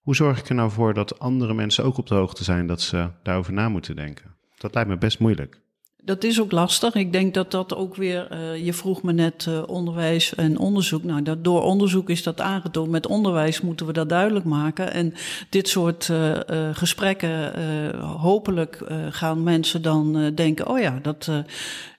Hoe 0.00 0.14
zorg 0.14 0.38
ik 0.38 0.48
er 0.48 0.54
nou 0.54 0.70
voor 0.70 0.94
dat 0.94 1.18
andere 1.18 1.54
mensen 1.54 1.84
ook 1.84 1.98
op 1.98 2.06
de 2.06 2.14
hoogte 2.14 2.44
zijn 2.44 2.66
dat 2.66 2.80
ze 2.80 3.10
daarover 3.22 3.52
na 3.52 3.68
moeten 3.68 3.96
denken? 3.96 4.36
Dat 4.58 4.74
lijkt 4.74 4.88
me 4.88 4.98
best 4.98 5.18
moeilijk. 5.18 5.60
Dat 6.04 6.24
is 6.24 6.40
ook 6.40 6.52
lastig. 6.52 6.94
Ik 6.94 7.12
denk 7.12 7.34
dat 7.34 7.50
dat 7.50 7.74
ook 7.74 7.96
weer, 7.96 8.28
uh, 8.32 8.64
je 8.64 8.72
vroeg 8.72 9.02
me 9.02 9.12
net 9.12 9.46
uh, 9.48 9.62
onderwijs 9.66 10.34
en 10.34 10.58
onderzoek. 10.58 11.04
Nou, 11.04 11.22
dat, 11.22 11.44
door 11.44 11.62
onderzoek 11.62 12.10
is 12.10 12.22
dat 12.22 12.40
aangetoond. 12.40 12.90
Met 12.90 13.06
onderwijs 13.06 13.60
moeten 13.60 13.86
we 13.86 13.92
dat 13.92 14.08
duidelijk 14.08 14.44
maken. 14.44 14.92
En 14.92 15.14
dit 15.48 15.68
soort 15.68 16.08
uh, 16.08 16.38
gesprekken, 16.72 17.60
hopelijk 18.00 18.84
gaan 19.10 19.42
mensen 19.42 19.82
dan 19.82 20.34
denken: 20.34 20.68
oh 20.68 20.78
ja, 20.78 20.98
dat, 21.02 21.30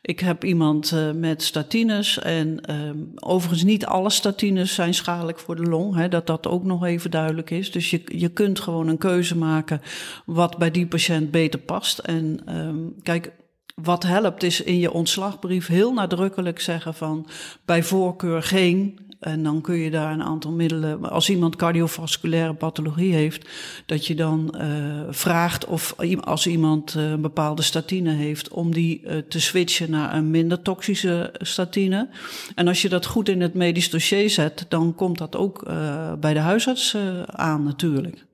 ik 0.02 0.20
heb 0.20 0.44
iemand 0.44 0.96
met 1.16 1.44
statines. 1.44 2.20
En 2.20 2.62
ehm, 2.62 2.98
overigens, 3.16 3.64
niet 3.64 3.86
alle 3.86 4.10
statines 4.10 4.74
zijn 4.74 4.94
schadelijk 4.94 5.40
voor 5.40 5.56
de 5.56 5.70
long. 5.70 5.96
Hè, 5.96 6.08
dat 6.08 6.28
dat 6.28 6.48
ook 6.48 6.64
nog 6.64 6.86
even 6.86 7.12
duidelijk 7.12 7.50
is. 7.50 7.72
Dus 7.72 7.90
je, 7.90 8.02
je 8.06 8.30
kunt 8.30 8.60
gewoon 8.60 8.88
een 8.88 8.98
keuze 8.98 9.38
maken 9.38 9.82
wat 10.26 10.58
bij 10.58 10.72
die 10.72 10.88
patiënt 10.88 11.32
beter 11.32 11.60
past. 11.60 12.00
En 12.00 12.40
um, 12.58 12.96
kijk 13.04 13.32
wat 13.84 14.04
helpt 14.04 14.44
is 14.44 14.62
in 14.62 14.80
je 14.80 14.92
ontslagbrief 14.92 15.68
heel 15.68 15.94
nadrukkelijk 15.94 16.60
zeggen 16.60 16.94
van 16.94 17.28
bij 17.66 17.84
voorkeur 17.84 18.44
geen. 18.44 19.00
En 19.20 19.44
dan 19.44 19.62
kun 19.62 19.76
je 19.76 19.92
daar 19.92 20.14
een 20.14 20.24
aantal 20.24 20.52
middelen. 20.52 21.10
Als 21.10 21.30
iemand 21.30 21.56
cardiovasculaire 21.56 22.54
pathologie 22.54 23.14
heeft, 23.14 23.50
dat 23.86 24.08
je 24.08 24.16
dan 24.16 24.56
uh, 24.58 25.02
vraagt 25.10 25.66
of 25.66 25.96
als 26.22 26.48
iemand 26.48 26.96
uh, 26.98 27.10
een 27.10 27.22
bepaalde 27.22 27.62
statine 27.62 28.12
heeft, 28.12 28.50
om 28.50 28.74
die 28.74 29.02
uh, 29.02 29.18
te 29.18 29.40
switchen 29.40 29.92
naar 29.92 30.14
een 30.14 30.32
minder 30.32 30.62
toxische 30.62 31.34
statine. 31.38 32.10
En 32.56 32.68
als 32.68 32.82
je 32.82 32.90
dat 32.90 33.06
goed 33.06 33.30
in 33.30 33.42
het 33.42 33.54
medisch 33.54 33.90
dossier 33.90 34.30
zet, 34.30 34.66
dan 34.70 34.96
komt 34.96 35.18
dat 35.18 35.36
ook 35.36 35.66
bij 36.20 36.34
de 36.34 36.40
huisarts 36.40 36.98
aan 37.26 37.64
natuurlijk. 37.64 38.26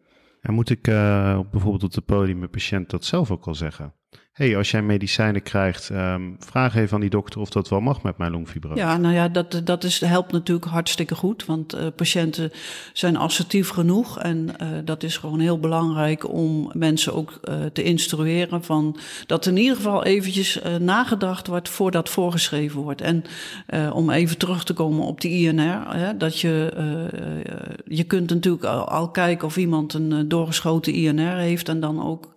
En 0.42 0.54
moet 0.54 0.70
ik 0.70 0.82
bijvoorbeeld 0.82 1.84
op 1.84 1.96
het 1.96 2.06
podium 2.06 2.38
mijn 2.38 2.50
patiënt 2.50 2.90
dat 2.90 3.06
zelf 3.06 3.32
ook 3.32 3.48
al 3.48 3.56
zeggen? 3.56 3.94
Hey, 4.38 4.58
als 4.58 4.72
jij 4.72 4.82
medicijnen 4.82 5.44
krijgt, 5.44 5.90
um, 5.90 6.36
vraag 6.40 6.76
even 6.76 6.94
aan 6.94 7.02
die 7.02 7.10
dokter 7.10 7.40
of 7.40 7.50
dat 7.50 7.70
wel 7.70 7.80
mag 7.80 8.04
met 8.04 8.18
mijn 8.18 8.32
longfibrose. 8.32 8.80
Ja, 8.80 8.98
nou 8.98 9.14
ja, 9.14 9.28
dat, 9.28 9.62
dat 9.64 9.84
is, 9.84 10.00
helpt 10.00 10.32
natuurlijk 10.32 10.68
hartstikke 10.68 11.16
goed, 11.16 11.46
want 11.46 11.76
uh, 11.76 11.82
patiënten 11.96 12.52
zijn 12.94 13.18
assertief 13.18 13.70
genoeg 13.70 14.20
en 14.20 14.48
uh, 14.62 14.68
dat 14.86 15.04
is 15.04 15.18
gewoon 15.18 15.40
heel 15.40 15.60
belangrijk 15.60 16.30
om 16.30 16.72
mensen 16.74 17.14
ook 17.14 17.40
uh, 17.44 17.56
te 17.74 17.84
instrueren 17.84 18.64
van 18.64 18.98
dat 19.26 19.46
in 19.46 19.58
ieder 19.58 19.76
geval 19.76 20.04
eventjes 20.04 20.60
nagedacht 20.80 21.48
wordt 21.48 21.70
voordat 21.70 22.10
voorgeschreven 22.10 22.82
wordt. 22.82 23.02
En 23.02 23.24
om 23.94 24.10
even 24.10 24.38
terug 24.38 24.64
te 24.64 24.74
komen 24.74 25.06
op 25.06 25.22
die 25.22 25.48
INR, 25.48 25.96
hè, 25.96 26.18
dat 26.18 26.40
je, 26.40 26.74
je 27.86 28.04
kunt 28.04 28.30
natuurlijk 28.30 28.64
al, 28.64 28.88
al, 28.88 29.10
kijken 29.10 29.48
of 29.48 29.58
iemand 29.58 29.94
een 29.94 30.28
doorgeschoten 30.28 30.94
INR 30.94 31.36
heeft 31.36 31.70
en 31.70 31.80
dan 31.80 32.04
ook 32.04 32.34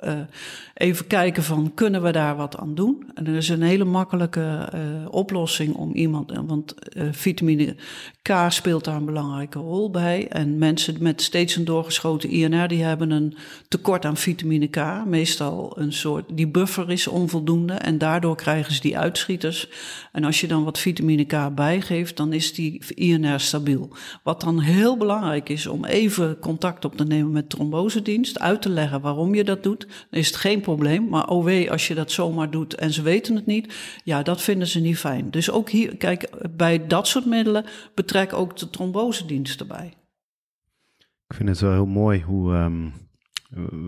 even 0.74 1.06
kijken 1.06 1.42
van 1.42 1.72
kunnen 1.74 1.89
we 1.98 2.12
daar 2.12 2.37
wat 2.37 2.57
aan 2.57 2.74
doen? 2.74 3.11
En 3.14 3.26
er 3.26 3.37
is 3.37 3.48
een 3.48 3.62
hele 3.62 3.85
makkelijke 3.85 4.68
uh, 4.74 4.81
oplossing 5.11 5.74
om 5.74 5.92
iemand, 5.92 6.33
want 6.46 6.74
uh, 6.96 7.09
vitamine 7.11 7.76
K 8.22 8.33
speelt 8.48 8.85
daar 8.85 8.96
een 8.96 9.04
belangrijke 9.04 9.59
rol 9.59 9.90
bij. 9.90 10.28
En 10.28 10.59
mensen 10.59 10.96
met 11.00 11.22
steeds 11.22 11.56
een 11.56 11.64
doorgeschoten 11.64 12.30
INR, 12.30 12.68
die 12.68 12.83
hebben 12.83 13.11
een 13.11 13.37
tekort 13.68 14.04
aan 14.04 14.16
vitamine 14.16 14.66
K. 14.66 15.04
Meestal 15.06 15.78
een 15.78 15.92
soort, 15.92 16.24
die 16.33 16.48
buffer 16.48 16.90
is 16.90 17.06
onvoldoende 17.06 17.72
en 17.72 17.98
daardoor 17.98 18.37
krijgen 18.37 18.74
ze 18.74 18.80
die 18.80 18.98
uitschieters. 18.98 19.68
En 20.12 20.24
als 20.24 20.40
je 20.40 20.46
dan 20.46 20.64
wat 20.64 20.78
vitamine 20.78 21.24
K 21.24 21.54
bijgeeft, 21.54 22.16
dan 22.16 22.33
is 22.33 22.54
die 22.54 22.94
INR 22.94 23.40
stabiel. 23.40 23.88
Wat 24.22 24.40
dan 24.40 24.61
heel 24.61 24.96
belangrijk 24.96 25.48
is 25.48 25.66
om 25.66 25.85
even 25.85 26.38
contact 26.38 26.85
op 26.85 26.96
te 26.96 27.04
nemen 27.04 27.33
met 27.33 27.50
trombosedienst, 27.50 28.38
uit 28.38 28.62
te 28.62 28.68
leggen 28.68 29.00
waarom 29.00 29.35
je 29.35 29.44
dat 29.44 29.62
doet. 29.62 29.81
Dan 29.81 30.21
is 30.21 30.27
het 30.27 30.37
geen 30.37 30.60
probleem, 30.60 31.08
maar 31.08 31.29
OW, 31.29 31.68
als 31.71 31.81
als 31.81 31.88
je 31.88 31.94
dat 31.94 32.12
zomaar 32.12 32.50
doet 32.50 32.75
en 32.75 32.92
ze 32.92 33.02
weten 33.02 33.35
het 33.35 33.46
niet, 33.46 33.75
ja, 34.04 34.23
dat 34.23 34.42
vinden 34.42 34.66
ze 34.66 34.81
niet 34.81 34.98
fijn. 34.98 35.31
Dus 35.31 35.50
ook 35.50 35.71
hier, 35.71 35.96
kijk, 35.96 36.31
bij 36.56 36.87
dat 36.87 37.08
soort 37.08 37.25
middelen 37.25 37.64
betrek 38.13 38.33
ook 38.33 38.56
de 38.56 38.71
trombosedienst 38.71 39.61
erbij. 39.61 39.94
Ik 41.29 41.37
vind 41.37 41.48
het 41.48 41.61
wel 41.61 41.73
heel 41.73 41.87
mooi 41.87 42.23
hoe 42.23 42.54
ehm, 42.54 42.90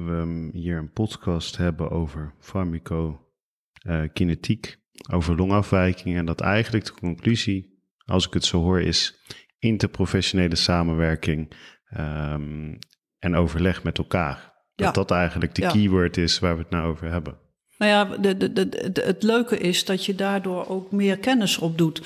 we 0.06 0.50
hier 0.52 0.78
een 0.78 0.92
podcast 0.92 1.56
hebben 1.56 1.90
over 1.90 2.34
farmacokinetiek, 2.40 4.78
over 5.12 5.36
longafwijkingen. 5.36 6.18
En 6.18 6.26
dat 6.26 6.40
eigenlijk 6.40 6.84
de 6.84 6.92
conclusie, 6.92 7.82
als 8.04 8.26
ik 8.26 8.32
het 8.32 8.44
zo 8.44 8.60
hoor, 8.60 8.80
is 8.80 9.20
interprofessionele 9.58 10.56
samenwerking 10.56 11.52
um, 11.98 12.78
en 13.18 13.34
overleg 13.34 13.82
met 13.82 13.98
elkaar. 13.98 14.50
Dat 14.74 14.94
dat 14.94 15.10
eigenlijk 15.10 15.54
de 15.54 15.66
keyword 15.66 16.16
is 16.16 16.38
waar 16.38 16.56
we 16.56 16.62
het 16.62 16.70
nou 16.70 16.90
over 16.90 17.10
hebben. 17.10 17.38
Nou 17.82 17.94
ja, 17.94 18.16
de, 18.16 18.52
de, 18.52 18.68
het 19.04 19.22
leuke 19.22 19.58
is 19.58 19.84
dat 19.84 20.04
je 20.04 20.14
daardoor 20.14 20.68
ook 20.68 20.92
meer 20.92 21.18
kennis 21.18 21.58
opdoet. 21.58 22.02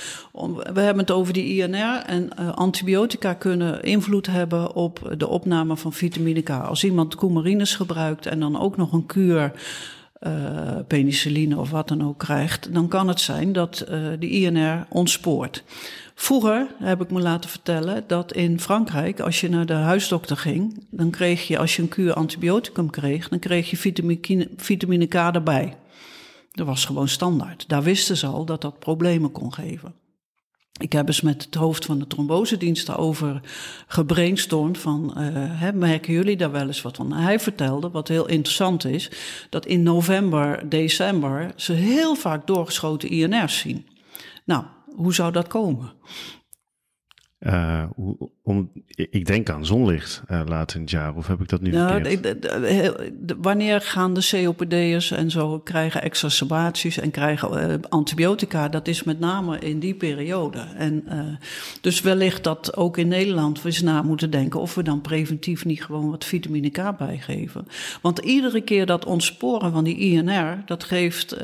We 0.73 0.81
hebben 0.81 0.99
het 0.99 1.11
over 1.11 1.33
die 1.33 1.63
INR 1.63 2.03
en 2.07 2.31
uh, 2.41 2.53
antibiotica 2.53 3.35
kunnen 3.35 3.83
invloed 3.83 4.27
hebben 4.27 4.75
op 4.75 5.15
de 5.19 5.29
opname 5.29 5.77
van 5.77 5.93
vitamine 5.93 6.43
K. 6.43 6.51
Als 6.51 6.85
iemand 6.85 7.15
coumarines 7.15 7.75
gebruikt 7.75 8.27
en 8.27 8.41
dan 8.41 8.61
ook 8.61 8.77
nog 8.77 8.93
een 8.93 9.07
kuur 9.07 9.53
uh, 10.21 10.79
penicilline 10.87 11.59
of 11.59 11.71
wat 11.71 11.89
dan 11.89 12.05
ook 12.05 12.19
krijgt, 12.19 12.75
dan 12.75 12.89
kan 12.89 13.09
het 13.09 13.21
zijn 13.21 13.53
dat 13.53 13.87
uh, 13.91 14.09
de 14.19 14.29
INR 14.29 14.87
ontspoort. 14.89 15.65
Vroeger 16.15 16.67
heb 16.79 17.03
ik 17.03 17.11
me 17.11 17.21
laten 17.21 17.51
vertellen 17.51 18.05
dat 18.07 18.33
in 18.33 18.61
Frankrijk, 18.61 19.21
als 19.21 19.41
je 19.41 19.49
naar 19.49 19.67
de 19.67 19.73
huisdokter 19.73 20.37
ging, 20.37 20.87
dan 20.91 21.11
kreeg 21.11 21.47
je, 21.47 21.59
als 21.59 21.77
je 21.77 21.83
een 21.83 21.89
kuur 21.89 22.13
antibioticum 22.13 22.91
kreeg, 22.91 23.29
dan 23.29 23.39
kreeg 23.39 23.71
je 23.71 23.77
vitamine, 23.77 24.49
vitamine 24.57 25.07
K 25.07 25.15
erbij. 25.15 25.77
Dat 26.53 26.67
was 26.67 26.85
gewoon 26.85 27.09
standaard. 27.09 27.69
Daar 27.69 27.83
wisten 27.83 28.17
ze 28.17 28.27
al 28.27 28.45
dat 28.45 28.61
dat 28.61 28.79
problemen 28.79 29.33
kon 29.33 29.53
geven. 29.53 29.95
Ik 30.79 30.93
heb 30.93 31.07
eens 31.07 31.21
met 31.21 31.45
het 31.45 31.55
hoofd 31.55 31.85
van 31.85 31.99
de 31.99 32.07
trombosedienst 32.07 32.97
over 32.97 33.41
gebrainstormd 33.87 34.79
van, 34.79 35.15
uh, 35.17 35.25
hè, 35.35 35.73
merken 35.73 36.13
jullie 36.13 36.37
daar 36.37 36.51
wel 36.51 36.67
eens 36.67 36.83
wat 36.83 36.97
van? 36.97 37.13
Hij 37.13 37.41
vertelde, 37.41 37.91
wat 37.91 38.09
heel 38.09 38.29
interessant 38.29 38.85
is, 38.85 39.11
dat 39.51 39.67
in 39.67 39.83
november, 39.83 40.69
december 40.69 41.53
ze 41.57 41.73
heel 41.73 42.15
vaak 42.15 42.47
doorgeschoten 42.47 43.09
INR's 43.09 43.59
zien. 43.59 43.87
Nou, 44.45 44.65
hoe 44.95 45.15
zou 45.15 45.33
dat 45.33 45.47
komen? 45.47 45.93
Uh, 47.47 47.83
om, 48.43 48.71
ik 48.95 49.27
denk 49.27 49.51
aan 49.51 49.67
zonlicht 49.67 50.23
uh, 50.31 50.41
later 50.47 50.77
in 50.77 50.83
het 50.83 50.91
jaar, 50.91 51.15
of 51.15 51.27
heb 51.27 51.41
ik 51.41 51.49
dat 51.49 51.61
nu 51.61 51.73
ja, 51.73 52.01
wanneer 53.41 53.81
gaan 53.81 54.15
de 54.15 54.29
COPD'ers 54.31 55.11
en 55.11 55.31
zo 55.31 55.59
krijgen 55.59 56.03
exacerbaties 56.03 56.99
en 56.99 57.11
krijgen 57.11 57.71
uh, 57.71 57.75
antibiotica? 57.89 58.69
Dat 58.69 58.89
is 58.89 59.03
met 59.03 59.21
name 59.21 59.59
in 59.59 59.79
die 59.79 59.95
periode. 59.95 60.59
En, 60.77 61.05
dus 61.81 62.01
wellicht 62.01 62.45
dat 62.45 62.77
ook 62.77 62.97
in 62.97 63.09
Nederland 63.09 63.63
we 63.63 63.69
eens 63.69 63.83
na 63.83 64.03
moeten 64.03 64.31
denken 64.31 64.61
of 64.61 64.75
we 64.75 64.83
dan 64.83 65.01
preventief 65.01 65.65
niet 65.65 65.85
gewoon 65.85 66.11
wat 66.11 66.25
vitamine 66.25 66.71
K 66.71 66.97
bijgeven. 66.99 67.67
Want 68.03 68.19
iedere 68.19 68.61
keer 68.61 68.87
dat 68.87 69.05
ontsporen 69.05 69.73
van 69.73 69.85
die 69.85 69.97
INR, 69.97 70.63
dat 70.65 70.85
geeft 70.85 71.37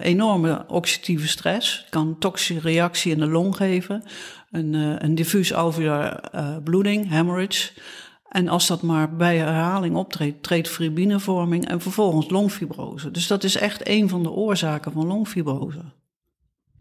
enorme 0.00 0.64
oxidatieve 0.68 1.28
stress, 1.28 1.86
kan 1.90 2.16
toxische 2.18 2.60
reactie 2.60 3.12
in 3.12 3.18
de 3.18 3.26
long 3.26 3.56
geven 3.56 4.02
een, 4.50 4.72
uh, 4.72 4.94
een 4.98 5.14
diffuus 5.14 5.54
alveolair 5.54 6.20
uh, 6.34 6.56
bloeding, 6.64 7.08
hemorrhage. 7.08 7.72
En 8.28 8.48
als 8.48 8.66
dat 8.66 8.82
maar 8.82 9.16
bij 9.16 9.36
herhaling 9.36 9.96
optreedt, 9.96 10.42
treedt 10.42 10.68
fribinevorming 10.68 11.68
en 11.68 11.80
vervolgens 11.80 12.30
longfibrose. 12.30 13.10
Dus 13.10 13.26
dat 13.26 13.44
is 13.44 13.56
echt 13.56 13.88
een 13.88 14.08
van 14.08 14.22
de 14.22 14.30
oorzaken 14.30 14.92
van 14.92 15.06
longfibrose. 15.06 15.82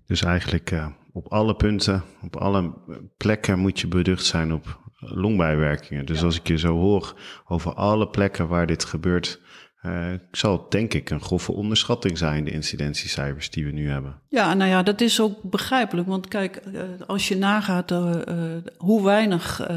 Dus 0.06 0.22
eigenlijk 0.22 0.72
uh, 0.72 0.88
op 1.14 1.28
alle 1.28 1.56
punten, 1.56 2.04
op 2.24 2.36
alle 2.36 2.74
plekken 3.18 3.60
moet 3.60 3.80
je 3.80 3.88
beducht 3.88 4.26
zijn 4.26 4.54
op 4.54 4.80
longbijwerkingen. 5.00 6.06
Dus 6.06 6.24
als 6.24 6.40
ik 6.40 6.48
je 6.48 6.58
zo 6.58 6.76
hoor 6.78 7.20
over 7.46 7.74
alle 7.74 8.08
plekken 8.08 8.48
waar 8.48 8.68
dit 8.68 8.86
gebeurt, 8.86 9.42
uh, 9.86 10.08
zal 10.32 10.66
denk 10.70 10.94
ik 10.94 11.10
een 11.10 11.22
grove 11.22 11.52
onderschatting 11.52 12.18
zijn, 12.18 12.44
de 12.44 12.52
incidentiecijfers 12.52 13.50
die 13.50 13.66
we 13.66 13.72
nu 13.72 13.90
hebben. 13.90 14.20
Ja, 14.30 14.54
nou 14.54 14.70
ja, 14.70 14.84
dat 14.84 15.02
is 15.02 15.20
ook 15.22 15.42
begrijpelijk. 15.42 16.08
Want 16.08 16.28
kijk, 16.28 16.62
uh, 16.68 16.82
als 17.08 17.28
je 17.28 17.38
nagaat 17.38 17.92
uh, 17.92 18.16
hoe 18.78 19.04
weinig 19.04 19.68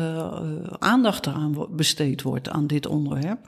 aandacht 0.78 1.26
eraan 1.26 1.66
besteed 1.70 2.22
wordt 2.22 2.48
aan 2.48 2.66
dit 2.66 2.86
onderwerp, 2.86 3.38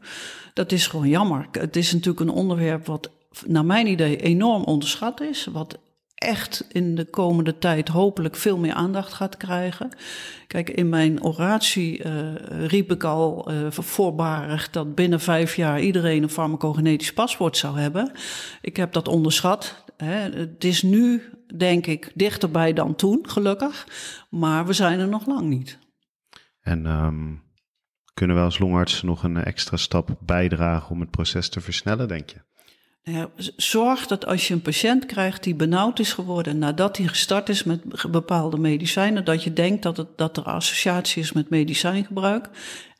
dat 0.55 0.73
is 0.73 0.87
gewoon 0.87 1.09
jammer. 1.09 1.47
Het 1.51 1.77
is 1.77 1.93
natuurlijk 1.93 2.21
een 2.21 2.37
onderwerp 2.37 2.87
wat 2.87 3.11
naar 3.47 3.65
mijn 3.65 3.87
idee 3.87 4.17
enorm 4.17 4.63
onderschat 4.65 5.21
is, 5.21 5.49
wat 5.53 5.79
echt 6.21 6.66
in 6.68 6.95
de 6.95 7.05
komende 7.05 7.59
tijd 7.59 7.89
hopelijk 7.89 8.37
veel 8.37 8.59
meer 8.59 8.73
aandacht 8.73 9.12
gaat 9.12 9.37
krijgen. 9.37 9.91
Kijk, 10.47 10.71
in 10.71 10.89
mijn 10.89 11.23
oratie 11.23 12.05
uh, 12.05 12.33
riep 12.66 12.91
ik 12.91 13.05
al 13.05 13.53
uh, 13.53 13.71
voorbarig 13.71 14.71
dat 14.71 14.95
binnen 14.95 15.21
vijf 15.21 15.57
jaar 15.57 15.81
iedereen 15.81 16.23
een 16.23 16.31
farmacogenetisch 16.31 17.12
paspoort 17.12 17.57
zou 17.57 17.79
hebben. 17.79 18.12
Ik 18.61 18.77
heb 18.77 18.93
dat 18.93 19.09
onderschat. 19.09 19.85
Hè. 19.97 20.39
Het 20.39 20.64
is 20.64 20.83
nu, 20.83 21.23
denk 21.57 21.87
ik, 21.87 22.12
dichterbij 22.14 22.73
dan 22.73 22.95
toen, 22.95 23.18
gelukkig. 23.23 23.87
Maar 24.31 24.66
we 24.66 24.73
zijn 24.73 24.99
er 25.01 25.09
nog 25.09 25.27
lang 25.27 25.49
niet. 25.49 25.79
En 26.61 26.87
um, 26.87 27.43
kunnen 28.14 28.37
we 28.37 28.43
als 28.43 28.59
longarts 28.59 29.03
nog 29.03 29.23
een 29.23 29.37
extra 29.45 29.77
stap 29.77 30.16
bijdragen 30.21 30.91
om 30.91 31.01
het 31.01 31.11
proces 31.11 31.49
te 31.49 31.61
versnellen, 31.61 32.09
denk 32.09 32.31
je? 32.31 32.49
Nou 33.05 33.28
zorg 33.57 34.07
dat 34.07 34.26
als 34.26 34.48
je 34.48 34.55
een 34.55 34.62
patiënt 34.62 35.07
krijgt 35.07 35.42
die 35.42 35.55
benauwd 35.55 35.98
is 35.98 36.12
geworden 36.12 36.59
nadat 36.59 36.96
hij 36.96 37.07
gestart 37.07 37.48
is 37.48 37.64
met 37.64 38.11
bepaalde 38.11 38.59
medicijnen, 38.59 39.24
dat 39.24 39.42
je 39.42 39.53
denkt 39.53 39.82
dat, 39.82 39.96
het, 39.96 40.09
dat 40.16 40.36
er 40.36 40.42
associatie 40.42 41.22
is 41.22 41.32
met 41.32 41.51
medicijngebruik, 41.51 42.48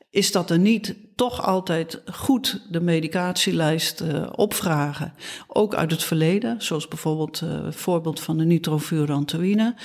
is 0.09 0.31
dat 0.31 0.49
er 0.49 0.59
niet 0.59 0.95
toch 1.15 1.45
altijd 1.45 2.01
goed 2.11 2.61
de 2.69 2.81
medicatielijst 2.81 4.01
uh, 4.01 4.27
opvragen. 4.31 5.13
Ook 5.47 5.75
uit 5.75 5.91
het 5.91 6.03
verleden, 6.03 6.61
zoals 6.61 6.87
bijvoorbeeld 6.87 7.41
uh, 7.43 7.63
het 7.63 7.75
voorbeeld 7.75 8.19
van 8.19 8.37
de 8.37 8.45
nitrofurantoïne. 8.45 9.75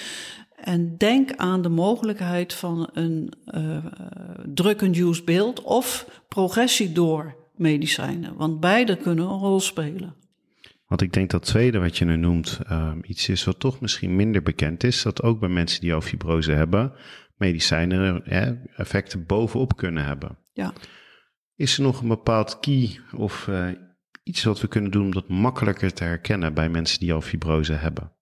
En 0.56 0.96
denk 0.96 1.32
aan 1.36 1.62
de 1.62 1.68
mogelijkheid 1.68 2.52
van 2.52 2.88
een 2.92 3.32
uh, 3.46 3.76
drug-induced 4.54 5.24
beeld 5.24 5.62
of 5.62 6.06
progressie 6.28 6.92
door 6.92 7.36
medicijnen. 7.58 8.36
Want 8.36 8.60
beide 8.60 8.96
kunnen 8.96 9.24
een 9.24 9.38
rol 9.38 9.60
spelen. 9.60 10.14
Want 10.86 11.00
ik 11.00 11.12
denk 11.12 11.30
dat 11.30 11.44
tweede 11.44 11.78
wat 11.78 11.98
je 11.98 12.04
nu 12.04 12.16
noemt 12.16 12.60
um, 12.70 13.00
iets 13.06 13.28
is 13.28 13.44
wat 13.44 13.60
toch 13.60 13.80
misschien 13.80 14.16
minder 14.16 14.42
bekend 14.42 14.84
is. 14.84 15.02
Dat 15.02 15.22
ook 15.22 15.40
bij 15.40 15.48
mensen 15.48 15.80
die 15.80 15.94
al 15.94 16.00
fibrose 16.00 16.52
hebben, 16.52 16.92
medicijnen 17.36 18.24
effecten 18.76 19.26
bovenop 19.26 19.76
kunnen 19.76 20.04
hebben. 20.04 20.38
Ja. 20.52 20.72
Is 21.56 21.76
er 21.76 21.82
nog 21.82 22.00
een 22.00 22.08
bepaald 22.08 22.60
key 22.60 23.00
of 23.14 23.46
uh, 23.46 23.68
iets 24.22 24.44
wat 24.44 24.60
we 24.60 24.68
kunnen 24.68 24.90
doen 24.90 25.04
om 25.04 25.12
dat 25.12 25.28
makkelijker 25.28 25.92
te 25.92 26.04
herkennen 26.04 26.54
bij 26.54 26.68
mensen 26.68 26.98
die 26.98 27.12
al 27.12 27.20
fibrose 27.20 27.72
hebben? 27.72 28.12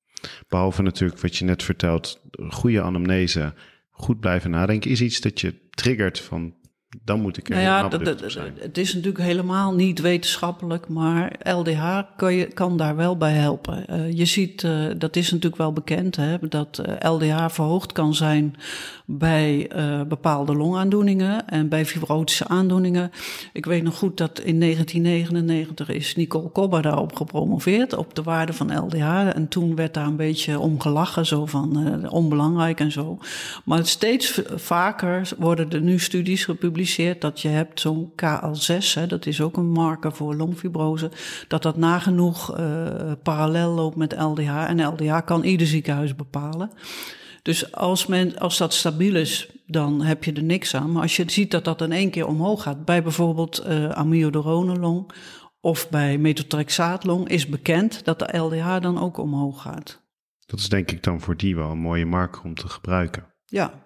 Behalve 0.48 0.82
natuurlijk 0.82 1.20
wat 1.20 1.36
je 1.36 1.44
net 1.44 1.62
vertelt, 1.62 2.20
goede 2.48 2.82
anamnese, 2.82 3.54
goed 3.90 4.20
blijven 4.20 4.50
nadenken, 4.50 4.90
is 4.90 5.00
iets 5.00 5.20
dat 5.20 5.40
je 5.40 5.68
triggert 5.70 6.20
van 6.20 6.54
dan 7.04 7.20
moet 7.20 7.36
ik 7.36 7.48
er 7.48 7.54
nou 7.54 7.64
ja, 7.64 7.88
Het 8.58 8.78
is 8.78 8.94
natuurlijk 8.94 9.24
helemaal 9.24 9.74
niet 9.74 10.00
wetenschappelijk, 10.00 10.88
maar 10.88 11.32
LDH 11.42 12.00
kan, 12.16 12.34
je, 12.34 12.46
kan 12.46 12.76
daar 12.76 12.96
wel 12.96 13.16
bij 13.16 13.32
helpen. 13.32 13.84
Uh, 13.90 14.12
je 14.12 14.24
ziet, 14.24 14.62
uh, 14.62 14.86
dat 14.98 15.16
is 15.16 15.30
natuurlijk 15.30 15.56
wel 15.56 15.72
bekend, 15.72 16.16
hè, 16.16 16.36
dat 16.48 16.82
uh, 16.86 16.94
eh, 16.98 17.12
LDH 17.12 17.44
verhoogd 17.48 17.92
kan 17.92 18.14
zijn 18.14 18.54
bij 19.06 19.70
bepaalde 20.08 20.54
longaandoeningen 20.54 21.48
en 21.48 21.68
bij 21.68 21.86
fibrotische 21.86 22.48
aandoeningen. 22.48 23.10
Ik 23.52 23.66
weet 23.66 23.82
nog 23.82 23.96
goed 23.96 24.16
dat 24.16 24.40
in 24.40 24.60
1999 24.60 25.88
is 25.88 26.16
Nicole 26.16 26.48
Kobba 26.48 26.80
daarop 26.80 27.16
gepromoveerd, 27.16 27.94
op 27.94 28.14
de 28.14 28.22
waarde 28.22 28.52
van 28.52 28.78
LDH. 28.78 29.28
En 29.34 29.48
toen 29.48 29.76
werd 29.76 29.94
daar 29.94 30.06
een 30.06 30.16
beetje 30.16 30.58
om 30.58 30.80
gelachen, 30.80 31.26
zo 31.26 31.46
van 31.46 32.08
onbelangrijk 32.10 32.80
en 32.80 32.92
zo. 32.92 33.18
Maar 33.64 33.86
steeds 33.86 34.40
vaker 34.54 35.28
worden 35.38 35.70
er 35.70 35.80
nu 35.80 35.98
studies 35.98 36.44
gepubliceerd 36.44 36.83
dat 37.18 37.40
je 37.40 37.48
hebt 37.48 37.80
zo'n 37.80 38.12
KL6, 38.12 38.94
hè, 38.94 39.06
dat 39.06 39.26
is 39.26 39.40
ook 39.40 39.56
een 39.56 39.70
marker 39.70 40.12
voor 40.12 40.34
longfibrose, 40.34 41.10
dat 41.48 41.62
dat 41.62 41.76
nagenoeg 41.76 42.58
uh, 42.58 43.12
parallel 43.22 43.70
loopt 43.70 43.96
met 43.96 44.16
LDH. 44.18 44.68
En 44.68 44.86
LDH 44.86 45.18
kan 45.24 45.44
ieder 45.44 45.66
ziekenhuis 45.66 46.14
bepalen. 46.14 46.70
Dus 47.42 47.72
als, 47.72 48.06
men, 48.06 48.38
als 48.38 48.58
dat 48.58 48.74
stabiel 48.74 49.14
is, 49.14 49.50
dan 49.66 50.02
heb 50.02 50.24
je 50.24 50.32
er 50.32 50.42
niks 50.42 50.74
aan. 50.74 50.92
Maar 50.92 51.02
als 51.02 51.16
je 51.16 51.24
ziet 51.26 51.50
dat 51.50 51.64
dat 51.64 51.80
in 51.80 51.92
één 51.92 52.10
keer 52.10 52.26
omhoog 52.26 52.62
gaat, 52.62 52.84
bij 52.84 53.02
bijvoorbeeld 53.02 53.64
uh, 53.66 53.88
amiodaronelong 53.88 55.12
of 55.60 55.90
bij 55.90 56.18
metotrexaatlong, 56.18 57.28
is 57.28 57.46
bekend 57.46 58.04
dat 58.04 58.18
de 58.18 58.38
LDH 58.38 58.80
dan 58.80 59.00
ook 59.00 59.18
omhoog 59.18 59.62
gaat. 59.62 60.02
Dat 60.46 60.58
is 60.58 60.68
denk 60.68 60.90
ik 60.90 61.02
dan 61.02 61.20
voor 61.20 61.36
die 61.36 61.56
wel 61.56 61.70
een 61.70 61.78
mooie 61.78 62.06
marker 62.06 62.42
om 62.42 62.54
te 62.54 62.68
gebruiken. 62.68 63.26
Ja, 63.44 63.83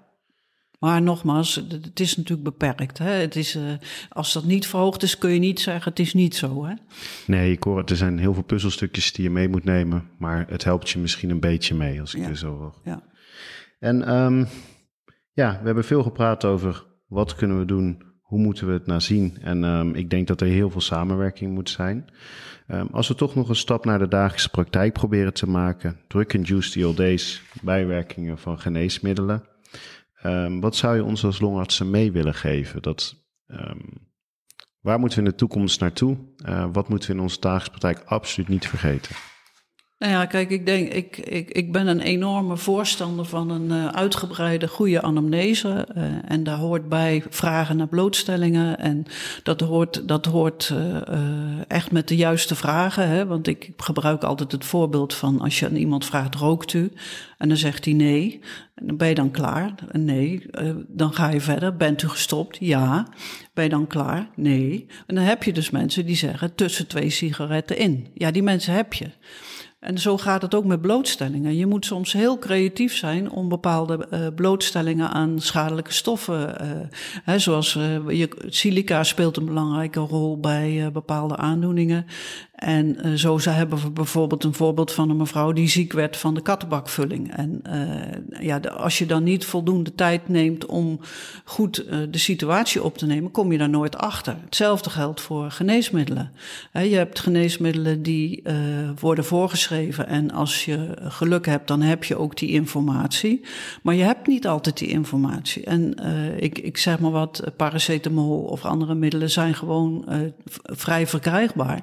Maar 0.78 1.02
nogmaals, 1.02 1.54
het 1.54 2.00
is 2.00 2.16
natuurlijk 2.16 2.58
beperkt. 2.58 2.98
Hè? 2.98 3.10
Het 3.10 3.36
is, 3.36 3.56
uh, 3.56 3.62
als 4.08 4.32
dat 4.32 4.44
niet 4.44 4.66
verhoogd 4.66 5.02
is, 5.02 5.18
kun 5.18 5.30
je 5.30 5.38
niet 5.38 5.60
zeggen 5.60 5.90
het 5.90 5.98
is 5.98 6.14
niet 6.14 6.34
zo. 6.34 6.64
Hè? 6.64 6.74
Nee, 7.26 7.52
ik 7.52 7.62
hoor, 7.62 7.84
er 7.84 7.96
zijn 7.96 8.18
heel 8.18 8.34
veel 8.34 8.42
puzzelstukjes 8.42 9.12
die 9.12 9.24
je 9.24 9.30
mee 9.30 9.48
moet 9.48 9.64
nemen. 9.64 10.08
Maar 10.18 10.46
het 10.48 10.64
helpt 10.64 10.90
je 10.90 10.98
misschien 10.98 11.30
een 11.30 11.40
beetje 11.40 11.74
mee, 11.74 12.00
als 12.00 12.14
ik 12.14 12.22
ja. 12.22 12.28
er 12.28 12.36
zo 12.36 12.56
hoor. 12.56 12.74
Ja. 12.84 13.02
En 13.78 14.14
um, 14.14 14.46
ja, 15.32 15.58
we 15.60 15.66
hebben 15.66 15.84
veel 15.84 16.02
gepraat 16.02 16.44
over 16.44 16.86
wat 17.06 17.34
kunnen 17.34 17.58
we 17.58 17.64
doen, 17.64 18.02
hoe 18.20 18.38
moeten 18.38 18.66
we 18.66 18.72
het 18.72 18.86
nou 18.86 19.00
zien. 19.00 19.38
En 19.40 19.64
um, 19.64 19.94
ik 19.94 20.10
denk 20.10 20.26
dat 20.26 20.40
er 20.40 20.46
heel 20.46 20.70
veel 20.70 20.80
samenwerking 20.80 21.54
moet 21.54 21.70
zijn. 21.70 22.04
Um, 22.68 22.88
als 22.90 23.08
we 23.08 23.14
toch 23.14 23.34
nog 23.34 23.48
een 23.48 23.56
stap 23.56 23.84
naar 23.84 23.98
de 23.98 24.08
dagelijkse 24.08 24.50
praktijk 24.50 24.92
proberen 24.92 25.34
te 25.34 25.48
maken, 25.48 26.00
drug-induced 26.08 26.82
ELD's, 26.82 27.42
bijwerkingen 27.62 28.38
van 28.38 28.60
geneesmiddelen. 28.60 29.44
Um, 30.24 30.60
wat 30.60 30.76
zou 30.76 30.96
je 30.96 31.04
ons 31.04 31.24
als 31.24 31.40
longartsen 31.40 31.90
mee 31.90 32.12
willen 32.12 32.34
geven? 32.34 32.82
Dat, 32.82 33.14
um, 33.46 34.10
waar 34.80 34.98
moeten 34.98 35.18
we 35.18 35.24
in 35.24 35.30
de 35.30 35.36
toekomst 35.36 35.80
naartoe? 35.80 36.16
Uh, 36.48 36.66
wat 36.72 36.88
moeten 36.88 37.08
we 37.08 37.16
in 37.16 37.22
onze 37.22 37.40
dagelijkse 37.40 37.78
praktijk 37.78 38.08
absoluut 38.08 38.48
niet 38.48 38.68
vergeten? 38.68 39.16
Nou 39.98 40.12
ja, 40.12 40.26
kijk, 40.26 40.50
ik 40.50 40.66
denk, 40.66 40.92
ik, 40.92 41.16
ik, 41.16 41.50
ik 41.50 41.72
ben 41.72 41.86
een 41.86 42.00
enorme 42.00 42.56
voorstander 42.56 43.24
van 43.24 43.50
een 43.50 43.70
uh, 43.70 43.86
uitgebreide, 43.86 44.68
goede 44.68 45.02
anamnese. 45.02 45.88
Uh, 45.96 46.04
en 46.24 46.42
daar 46.42 46.56
hoort 46.56 46.88
bij 46.88 47.22
vragen 47.30 47.76
naar 47.76 47.88
blootstellingen. 47.88 48.78
En 48.78 49.06
dat 49.42 49.60
hoort, 49.60 50.08
dat 50.08 50.26
hoort 50.26 50.72
uh, 50.72 51.70
echt 51.70 51.90
met 51.92 52.08
de 52.08 52.16
juiste 52.16 52.54
vragen. 52.54 53.08
Hè? 53.08 53.26
Want 53.26 53.46
ik 53.46 53.72
gebruik 53.76 54.24
altijd 54.24 54.52
het 54.52 54.64
voorbeeld 54.64 55.14
van 55.14 55.40
als 55.40 55.58
je 55.58 55.66
aan 55.66 55.76
iemand 55.76 56.04
vraagt, 56.04 56.34
rookt 56.34 56.72
u? 56.72 56.92
En 57.38 57.48
dan 57.48 57.56
zegt 57.56 57.84
hij 57.84 57.94
nee. 57.94 58.40
En 58.74 58.86
dan 58.86 58.96
ben 58.96 59.08
je 59.08 59.14
dan 59.14 59.30
klaar? 59.30 59.74
Nee. 59.92 60.46
dan 60.88 61.12
ga 61.14 61.30
je 61.30 61.40
verder. 61.40 61.76
Bent 61.76 62.02
u 62.02 62.08
gestopt? 62.08 62.56
Ja. 62.60 63.08
Ben 63.54 63.64
je 63.64 63.70
dan 63.70 63.86
klaar? 63.86 64.28
Nee. 64.34 64.86
En 65.06 65.14
dan 65.14 65.24
heb 65.24 65.42
je 65.42 65.52
dus 65.52 65.70
mensen 65.70 66.06
die 66.06 66.16
zeggen 66.16 66.54
tussen 66.54 66.86
twee 66.86 67.10
sigaretten 67.10 67.78
in. 67.78 68.06
Ja, 68.14 68.30
die 68.30 68.42
mensen 68.42 68.74
heb 68.74 68.92
je. 68.92 69.06
En 69.78 69.98
zo 69.98 70.18
gaat 70.18 70.42
het 70.42 70.54
ook 70.54 70.64
met 70.64 70.80
blootstellingen. 70.80 71.56
Je 71.56 71.66
moet 71.66 71.84
soms 71.84 72.12
heel 72.12 72.38
creatief 72.38 72.96
zijn 72.96 73.30
om 73.30 73.48
bepaalde 73.48 74.06
uh, 74.10 74.26
blootstellingen 74.34 75.10
aan 75.10 75.40
schadelijke 75.40 75.92
stoffen. 75.92 76.56
Uh, 76.62 76.70
hè, 77.24 77.38
zoals 77.38 77.74
uh, 77.74 78.10
je, 78.18 78.28
silica 78.46 79.04
speelt 79.04 79.36
een 79.36 79.44
belangrijke 79.44 80.00
rol 80.00 80.40
bij 80.40 80.92
bepaalde 80.92 81.36
aandoeningen. 81.36 82.06
En 82.58 83.06
uh, 83.06 83.14
zo 83.14 83.38
hebben 83.42 83.78
we 83.78 83.90
bijvoorbeeld 83.90 84.44
een 84.44 84.54
voorbeeld 84.54 84.92
van 84.92 85.10
een 85.10 85.16
mevrouw 85.16 85.52
die 85.52 85.68
ziek 85.68 85.92
werd 85.92 86.16
van 86.16 86.34
de 86.34 86.42
kattenbakvulling. 86.42 87.34
En 87.34 87.62
uh, 87.66 88.44
ja, 88.46 88.58
als 88.58 88.98
je 88.98 89.06
dan 89.06 89.22
niet 89.22 89.44
voldoende 89.44 89.94
tijd 89.94 90.28
neemt 90.28 90.66
om 90.66 91.00
goed 91.44 91.84
uh, 91.86 91.98
de 92.10 92.18
situatie 92.18 92.82
op 92.82 92.98
te 92.98 93.06
nemen, 93.06 93.30
kom 93.30 93.52
je 93.52 93.58
daar 93.58 93.68
nooit 93.68 93.96
achter. 93.96 94.36
Hetzelfde 94.44 94.90
geldt 94.90 95.20
voor 95.20 95.50
geneesmiddelen. 95.50 96.32
He, 96.70 96.80
je 96.80 96.96
hebt 96.96 97.20
geneesmiddelen 97.20 98.02
die 98.02 98.42
worden 99.00 99.24
voorgeschreven 99.24 100.06
en 100.06 100.30
als 100.30 100.64
je 100.64 100.96
geluk 101.02 101.46
hebt, 101.46 101.68
dan 101.68 101.80
heb 101.80 102.04
je 102.04 102.16
ook 102.16 102.36
die 102.36 102.50
informatie. 102.50 103.44
Maar 103.82 103.94
je 103.94 104.02
hebt 104.02 104.26
niet 104.26 104.46
altijd 104.46 104.78
die 104.78 104.88
informatie. 104.88 105.64
En 105.64 105.94
ik, 106.38 106.58
ik 106.58 106.76
zeg 106.78 106.98
maar 106.98 107.10
wat, 107.10 107.42
paracetamol 107.56 108.40
of 108.40 108.64
andere 108.64 108.94
middelen 108.94 109.30
zijn 109.30 109.54
gewoon 109.54 110.04
vrij 110.62 111.06
verkrijgbaar. 111.06 111.82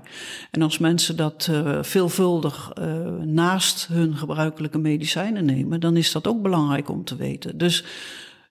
En 0.51 0.63
als 0.65 0.77
mensen 0.77 1.17
dat 1.17 1.47
uh, 1.51 1.83
veelvuldig 1.83 2.71
uh, 2.79 2.85
naast 3.23 3.87
hun 3.87 4.15
gebruikelijke 4.15 4.77
medicijnen 4.77 5.45
nemen, 5.45 5.79
dan 5.79 5.97
is 5.97 6.11
dat 6.11 6.27
ook 6.27 6.41
belangrijk 6.41 6.89
om 6.89 7.03
te 7.03 7.15
weten. 7.15 7.57
Dus 7.57 7.83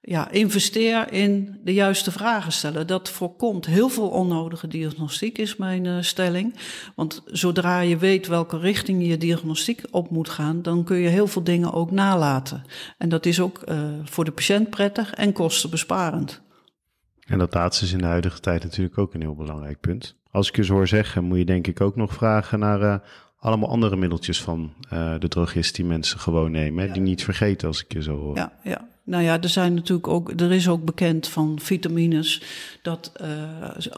ja, 0.01 0.31
investeer 0.31 1.13
in 1.13 1.61
de 1.65 1.73
juiste 1.73 2.13
vragen 2.13 2.53
stellen. 2.53 2.87
Dat 2.87 3.09
voorkomt 3.09 3.67
heel 3.67 3.89
veel 3.89 4.09
onnodige 4.09 4.69
diagnostiek, 4.69 5.39
is 5.39 5.57
mijn 5.57 5.85
uh, 5.85 5.97
stelling. 6.01 6.55
Want 6.95 7.23
zodra 7.27 7.81
je 7.81 7.97
weet 7.97 8.27
welke 8.27 8.59
richting 8.59 9.07
je 9.07 9.19
diagnostiek 9.19 9.83
op 9.91 10.11
moet 10.11 10.29
gaan, 10.29 10.63
dan 10.63 10.85
kun 10.85 10.97
je 10.97 11.09
heel 11.09 11.27
veel 11.27 11.45
dingen 11.45 11.73
ook 11.73 11.91
nalaten. 11.91 12.65
En 12.99 13.09
dat 13.09 13.27
is 13.27 13.41
ook 13.41 13.61
voor 14.05 14.25
de 14.25 14.33
patiënt 14.33 14.71
prettig 14.71 15.13
en 15.13 15.33
kostenbesparend. 15.33 16.43
En 17.27 17.39
dat 17.39 17.55
laatste 17.55 17.85
is 17.85 17.93
in 17.93 17.99
de 17.99 18.05
huidige 18.05 18.41
tijd 18.41 18.63
natuurlijk 18.63 18.99
ook 18.99 19.15
een 19.15 19.21
heel 19.21 19.35
belangrijk 19.35 19.81
punt. 19.81 20.17
Als 20.35 20.49
ik 20.49 20.57
je 20.57 20.65
zo 20.65 20.73
hoor 20.73 20.89
zeggen, 20.89 21.25
moet 21.25 21.39
je 21.39 21.45
denk 21.45 21.67
ik 21.67 21.81
ook 21.81 21.97
nog 21.97 22.13
vragen 22.13 22.59
naar 22.59 22.81
uh, 22.81 22.97
allemaal 23.39 23.69
andere 23.69 23.97
middeltjes 23.97 24.43
van 24.43 24.73
uh, 24.93 25.15
de 25.19 25.29
drogist 25.29 25.75
die 25.77 25.85
mensen 25.85 26.19
gewoon 26.19 26.51
nemen. 26.51 26.87
Ja. 26.87 26.93
Die 26.93 27.03
niet 27.03 27.25
vergeten 27.25 27.69
als 27.69 27.85
ik 27.85 27.93
je 27.93 28.03
zo 28.03 28.17
hoor. 28.17 28.37
Ja, 28.37 28.53
ja. 28.63 28.89
Nou 29.07 29.23
ja, 29.23 29.41
er 29.41 29.49
zijn 29.49 29.75
natuurlijk 29.75 30.09
ook, 30.09 30.41
er 30.41 30.53
is 30.53 30.69
ook 30.69 30.85
bekend 30.85 31.29
van 31.29 31.59
vitamines 31.61 32.43
dat 32.83 33.13
uh, 33.21 33.29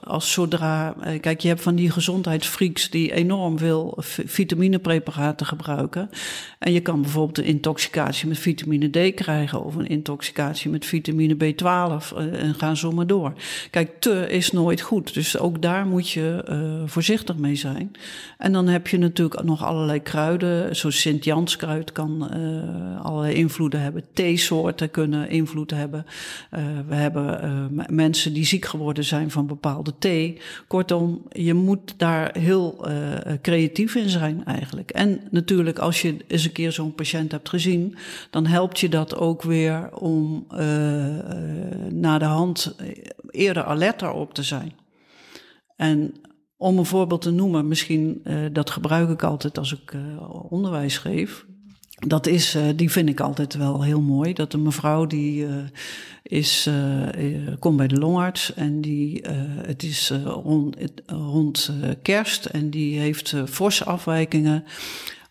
als 0.04 0.32
zodra, 0.32 0.94
uh, 1.06 1.20
kijk, 1.20 1.40
je 1.40 1.48
hebt 1.48 1.62
van 1.62 1.74
die 1.74 1.90
gezondheidsfreaks 1.90 2.90
die 2.90 3.12
enorm 3.12 3.58
veel 3.58 3.94
vitaminepreparaten 4.26 5.46
gebruiken. 5.46 6.10
En 6.58 6.72
je 6.72 6.80
kan 6.80 7.02
bijvoorbeeld 7.02 7.38
een 7.38 7.44
intoxicatie 7.44 8.28
met 8.28 8.38
vitamine 8.38 8.88
D 8.88 9.14
krijgen 9.14 9.64
of 9.64 9.74
een 9.74 9.86
intoxicatie 9.86 10.70
met 10.70 10.86
vitamine 10.86 11.34
B12 11.34 11.56
uh, 11.62 12.42
en 12.42 12.54
gaan 12.54 12.76
zo 12.76 12.92
maar 12.92 13.06
door. 13.06 13.32
Kijk, 13.70 14.00
te 14.00 14.26
is 14.28 14.52
nooit 14.52 14.80
goed, 14.80 15.14
dus 15.14 15.38
ook 15.38 15.62
daar 15.62 15.86
moet 15.86 16.10
je 16.10 16.44
voorzichtig 16.86 17.36
mee 17.36 17.54
zijn. 17.54 17.92
En 18.38 18.52
dan 18.52 18.68
heb 18.68 18.86
je 18.86 18.98
natuurlijk 18.98 19.42
nog 19.42 19.64
allerlei 19.64 20.02
kruiden, 20.02 20.76
zoals 20.76 21.00
Sint-Janskruid 21.00 21.92
kan 21.92 22.30
allerlei 23.02 23.34
invloeden 23.34 23.80
hebben, 23.80 24.04
theesoorten 24.12 24.90
kunnen 24.96 25.28
invloed 25.28 25.70
hebben. 25.70 26.06
Uh, 26.06 26.64
we 26.88 26.94
hebben 26.94 27.44
uh, 27.78 27.86
mensen 27.88 28.32
die 28.32 28.44
ziek 28.44 28.64
geworden 28.64 29.04
zijn 29.04 29.30
van 29.30 29.46
bepaalde 29.46 29.94
thee. 29.98 30.40
Kortom, 30.68 31.22
je 31.28 31.54
moet 31.54 31.94
daar 31.98 32.38
heel 32.38 32.88
uh, 32.90 33.12
creatief 33.42 33.94
in 33.94 34.08
zijn 34.08 34.44
eigenlijk. 34.44 34.90
En 34.90 35.20
natuurlijk, 35.30 35.78
als 35.78 36.02
je 36.02 36.16
eens 36.28 36.44
een 36.44 36.52
keer 36.52 36.72
zo'n 36.72 36.94
patiënt 36.94 37.32
hebt 37.32 37.48
gezien, 37.48 37.96
dan 38.30 38.46
helpt 38.46 38.80
je 38.80 38.88
dat 38.88 39.16
ook 39.16 39.42
weer 39.42 39.94
om 39.94 40.46
na 41.90 42.18
de 42.18 42.24
hand 42.24 42.76
eerder 43.30 43.64
alert 43.64 43.98
daarop 43.98 44.34
te 44.34 44.42
zijn. 44.42 44.72
En 45.76 46.12
om 46.56 46.78
een 46.78 46.86
voorbeeld 46.86 47.22
te 47.22 47.30
noemen, 47.30 47.68
misschien 47.68 48.22
dat 48.52 48.70
gebruik 48.70 49.08
ik 49.08 49.22
altijd 49.22 49.58
als 49.58 49.72
ik 49.72 49.92
onderwijs 50.48 50.98
geef 50.98 51.46
dat 51.96 52.26
is, 52.26 52.56
uh, 52.56 52.62
die 52.76 52.90
vind 52.90 53.08
ik 53.08 53.20
altijd 53.20 53.54
wel 53.54 53.82
heel 53.82 54.00
mooi. 54.00 54.32
Dat 54.32 54.52
een 54.52 54.62
mevrouw 54.62 55.06
die 55.06 55.46
uh, 55.46 55.54
is, 56.22 56.66
uh, 56.66 57.54
komt 57.58 57.76
bij 57.76 57.86
de 57.86 57.98
longarts 57.98 58.54
en 58.54 58.80
die, 58.80 59.22
het 59.66 59.82
is 59.82 60.12
rond, 60.24 60.76
rond 61.06 61.72
kerst 62.02 62.44
en 62.44 62.70
die 62.70 62.98
heeft 62.98 63.34
forse 63.48 63.84
afwijkingen. 63.84 64.64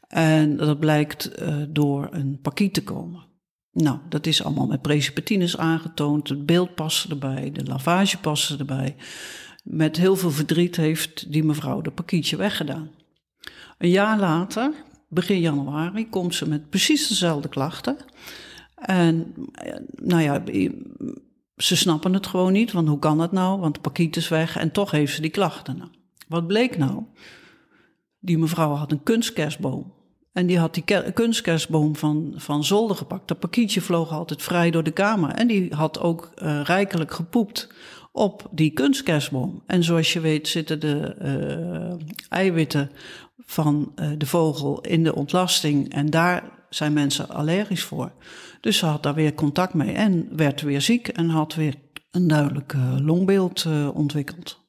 En 0.07 0.57
dat 0.57 0.79
blijkt 0.79 1.31
door 1.69 2.07
een 2.11 2.39
pakiet 2.41 2.73
te 2.73 2.83
komen. 2.83 3.23
Nou, 3.71 3.97
dat 4.09 4.25
is 4.25 4.43
allemaal 4.43 4.67
met 4.67 4.81
precipitines 4.81 5.57
aangetoond. 5.57 6.29
Het 6.29 6.45
beeld 6.45 6.75
paste 6.75 7.09
erbij, 7.09 7.51
de 7.51 7.63
lavage 7.63 8.17
paste 8.17 8.57
erbij. 8.57 8.95
Met 9.63 9.97
heel 9.97 10.15
veel 10.15 10.31
verdriet 10.31 10.75
heeft 10.75 11.31
die 11.31 11.43
mevrouw 11.43 11.81
de 11.81 11.91
pakietje 11.91 12.35
weggedaan. 12.35 12.89
Een 13.77 13.89
jaar 13.89 14.19
later 14.19 14.71
begin 15.07 15.39
januari 15.39 16.09
komt 16.09 16.35
ze 16.35 16.47
met 16.47 16.69
precies 16.69 17.07
dezelfde 17.07 17.49
klachten. 17.49 17.97
En 18.75 19.33
nou 20.01 20.21
ja, 20.21 20.43
ze 21.57 21.75
snappen 21.75 22.13
het 22.13 22.27
gewoon 22.27 22.53
niet, 22.53 22.71
want 22.71 22.87
hoe 22.87 22.99
kan 22.99 23.17
dat 23.17 23.31
nou? 23.31 23.59
Want 23.59 23.75
de 23.75 23.81
pakiet 23.81 24.15
is 24.15 24.27
weg 24.27 24.57
en 24.57 24.71
toch 24.71 24.91
heeft 24.91 25.13
ze 25.13 25.21
die 25.21 25.29
klachten. 25.29 25.77
Nou, 25.77 25.89
wat 26.27 26.47
bleek 26.47 26.77
nou? 26.77 27.03
Die 28.19 28.37
mevrouw 28.37 28.73
had 28.73 28.91
een 28.91 29.03
kunstkerstboom. 29.03 29.93
En 30.33 30.45
die 30.45 30.59
had 30.59 30.73
die 30.73 31.11
kunstkerstboom 31.13 31.95
van, 31.95 32.33
van 32.35 32.63
zolder 32.63 32.95
gepakt. 32.95 33.27
Dat 33.27 33.39
pakietje 33.39 33.81
vloog 33.81 34.11
altijd 34.11 34.41
vrij 34.41 34.71
door 34.71 34.83
de 34.83 34.91
kamer. 34.91 35.29
En 35.29 35.47
die 35.47 35.73
had 35.73 35.99
ook 35.99 36.31
uh, 36.43 36.61
rijkelijk 36.63 37.11
gepoept 37.11 37.73
op 38.11 38.47
die 38.51 38.71
kunstkerstboom. 38.71 39.63
En 39.65 39.83
zoals 39.83 40.13
je 40.13 40.19
weet 40.19 40.47
zitten 40.47 40.79
de 40.79 41.15
uh, 41.21 42.07
eiwitten 42.29 42.91
van 43.37 43.93
uh, 43.95 44.11
de 44.17 44.25
vogel 44.25 44.81
in 44.81 45.03
de 45.03 45.15
ontlasting. 45.15 45.93
En 45.93 46.09
daar 46.09 46.43
zijn 46.69 46.93
mensen 46.93 47.29
allergisch 47.29 47.83
voor. 47.83 48.11
Dus 48.61 48.77
ze 48.77 48.85
had 48.85 49.03
daar 49.03 49.13
weer 49.13 49.33
contact 49.33 49.73
mee 49.73 49.91
en 49.91 50.29
werd 50.35 50.61
weer 50.61 50.81
ziek 50.81 51.07
en 51.07 51.29
had 51.29 51.55
weer 51.55 51.75
een 52.11 52.27
duidelijk 52.27 52.73
uh, 52.73 52.97
longbeeld 52.99 53.63
uh, 53.67 53.95
ontwikkeld. 53.95 54.63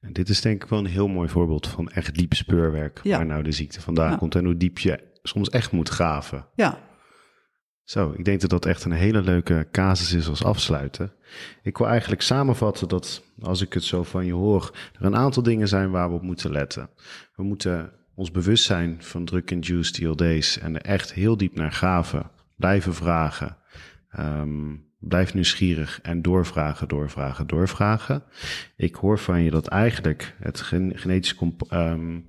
En 0.00 0.12
dit 0.12 0.28
is 0.28 0.40
denk 0.40 0.62
ik 0.62 0.68
wel 0.68 0.78
een 0.78 0.86
heel 0.86 1.08
mooi 1.08 1.28
voorbeeld 1.28 1.66
van 1.66 1.88
echt 1.88 2.14
diep 2.14 2.34
speurwerk. 2.34 3.00
Ja. 3.02 3.16
Waar 3.16 3.26
nou 3.26 3.42
de 3.42 3.52
ziekte 3.52 3.80
vandaan 3.80 4.10
ja. 4.10 4.16
komt 4.16 4.34
en 4.34 4.44
hoe 4.44 4.56
diep 4.56 4.78
je 4.78 5.12
soms 5.22 5.48
echt 5.48 5.72
moet 5.72 5.88
graven. 5.88 6.46
Ja. 6.54 6.78
Zo, 7.84 8.14
ik 8.16 8.24
denk 8.24 8.40
dat 8.40 8.50
dat 8.50 8.66
echt 8.66 8.84
een 8.84 8.92
hele 8.92 9.22
leuke 9.22 9.68
casus 9.70 10.12
is 10.12 10.28
als 10.28 10.44
afsluiten. 10.44 11.12
Ik 11.62 11.78
wil 11.78 11.86
eigenlijk 11.86 12.22
samenvatten 12.22 12.88
dat, 12.88 13.22
als 13.40 13.60
ik 13.60 13.72
het 13.72 13.84
zo 13.84 14.02
van 14.02 14.26
je 14.26 14.32
hoor, 14.32 14.76
er 14.98 15.04
een 15.04 15.16
aantal 15.16 15.42
dingen 15.42 15.68
zijn 15.68 15.90
waar 15.90 16.08
we 16.08 16.14
op 16.14 16.22
moeten 16.22 16.50
letten. 16.50 16.90
We 17.34 17.42
moeten 17.42 17.92
ons 18.14 18.30
bewustzijn 18.30 18.96
van 19.02 19.24
drug-induced 19.24 19.94
TLD's 19.94 20.58
en 20.58 20.74
er 20.74 20.82
echt 20.82 21.12
heel 21.12 21.36
diep 21.36 21.54
naar 21.54 21.72
gaven, 21.72 22.30
blijven 22.56 22.94
vragen. 22.94 23.56
Um, 24.18 24.92
blijf 24.98 25.34
nieuwsgierig 25.34 26.00
en 26.02 26.22
doorvragen, 26.22 26.88
doorvragen, 26.88 27.46
doorvragen. 27.46 28.22
Ik 28.76 28.94
hoor 28.94 29.18
van 29.18 29.42
je 29.42 29.50
dat 29.50 29.66
eigenlijk 29.66 30.34
het 30.38 30.60
genetisch, 30.60 31.36
um, 31.70 32.26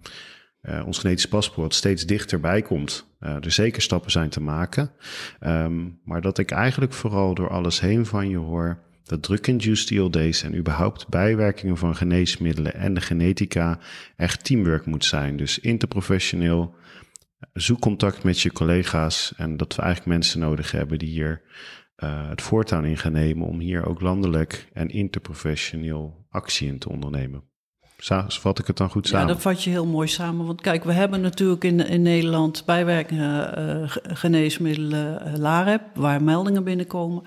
ons 0.85 0.99
genetisch 0.99 1.27
paspoort 1.27 1.73
steeds 1.73 2.05
dichterbij 2.05 2.61
komt. 2.61 3.15
Uh, 3.19 3.35
er 3.35 3.51
zeker 3.51 3.81
stappen 3.81 4.11
zijn 4.11 4.29
te 4.29 4.41
maken. 4.41 4.91
Um, 5.39 5.99
maar 6.03 6.21
dat 6.21 6.37
ik 6.37 6.51
eigenlijk 6.51 6.93
vooral 6.93 7.33
door 7.33 7.49
alles 7.49 7.79
heen 7.79 8.05
van 8.05 8.29
je 8.29 8.37
hoor 8.37 8.84
dat 9.05 9.23
drug-induced 9.23 9.89
ILD's 9.89 10.43
en 10.43 10.55
überhaupt 10.55 11.07
bijwerkingen 11.07 11.77
van 11.77 11.95
geneesmiddelen 11.95 12.73
en 12.73 12.93
de 12.93 13.01
genetica 13.01 13.79
echt 14.15 14.43
teamwork 14.43 14.85
moet 14.85 15.05
zijn. 15.05 15.37
Dus 15.37 15.59
interprofessioneel, 15.59 16.75
zoek 17.53 17.79
contact 17.79 18.23
met 18.23 18.41
je 18.41 18.51
collega's 18.51 19.33
en 19.37 19.57
dat 19.57 19.75
we 19.75 19.81
eigenlijk 19.81 20.11
mensen 20.11 20.39
nodig 20.39 20.71
hebben 20.71 20.99
die 20.99 21.09
hier 21.09 21.41
uh, 21.97 22.29
het 22.29 22.41
voortouw 22.41 22.83
in 22.83 22.97
gaan 22.97 23.11
nemen 23.11 23.47
om 23.47 23.59
hier 23.59 23.85
ook 23.85 24.01
landelijk 24.01 24.67
en 24.73 24.89
interprofessioneel 24.89 26.25
actie 26.29 26.67
in 26.67 26.79
te 26.79 26.89
ondernemen. 26.89 27.43
Vat 28.27 28.59
ik 28.59 28.67
het 28.67 28.77
dan 28.77 28.89
goed 28.89 29.07
samen? 29.07 29.27
Ja, 29.27 29.33
dat 29.33 29.41
vat 29.41 29.63
je 29.63 29.69
heel 29.69 29.85
mooi 29.85 30.07
samen. 30.07 30.45
Want 30.45 30.61
kijk, 30.61 30.83
we 30.83 30.91
hebben 30.91 31.21
natuurlijk 31.21 31.63
in, 31.63 31.79
in 31.87 32.01
Nederland 32.01 32.63
bijwerkingen 32.65 33.59
uh, 33.59 33.91
geneesmiddelen 34.17 35.27
uh, 35.27 35.33
LAREP, 35.37 35.81
waar 35.93 36.23
meldingen 36.23 36.63
binnenkomen. 36.63 37.23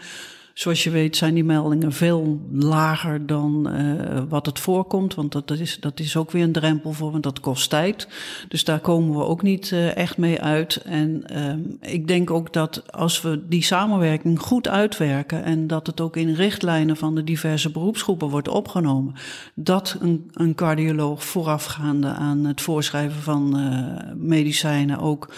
Zoals 0.59 0.85
je 0.85 0.91
weet 0.91 1.17
zijn 1.17 1.35
die 1.35 1.45
meldingen 1.45 1.93
veel 1.93 2.41
lager 2.53 3.27
dan 3.27 3.69
uh, 3.73 4.23
wat 4.29 4.47
het 4.47 4.59
voorkomt. 4.59 5.15
Want 5.15 5.33
dat 5.33 5.51
is, 5.51 5.81
dat 5.81 6.01
is 6.01 6.17
ook 6.17 6.31
weer 6.31 6.43
een 6.43 6.53
drempel 6.53 6.93
voor, 6.93 7.11
want 7.11 7.23
dat 7.23 7.41
kost 7.41 7.71
tijd. 7.71 8.09
Dus 8.49 8.65
daar 8.65 8.81
komen 8.81 9.17
we 9.17 9.25
ook 9.25 9.43
niet 9.43 9.71
uh, 9.71 9.97
echt 9.97 10.17
mee 10.17 10.41
uit. 10.41 10.77
En 10.77 11.25
uh, 11.33 11.93
ik 11.93 12.09
denk 12.09 12.31
ook 12.31 12.53
dat 12.53 12.93
als 12.93 13.23
we 13.23 13.43
die 13.49 13.63
samenwerking 13.63 14.41
goed 14.41 14.69
uitwerken 14.69 15.45
en 15.45 15.67
dat 15.67 15.87
het 15.87 16.01
ook 16.01 16.17
in 16.17 16.35
richtlijnen 16.35 16.97
van 16.97 17.15
de 17.15 17.25
diverse 17.25 17.71
beroepsgroepen 17.71 18.29
wordt 18.29 18.49
opgenomen, 18.49 19.15
dat 19.55 19.97
een, 20.01 20.31
een 20.33 20.55
cardioloog 20.55 21.25
voorafgaande 21.25 22.09
aan 22.09 22.45
het 22.45 22.61
voorschrijven 22.61 23.23
van 23.23 23.61
uh, 23.61 24.13
medicijnen 24.17 24.99
ook 24.99 25.29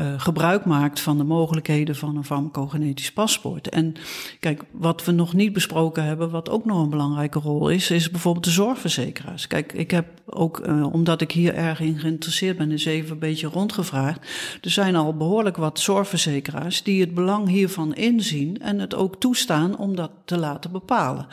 uh, 0.00 0.14
gebruik 0.16 0.64
maakt 0.64 1.00
van 1.00 1.18
de 1.18 1.24
mogelijkheden 1.24 1.96
van 1.96 2.16
een 2.16 2.24
farmacogenetisch 2.24 3.12
paspoort. 3.12 3.68
En 3.68 3.94
kijk, 4.40 4.62
wat 4.70 5.04
we 5.04 5.12
nog 5.12 5.32
niet 5.32 5.52
besproken 5.52 6.04
hebben, 6.04 6.30
wat 6.30 6.50
ook 6.50 6.64
nog 6.64 6.82
een 6.82 6.90
belangrijke 6.90 7.38
rol 7.38 7.68
is, 7.68 7.90
is 7.90 8.10
bijvoorbeeld 8.10 8.44
de 8.44 8.50
zorgverzekeraars. 8.50 9.46
Kijk, 9.46 9.72
ik 9.72 9.90
heb 9.90 10.06
ook, 10.26 10.66
uh, 10.66 10.92
omdat 10.92 11.20
ik 11.20 11.32
hier 11.32 11.54
erg 11.54 11.80
in 11.80 11.98
geïnteresseerd 11.98 12.56
ben, 12.56 12.70
eens 12.70 12.84
even 12.84 13.10
een 13.12 13.18
beetje 13.18 13.46
rondgevraagd. 13.46 14.18
Er 14.62 14.70
zijn 14.70 14.96
al 14.96 15.16
behoorlijk 15.16 15.56
wat 15.56 15.80
zorgverzekeraars 15.80 16.82
die 16.82 17.00
het 17.00 17.14
belang 17.14 17.48
hiervan 17.48 17.94
inzien 17.94 18.58
en 18.60 18.78
het 18.78 18.94
ook 18.94 19.20
toestaan 19.20 19.76
om 19.76 19.96
dat 19.96 20.10
te 20.24 20.38
laten 20.38 20.72
bepalen. 20.72 21.26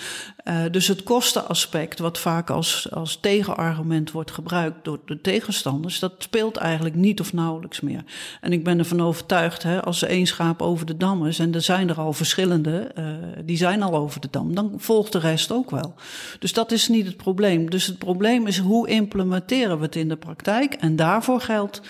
Uh, 0.43 0.63
dus 0.72 0.88
het 0.88 1.03
kostenaspect, 1.03 1.99
wat 1.99 2.20
vaak 2.20 2.49
als, 2.49 2.91
als 2.91 3.20
tegenargument 3.20 4.11
wordt 4.11 4.32
gebruikt 4.32 4.84
door 4.86 4.99
de 5.05 5.22
tegenstanders, 5.22 5.99
dat 5.99 6.13
speelt 6.18 6.57
eigenlijk 6.57 6.95
niet 6.95 7.20
of 7.20 7.34
nauwelijks 7.34 7.82
meer. 7.82 8.03
En 8.41 8.51
ik 8.51 8.57
ben 8.64 8.80
ervan 8.80 9.01
overtuigd, 9.01 9.64
hè, 9.64 9.84
als 9.84 10.01
er 10.01 10.10
één 10.10 10.26
schaap 10.26 10.62
over 10.62 10.86
de 10.86 10.97
dam 10.97 11.26
is, 11.26 11.39
en 11.39 11.53
er 11.53 11.62
zijn 11.62 11.89
er 11.89 11.99
al 11.99 12.14
verschillende, 12.14 12.91
uh, 12.99 13.05
die 13.45 13.58
zijn 13.58 13.84
al 13.84 13.95
over 13.95 14.22
de 14.22 14.28
dam, 14.32 14.55
dan 14.55 14.74
volgt 14.78 15.12
de 15.12 15.20
rest 15.20 15.51
ook 15.51 15.72
wel. 15.72 15.93
Dus 16.39 16.53
dat 16.53 16.72
is 16.72 16.88
niet 16.88 17.05
het 17.05 17.18
probleem. 17.18 17.70
Dus 17.70 17.86
het 17.86 17.97
probleem 17.97 18.47
is 18.47 18.58
hoe 18.58 18.88
implementeren 18.88 19.78
we 19.78 19.86
het 19.86 19.95
in 19.95 20.08
de 20.08 20.16
praktijk? 20.16 20.74
En 20.74 20.95
daarvoor 20.95 21.41
geldt 21.41 21.82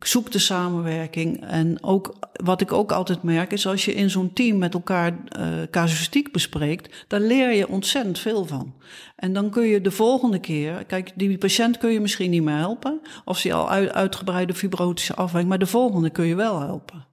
zoek 0.00 0.30
de 0.30 0.38
samenwerking. 0.38 1.44
En 1.44 1.82
ook 1.82 2.14
wat 2.32 2.60
ik 2.60 2.72
ook 2.72 2.92
altijd 2.92 3.22
merk 3.22 3.52
is 3.52 3.66
als 3.66 3.84
je 3.84 3.94
in 3.94 4.10
zo'n 4.10 4.32
team 4.32 4.58
met 4.58 4.74
elkaar 4.74 5.12
uh, 5.12 5.46
casuïstiek 5.70 6.32
bespreekt, 6.32 7.04
daar 7.08 7.20
leer 7.20 7.52
je 7.52 7.68
ontzettend 7.68 8.18
veel 8.18 8.46
van. 8.46 8.74
En 9.16 9.32
dan 9.32 9.50
kun 9.50 9.66
je 9.66 9.80
de 9.80 9.90
volgende 9.90 10.38
keer, 10.38 10.84
kijk, 10.84 11.12
die 11.14 11.38
patiënt 11.38 11.78
kun 11.78 11.90
je 11.90 12.00
misschien 12.00 12.30
niet 12.30 12.42
meer 12.42 12.56
helpen, 12.56 13.00
of 13.24 13.42
hij 13.42 13.52
al 13.52 13.70
uit, 13.70 13.92
uitgebreide 13.92 14.54
fibrotische 14.54 15.14
afwijking, 15.14 15.48
maar 15.48 15.58
de 15.58 15.66
volgende 15.66 16.10
kun 16.10 16.26
je 16.26 16.34
wel 16.34 16.60
helpen. 16.60 17.06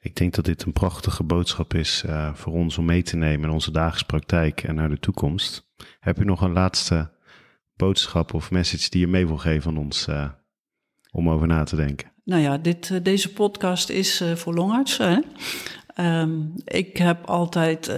Ik 0.00 0.16
denk 0.16 0.34
dat 0.34 0.44
dit 0.44 0.62
een 0.62 0.72
prachtige 0.72 1.22
boodschap 1.22 1.74
is 1.74 2.02
uh, 2.06 2.34
voor 2.34 2.52
ons 2.52 2.78
om 2.78 2.84
mee 2.84 3.02
te 3.02 3.16
nemen 3.16 3.48
in 3.48 3.54
onze 3.54 3.70
dagelijkse 3.70 4.06
praktijk 4.06 4.62
en 4.62 4.74
naar 4.74 4.88
de 4.88 4.98
toekomst. 4.98 5.72
Heb 6.00 6.16
je 6.16 6.24
nog 6.24 6.40
een 6.40 6.52
laatste 6.52 7.10
boodschap 7.76 8.34
of 8.34 8.50
message 8.50 8.90
die 8.90 9.00
je 9.00 9.06
mee 9.06 9.26
wil 9.26 9.36
geven 9.36 9.70
aan 9.70 9.78
ons 9.78 10.06
uh, 10.08 10.28
om 11.16 11.30
over 11.30 11.46
na 11.46 11.64
te 11.64 11.76
denken? 11.76 12.10
Nou 12.24 12.42
ja, 12.42 12.58
dit, 12.58 12.88
uh, 12.92 12.98
deze 13.02 13.32
podcast 13.32 13.88
is 13.88 14.20
uh, 14.20 14.32
voor 14.32 14.54
longartsen. 14.54 15.24
Um, 16.00 16.52
ik 16.64 16.96
heb 16.96 17.24
altijd 17.24 17.92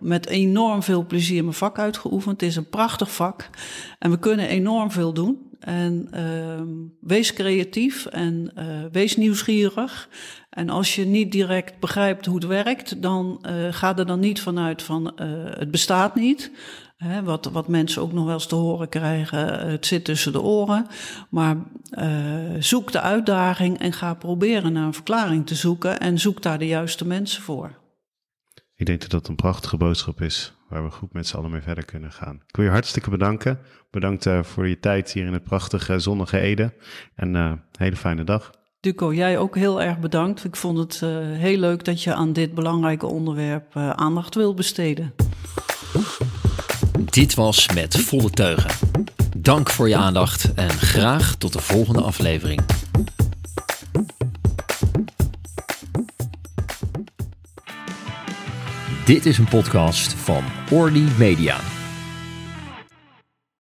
met 0.00 0.26
enorm 0.26 0.82
veel 0.82 1.06
plezier 1.06 1.42
mijn 1.42 1.54
vak 1.54 1.78
uitgeoefend. 1.78 2.40
Het 2.40 2.50
is 2.50 2.56
een 2.56 2.68
prachtig 2.68 3.14
vak 3.14 3.50
en 3.98 4.10
we 4.10 4.18
kunnen 4.18 4.48
enorm 4.48 4.90
veel 4.90 5.12
doen. 5.12 5.38
En 5.60 6.08
ehm, 6.10 6.68
wees 7.00 7.32
creatief 7.32 8.06
en 8.06 8.52
wees 8.92 9.16
nieuwsgierig. 9.16 10.08
En 10.50 10.70
als 10.70 10.94
je 10.94 11.04
niet 11.04 11.32
direct 11.32 11.80
begrijpt 11.80 12.26
hoe 12.26 12.34
het 12.34 12.46
werkt, 12.46 13.02
dan 13.02 13.46
ga 13.70 13.96
er 13.96 14.06
dan 14.06 14.20
niet 14.20 14.40
vanuit 14.40 14.82
van 14.82 15.12
het 15.58 15.70
bestaat 15.70 16.14
niet. 16.14 16.50
Hè, 16.96 17.22
wat, 17.22 17.44
wat 17.44 17.68
mensen 17.68 18.02
ook 18.02 18.12
nog 18.12 18.24
wel 18.24 18.34
eens 18.34 18.46
te 18.46 18.54
horen 18.54 18.88
krijgen, 18.88 19.60
eh, 19.60 19.68
het 19.68 19.86
zit 19.86 20.04
tussen 20.04 20.32
de 20.32 20.40
oren. 20.40 20.86
Maar 21.30 21.56
uh, 21.90 22.54
zoek 22.58 22.92
de 22.92 23.00
uitdaging 23.00 23.78
en 23.78 23.92
ga 23.92 24.14
proberen 24.14 24.72
naar 24.72 24.86
een 24.86 24.94
verklaring 24.94 25.46
te 25.46 25.54
zoeken 25.54 26.00
en 26.00 26.18
zoek 26.18 26.42
daar 26.42 26.58
de 26.58 26.66
juiste 26.66 27.06
mensen 27.06 27.42
voor. 27.42 27.70
Ik 28.74 28.86
denk 28.86 29.00
dat 29.00 29.10
dat 29.10 29.28
een 29.28 29.36
prachtige 29.36 29.76
boodschap 29.76 30.20
is 30.20 30.54
waar 30.68 30.84
we 30.84 30.90
goed 30.90 31.12
met 31.12 31.26
z'n 31.26 31.36
allen 31.36 31.50
mee 31.50 31.60
verder 31.60 31.84
kunnen 31.84 32.12
gaan. 32.12 32.42
Ik 32.46 32.56
wil 32.56 32.64
je 32.64 32.70
hartstikke 32.70 33.10
bedanken. 33.10 33.58
Bedankt 33.90 34.26
uh, 34.26 34.42
voor 34.42 34.68
je 34.68 34.78
tijd 34.78 35.12
hier 35.12 35.26
in 35.26 35.32
het 35.32 35.44
prachtige 35.44 35.98
zonnige 35.98 36.38
Ede 36.38 36.74
en 37.14 37.34
uh, 37.34 37.44
een 37.44 37.60
hele 37.78 37.96
fijne 37.96 38.24
dag. 38.24 38.50
Duco, 38.80 39.14
jij 39.14 39.38
ook 39.38 39.56
heel 39.56 39.82
erg 39.82 39.98
bedankt. 39.98 40.44
Ik 40.44 40.56
vond 40.56 40.78
het 40.78 41.00
uh, 41.04 41.10
heel 41.20 41.58
leuk 41.58 41.84
dat 41.84 42.02
je 42.02 42.14
aan 42.14 42.32
dit 42.32 42.54
belangrijke 42.54 43.06
onderwerp 43.06 43.76
aandacht 43.76 44.34
wil 44.34 44.54
besteden. 44.54 45.14
Dit 47.00 47.34
was 47.34 47.68
Met 47.74 47.96
Volle 47.96 48.30
Teugen. 48.30 48.70
Dank 49.36 49.70
voor 49.70 49.88
je 49.88 49.96
aandacht 49.96 50.54
en 50.54 50.70
graag 50.70 51.34
tot 51.34 51.52
de 51.52 51.60
volgende 51.60 52.02
aflevering. 52.02 52.60
Dit 59.04 59.26
is 59.26 59.38
een 59.38 59.48
podcast 59.48 60.12
van 60.12 60.44
Orly 60.70 61.04
Media. 61.18 61.75